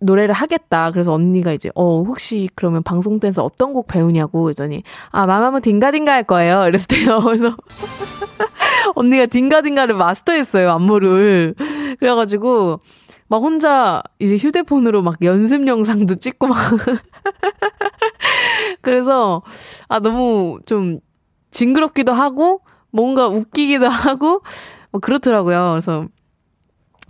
노래를 0.00 0.34
하겠다. 0.34 0.90
그래서 0.90 1.12
언니가 1.12 1.52
이제 1.52 1.70
어 1.74 2.02
혹시 2.02 2.48
그러면 2.54 2.82
방송 2.82 3.20
댄스 3.20 3.40
어떤 3.40 3.72
곡 3.72 3.88
배우냐고 3.88 4.42
그랬더니 4.42 4.82
아 5.10 5.26
마마무 5.26 5.60
딩가딩가 5.60 6.12
할 6.12 6.24
거예요. 6.24 6.64
이랬어요. 6.68 7.20
그래서 7.22 7.56
언니가 8.94 9.26
딩가딩가를 9.26 9.96
마스터했어요 9.96 10.70
안무를. 10.70 11.54
그래가지고 11.98 12.80
막 13.28 13.42
혼자 13.42 14.02
이제 14.18 14.36
휴대폰으로 14.36 15.02
막 15.02 15.16
연습 15.22 15.66
영상도 15.66 16.14
찍고 16.14 16.46
막 16.46 16.56
그래서 18.80 19.42
아 19.88 19.98
너무 19.98 20.60
좀 20.64 21.00
징그럽기도 21.50 22.12
하고 22.12 22.62
뭔가 22.90 23.28
웃기기도 23.28 23.88
하고 23.88 24.42
뭐 24.90 25.00
그렇더라고요. 25.00 25.70
그래서 25.72 26.06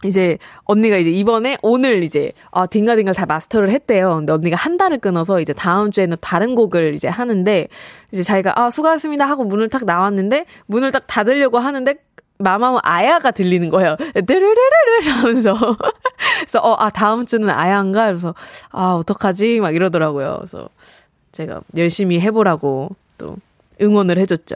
이제 0.04 0.38
언니가 0.64 0.96
이제 0.96 1.10
이번에 1.10 1.58
오늘 1.62 2.02
이제 2.02 2.32
아 2.52 2.66
딩가딩가 2.66 3.12
다 3.12 3.26
마스터를 3.26 3.70
했대요. 3.70 4.14
근데 4.16 4.32
언니가 4.32 4.56
한 4.56 4.76
달을 4.76 4.98
끊어서 4.98 5.40
이제 5.40 5.52
다음 5.52 5.90
주에는 5.90 6.16
다른 6.20 6.54
곡을 6.54 6.94
이제 6.94 7.08
하는데 7.08 7.68
이제 8.12 8.22
자기가 8.22 8.52
아 8.60 8.70
수고하셨습니다 8.70 9.28
하고 9.28 9.44
문을 9.44 9.68
딱 9.68 9.84
나왔는데 9.84 10.46
문을 10.66 10.92
딱 10.92 11.06
닫으려고 11.06 11.58
하는데 11.58 11.96
마마무 12.38 12.78
아야가 12.84 13.32
들리는 13.32 13.68
거예요. 13.70 13.96
드르르르르 13.96 15.10
하면서 15.10 15.54
그래서 16.40 16.60
어 16.60 16.76
아 16.78 16.90
다음 16.90 17.26
주는 17.26 17.50
아야인가 17.50 18.06
그래서 18.06 18.34
아 18.70 18.92
어떡하지 18.92 19.58
막 19.60 19.74
이러더라고요. 19.74 20.36
그래서 20.38 20.68
제가 21.32 21.60
열심히 21.76 22.20
해보라고 22.20 22.90
또 23.18 23.36
응원을 23.80 24.18
해줬죠. 24.18 24.54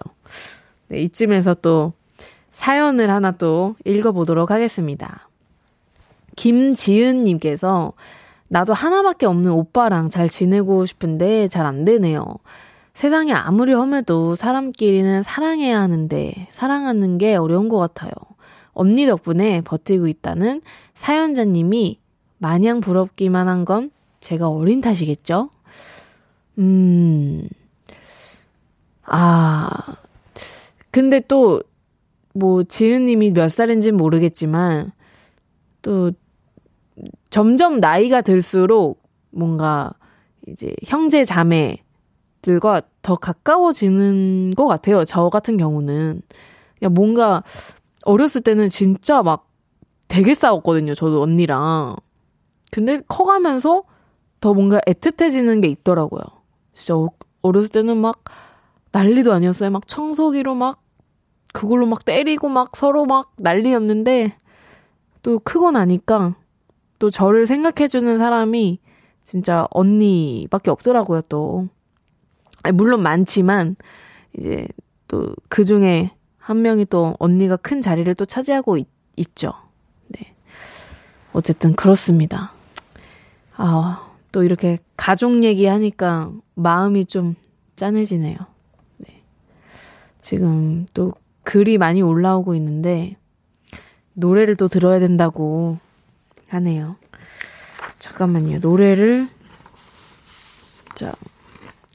네, 0.88 1.00
이쯤에서 1.00 1.54
또 1.62 1.92
사연을 2.52 3.10
하나 3.10 3.32
또 3.32 3.74
읽어보도록 3.84 4.50
하겠습니다. 4.52 5.28
김지은님께서 6.36 7.92
나도 8.48 8.74
하나밖에 8.74 9.26
없는 9.26 9.50
오빠랑 9.52 10.10
잘 10.10 10.28
지내고 10.28 10.84
싶은데 10.86 11.48
잘 11.48 11.66
안 11.66 11.84
되네요. 11.84 12.24
세상이 12.94 13.32
아무리 13.32 13.72
험해도 13.72 14.34
사람끼리는 14.34 15.22
사랑해야 15.22 15.80
하는데 15.80 16.46
사랑하는 16.50 17.16
게 17.18 17.34
어려운 17.36 17.68
것 17.68 17.78
같아요. 17.78 18.10
언니 18.74 19.06
덕분에 19.06 19.62
버티고 19.62 20.08
있다는 20.08 20.60
사연자님이 20.94 21.98
마냥 22.38 22.80
부럽기만 22.80 23.48
한 23.48 23.64
건 23.64 23.90
제가 24.20 24.48
어린 24.48 24.80
탓이겠죠? 24.80 25.50
음, 26.58 27.48
아, 29.04 29.68
근데 30.90 31.20
또, 31.20 31.62
뭐, 32.34 32.62
지은님이 32.62 33.32
몇 33.32 33.48
살인지는 33.50 33.96
모르겠지만, 33.96 34.92
또, 35.82 36.12
점점 37.32 37.80
나이가 37.80 38.20
들수록 38.20 39.02
뭔가 39.30 39.94
이제 40.46 40.74
형제 40.84 41.24
자매들과 41.24 42.82
더 43.00 43.16
가까워지는 43.16 44.52
것 44.54 44.66
같아요. 44.66 45.02
저 45.04 45.30
같은 45.30 45.56
경우는. 45.56 46.20
그냥 46.78 46.94
뭔가 46.94 47.42
어렸을 48.04 48.42
때는 48.42 48.68
진짜 48.68 49.22
막 49.22 49.48
되게 50.08 50.34
싸웠거든요. 50.34 50.94
저도 50.94 51.22
언니랑. 51.22 51.96
근데 52.70 53.00
커가면서 53.08 53.84
더 54.40 54.52
뭔가 54.52 54.78
애틋해지는 54.86 55.62
게 55.62 55.68
있더라고요. 55.68 56.20
진짜 56.74 56.96
어- 56.96 57.08
어렸을 57.40 57.70
때는 57.70 57.96
막 57.96 58.24
난리도 58.90 59.32
아니었어요. 59.32 59.70
막 59.70 59.88
청소기로 59.88 60.54
막 60.54 60.82
그걸로 61.54 61.86
막 61.86 62.04
때리고 62.04 62.50
막 62.50 62.76
서로 62.76 63.06
막 63.06 63.32
난리였는데 63.38 64.36
또 65.22 65.38
크고 65.38 65.70
나니까 65.70 66.34
또 67.02 67.10
저를 67.10 67.48
생각해주는 67.48 68.16
사람이 68.16 68.78
진짜 69.24 69.66
언니밖에 69.70 70.70
없더라고요, 70.70 71.22
또. 71.22 71.66
물론 72.74 73.02
많지만, 73.02 73.74
이제 74.38 74.68
또 75.08 75.34
그 75.48 75.64
중에 75.64 76.12
한 76.38 76.62
명이 76.62 76.84
또 76.84 77.16
언니가 77.18 77.56
큰 77.56 77.80
자리를 77.80 78.14
또 78.14 78.24
차지하고 78.24 78.76
있, 78.76 78.86
있죠. 79.16 79.52
네. 80.06 80.32
어쨌든 81.32 81.74
그렇습니다. 81.74 82.52
아, 83.56 84.08
또 84.30 84.44
이렇게 84.44 84.78
가족 84.96 85.42
얘기하니까 85.42 86.30
마음이 86.54 87.06
좀 87.06 87.34
짠해지네요. 87.74 88.36
네. 88.98 89.24
지금 90.20 90.86
또 90.94 91.14
글이 91.42 91.78
많이 91.78 92.00
올라오고 92.00 92.54
있는데, 92.54 93.16
노래를 94.12 94.54
또 94.54 94.68
들어야 94.68 95.00
된다고 95.00 95.78
하네요. 96.54 96.96
잠깐만요. 97.98 98.58
노래를 98.60 99.28
자. 100.94 101.12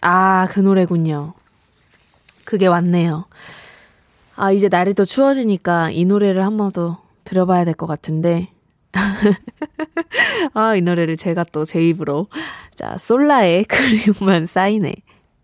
아, 0.01 0.47
그 0.51 0.60
노래군요. 0.60 1.34
그게 2.45 2.68
왔네요. 2.68 3.26
아, 4.36 4.51
이제 4.51 4.70
날이 4.70 4.93
또 4.93 5.05
추워지니까 5.05 5.91
이 5.91 6.05
노래를 6.05 6.45
한 6.45 6.58
번 6.58 6.72
더 6.72 7.01
들어봐야 7.24 7.66
될 7.66 7.74
것 7.74 7.88
같은데. 7.88 8.49
아, 10.53 10.76
이 10.76 10.82
노래를 10.82 11.18
제가 11.18 11.43
또 11.51 11.66
제 11.66 11.82
입으로. 11.82 12.28
자, 12.76 12.97
솔라의 12.99 13.66
그리움만 13.70 14.47
쌓이네. 14.47 14.93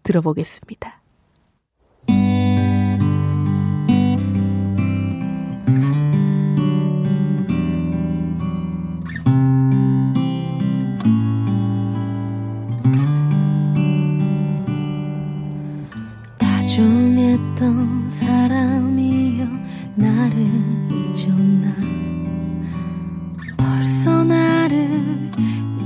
들어보겠습니다. 0.03 1.01
사람이여 18.43 19.45
나를 19.95 20.45
잊었나? 20.91 21.73
벌써 23.55 24.21
나를 24.21 25.31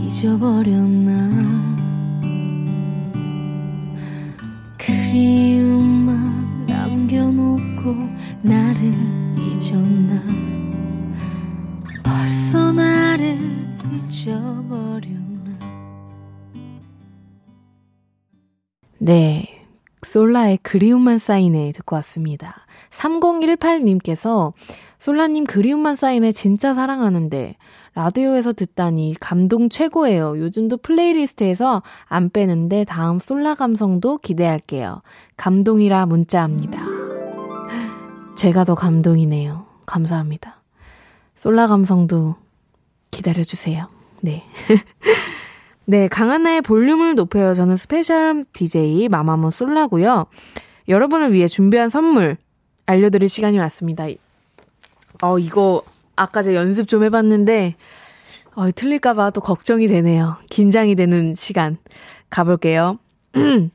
잊어버렸나? 0.02 1.12
그리움만 4.76 6.66
남겨놓고 6.66 7.96
나를 8.42 8.92
잊었나? 9.38 10.20
벌써 12.04 12.72
나를 12.72 13.38
잊어버렸나? 14.08 15.60
네. 18.98 19.57
솔라의 20.08 20.60
그리움만 20.64 21.18
쌓이네 21.18 21.74
듣고 21.74 21.96
왔습니다. 21.98 22.66
3018님께서 22.92 24.54
솔라님 25.00 25.44
그리움만 25.44 25.96
쌓이네 25.96 26.32
진짜 26.32 26.74
사랑하는데 26.74 27.56
라디오에서 27.94 28.54
듣다니 28.54 29.16
감동 29.20 29.70
최고예요. 29.70 30.40
요즘도 30.40 30.78
playlist에서 30.78 31.84
안 32.06 32.30
빼는데 32.30 32.86
다음 32.86 33.20
솔라 33.20 33.56
감성도 33.56 34.18
기대할게요. 34.18 35.02
감동이라 35.36 36.06
문자합니다. 36.06 36.80
제가 38.36 38.64
더 38.64 38.76
감동이네요. 38.76 39.66
감사합니다. 39.86 40.62
솔라 41.36 41.68
감성도 41.68 42.36
기다려주세요. 43.12 43.88
네. 44.22 44.44
네, 45.90 46.10
강한나의 46.10 46.64
볼륨을 46.64 47.16
높여요. 47.16 47.54
저는 47.54 47.78
special 47.78 48.44
DJ 48.52 49.08
마마무 49.08 49.52
솔라고요. 49.52 50.26
여러분을 50.90 51.32
위해 51.32 51.48
준비한 51.48 51.88
선물 51.88 52.36
알려드릴 52.86 53.30
시간이 53.30 53.58
왔습니다. 53.58 54.04
어, 55.22 55.40
이거 55.40 55.82
아까 56.18 56.42
제가 56.42 56.60
연습 56.60 56.90
좀 56.90 57.06
해봤는데 57.06 57.76
어, 58.56 58.70
틀릴까봐 58.70 59.30
또 59.30 59.40
걱정이 59.40 59.88
되네요. 59.88 60.36
긴장이 60.50 60.96
되는 60.96 61.36
시간 61.36 61.78
가볼게요. 62.30 63.00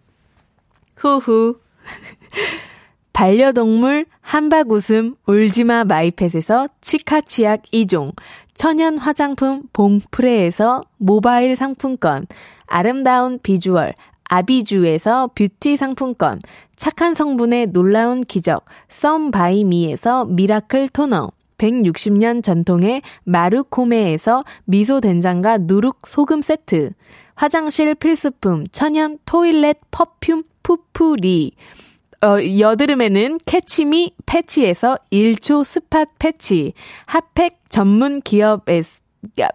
후후. 0.97 1.61
반려동물 3.15 4.05
함박웃음 4.21 5.17
울지마 5.27 5.85
마이펫에서 5.85 6.69
치카치약 6.81 7.63
2종, 7.73 8.15
천연 8.55 8.99
화장품 8.99 9.63
봉프레에서 9.73 10.85
모바일 10.99 11.57
상품권, 11.57 12.27
아름다운 12.67 13.39
비주얼 13.43 13.95
아비주에서 14.25 15.31
뷰티 15.35 15.77
상품권, 15.77 16.41
착한 16.77 17.15
성분의 17.15 17.69
놀라운 17.69 18.23
기적 18.23 18.65
썸바이미에서 18.89 20.27
miracle 20.27 20.89
toner, 20.89 21.33
160년 21.59 22.43
전통의 22.43 23.03
마루코메에서 23.25 24.45
미소 24.65 25.01
된장과 25.01 25.59
누룩 25.59 25.99
소금 26.07 26.41
세트, 26.41 26.93
화장실 27.35 27.95
필수품 27.95 28.67
천연 28.73 29.19
toilet 29.27 29.79
perfume 29.91 30.45
푸푸리, 30.63 31.53
어, 32.23 32.37
여드름에는 32.59 33.39
캐치미 33.47 34.15
패치에서 34.27 34.97
1초 35.11 35.65
spot 35.65 36.05
patch, 36.21 36.73
핫팩 37.07 37.59
전문 37.69 38.21
기업에서, 38.21 39.01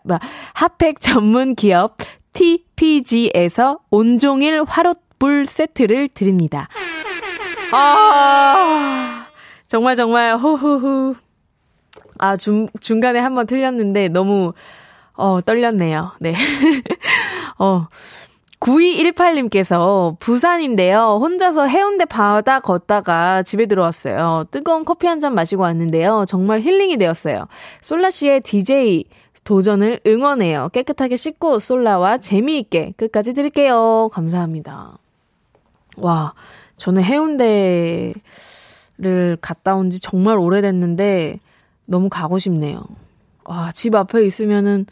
뭐, 0.04 0.20
핫팩 0.54 1.00
전문 1.00 1.56
기업 1.56 1.96
TPG에서 2.34 3.80
온종일 3.90 4.64
화롯불 4.68 5.46
세트를 5.46 6.10
드립니다. 6.10 6.68
아, 7.72 9.28
정말 9.66 9.96
정말 9.96 10.38
호호호. 10.38 11.16
아, 12.20 12.36
중, 12.36 12.68
중간에 12.82 13.20
한번 13.20 13.48
틀렸는데 13.48 14.10
너무, 14.10 14.52
어, 15.14 15.40
떨렸네요. 15.40 16.12
네. 16.20 16.36
어, 17.60 17.88
9218님께서 18.60 20.18
부산인데요. 20.20 21.20
혼자서 21.22 21.68
해운대 21.68 22.06
바다 22.06 22.60
걷다가 22.60 23.44
집에 23.44 23.66
들어왔어요. 23.68 24.46
뜨거운 24.52 24.84
커피 24.86 25.06
한 25.08 25.20
잔 25.22 25.34
마시고 25.36 25.64
왔는데요. 25.64 26.26
정말 26.28 26.60
힐링이 26.62 26.98
되었어요. 26.98 27.48
솔라 27.82 28.12
씨의 28.12 28.42
DJ 28.42 29.06
도전을 29.44 30.00
응원해요. 30.06 30.70
깨끗하게 30.74 31.18
씻고 31.18 31.60
솔라와 31.60 32.18
재미있게 32.20 32.94
끝까지 32.98 33.34
드릴게요. 33.34 34.10
감사합니다. 34.12 34.98
와, 35.98 36.34
저는 36.78 37.02
해운대를 37.04 38.14
갔다 39.42 39.76
온 39.76 39.90
지 39.90 40.00
정말 40.02 40.38
오래됐는데 40.38 41.40
너무 41.86 42.10
가고 42.10 42.38
싶네요. 42.40 42.84
와, 43.46 43.72
집 43.72 43.96
앞에 43.96 44.26
있으면은 44.26 44.86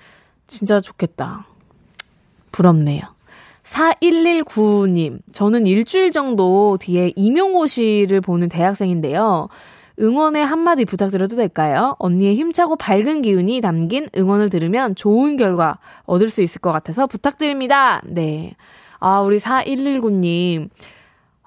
진짜 0.48 0.80
좋겠다. 0.80 1.46
부럽네요. 2.52 3.02
4119님, 3.66 5.20
저는 5.32 5.66
일주일 5.66 6.12
정도 6.12 6.78
뒤에 6.80 7.14
임용고시를 7.16 8.22
보는 8.22 8.48
대학생인데요. 8.48 9.50
응원의 10.00 10.46
한마디 10.46 10.86
부탁드려도 10.86 11.36
될까요? 11.36 11.96
언니의 12.00 12.36
힘차고 12.36 12.76
밝은 12.76 13.22
기운이 13.24 13.62
담긴 13.62 14.08
응원을 14.16 14.50
들으면 14.50 14.94
좋은 14.94 15.36
결과 15.38 15.80
얻을 16.04 16.30
수 16.30 16.42
있을 16.42 16.62
것 16.62 16.72
같아서 16.72 17.08
부탁드립니다. 17.08 18.02
네. 18.06 18.56
아, 19.00 19.22
우리 19.22 19.38
4119님. 19.38 20.70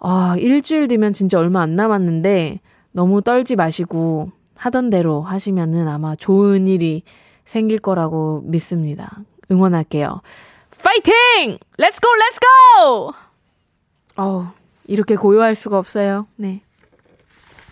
아, 0.00 0.36
일주일 0.38 0.88
뒤면 0.88 1.12
진짜 1.12 1.38
얼마 1.38 1.60
안 1.60 1.76
남았는데 1.76 2.60
너무 2.92 3.22
떨지 3.22 3.54
마시고 3.54 4.32
하던 4.56 4.90
대로 4.90 5.22
하시면은 5.22 5.86
아마 5.86 6.16
좋은 6.16 6.66
일이 6.66 7.02
생길 7.44 7.78
거라고 7.78 8.42
믿습니다. 8.44 9.18
응원할게요. 9.50 10.20
파이팅! 10.83 11.59
let's 11.76 12.01
go, 12.01 12.09
let's 12.16 12.40
go! 12.40 13.14
어우, 14.16 14.47
이렇게 14.87 15.16
고요할 15.16 15.55
수가 15.55 15.79
없어요. 15.79 16.26
네. 16.37 16.62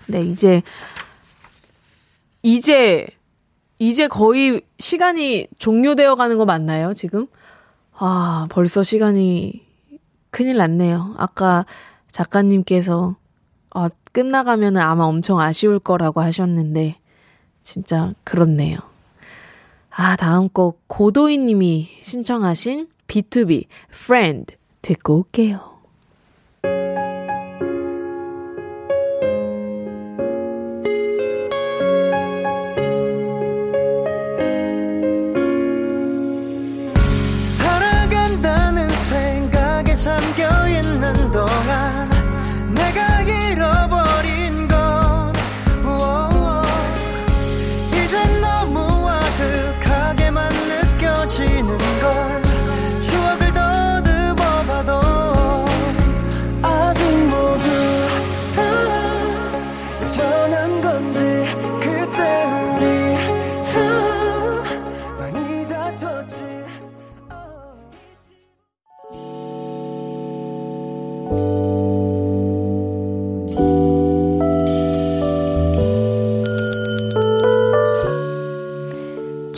네, 0.08 0.20
이제, 0.20 0.62
이제, 2.42 3.06
이제 3.78 4.08
거의 4.08 4.62
시간이 4.78 5.48
종료되어 5.58 6.14
가는 6.14 6.38
거 6.38 6.44
맞나요, 6.44 6.92
지금? 6.92 7.26
아, 7.92 8.46
벌써 8.50 8.82
시간이 8.82 9.64
큰일 10.30 10.58
났네요. 10.58 11.14
아까 11.18 11.66
작가님께서, 12.10 13.16
아, 13.70 13.88
끝나가면 14.12 14.76
아마 14.76 15.04
엄청 15.04 15.40
아쉬울 15.40 15.78
거라고 15.78 16.20
하셨는데, 16.20 16.98
진짜 17.62 18.14
그렇네요. 18.22 18.78
아, 19.90 20.14
다음 20.14 20.48
곡 20.48 20.82
고도인 20.86 21.46
님이 21.46 21.88
신청하신 22.02 22.88
B2B, 23.06 23.66
Friend 23.90 24.54
듣고 24.82 25.18
올게요. 25.18 25.75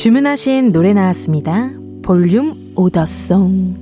주문하신 0.08 0.68
노래 0.68 0.94
나왔습니다. 0.94 1.70
볼륨 2.02 2.72
오더송. 2.74 3.74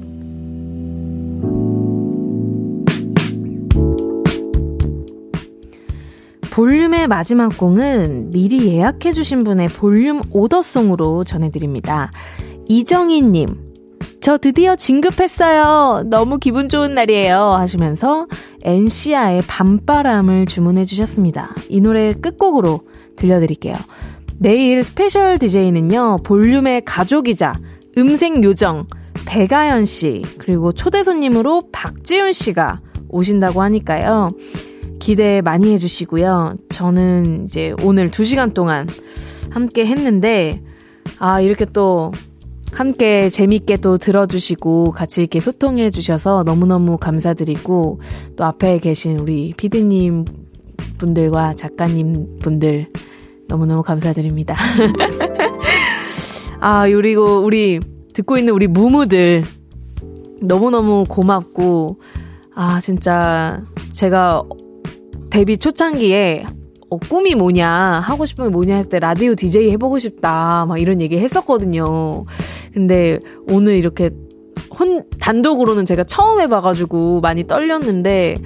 볼륨의 6.51 7.07
마지막 7.07 7.57
공은 7.57 8.31
미리 8.31 8.67
예약해주신 8.67 9.45
분의 9.45 9.69
볼륨 9.69 10.21
오더송으로 10.33 11.23
전해드립니다. 11.23 12.11
이정희님, 12.69 13.47
저 14.21 14.37
드디어 14.37 14.75
진급했어요. 14.75 16.09
너무 16.11 16.39
기분 16.39 16.69
좋은 16.69 16.93
날이에요. 16.93 17.53
하시면서 17.53 18.27
엔시아의 18.65 19.43
밤바람을 19.47 20.47
주문해주셨습니다. 20.47 21.55
이 21.69 21.81
노래 21.81 22.13
끝곡으로 22.15 22.81
들려드릴게요. 23.15 23.77
내일 24.39 24.83
special 24.83 25.39
DJ는요, 25.39 26.19
볼륨의 26.25 26.83
가족이자 26.85 27.55
음색 27.97 28.45
요정, 28.45 28.87
백아연 29.27 29.85
씨, 29.85 30.23
그리고 30.39 30.73
초대 30.73 31.03
손님으로 31.03 31.63
박지훈 31.73 32.33
씨가 32.33 32.81
오신다고 33.09 33.63
하니까요. 33.63 34.29
기대 34.99 35.41
많이 35.41 35.73
해주시고요. 35.73 36.57
저는 36.69 37.45
이제 37.45 37.75
오늘 37.83 38.11
2시간 38.11 38.53
동안 38.55 38.87
함께 39.51 39.87
했는데, 39.87 40.63
아, 41.19 41.41
이렇게 41.41 41.65
또 41.65 42.13
함께 42.73 43.31
재밌게 43.31 43.79
또 43.79 43.97
들어주시고 43.97 44.91
같이 44.93 45.23
이렇게 45.23 45.41
소통해 45.41 45.89
주셔서 45.91 46.43
너무너무 46.45 46.99
감사드리고 46.99 48.01
또 48.37 48.45
앞에 48.45 48.81
계신 48.81 49.19
우리 49.19 49.55
피디님 49.57 50.27
분들과 50.99 51.55
작가님 51.55 52.39
분들 52.41 52.89
너무너무 53.49 53.83
감사드립니다. 53.83 54.57
아, 56.61 56.89
그리고 56.89 57.39
우리 57.39 57.81
듣고 58.15 58.39
있는 58.39 58.53
우리 58.53 58.67
무무들 58.67 59.45
너무너무 60.41 61.05
고맙고 61.09 62.01
아, 62.55 62.81
진짜 62.81 63.63
제가 63.93 64.43
데뷔 65.31 65.59
초창기에 65.59 66.47
어, 66.89 66.99
꿈이 66.99 67.35
뭐냐, 67.35 67.69
하고 67.69 68.27
싶은 68.27 68.45
게 68.45 68.51
뭐냐 68.51 68.77
했을 68.77 68.91
때 68.91 69.01
라디오 69.01 69.35
DJ 69.35 69.71
해보고 69.73 69.99
싶다, 69.99 70.67
막 70.67 70.79
이런 70.79 71.01
얘기 71.01 71.19
했었거든요. 71.19 72.25
근데 72.73 73.19
오늘 73.51 73.77
이렇게 73.77 74.11
혼, 74.79 75.05
단독으로는 75.21 75.85
제가 75.85 76.05
처음 76.05 76.41
해봐가지고 76.41 77.21
많이 77.21 77.45
떨렸는데, 77.45 78.37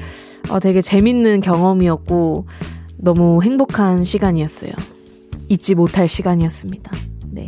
어, 0.49 0.59
되게 0.59 0.81
재밌는 0.81 1.43
경험이었고, 1.43 2.47
너무 3.03 3.43
행복한 3.43 4.05
시간이었어요. 4.05 4.73
잊지 5.49 5.75
못할 5.75 6.07
시간이었습니다. 6.07 6.93
네. 7.31 7.47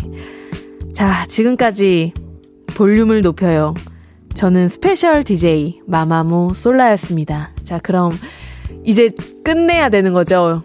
자, 0.93 1.25
지금까지 1.27 2.15
볼륨을 2.75 3.21
높여요. 3.21 3.75
저는 4.35 4.69
special 4.69 5.23
DJ 5.23 5.81
마마무 5.87 6.53
솔라였습니다. 6.55 7.51
자, 7.63 7.79
그럼 7.79 8.11
이제 8.83 9.11
끝내야 9.45 9.91
되는 9.91 10.13
거죠. 10.13 10.65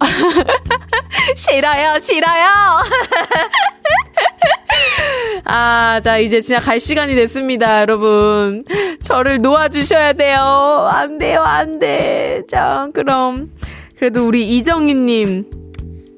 싫어요, 1.36 1.98
싫어요! 1.98 2.46
아, 5.44 6.00
자, 6.02 6.18
이제 6.18 6.40
진짜 6.40 6.60
갈 6.60 6.80
시간이 6.80 7.14
됐습니다, 7.14 7.80
여러분. 7.80 8.64
저를 9.02 9.40
놓아주셔야 9.40 10.14
돼요. 10.14 10.88
안 10.90 11.18
돼요, 11.18 11.42
안 11.42 11.78
돼. 11.78 12.42
자, 12.48 12.88
그럼. 12.92 13.50
그래도 13.96 14.26
우리 14.26 14.56
이정희님 14.56 15.44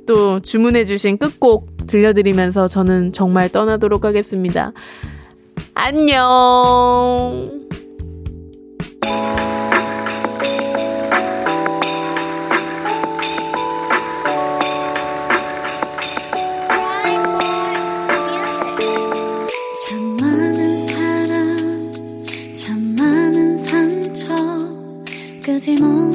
또 0.06 0.40
주문해주신 0.40 1.18
끝곡 1.18 1.86
들려드리면서 1.86 2.66
저는 2.66 3.12
정말 3.12 3.48
떠나도록 3.48 4.04
하겠습니다. 4.04 4.72
안녕! 5.74 7.46
끄지 25.44 25.74
못 25.80 26.07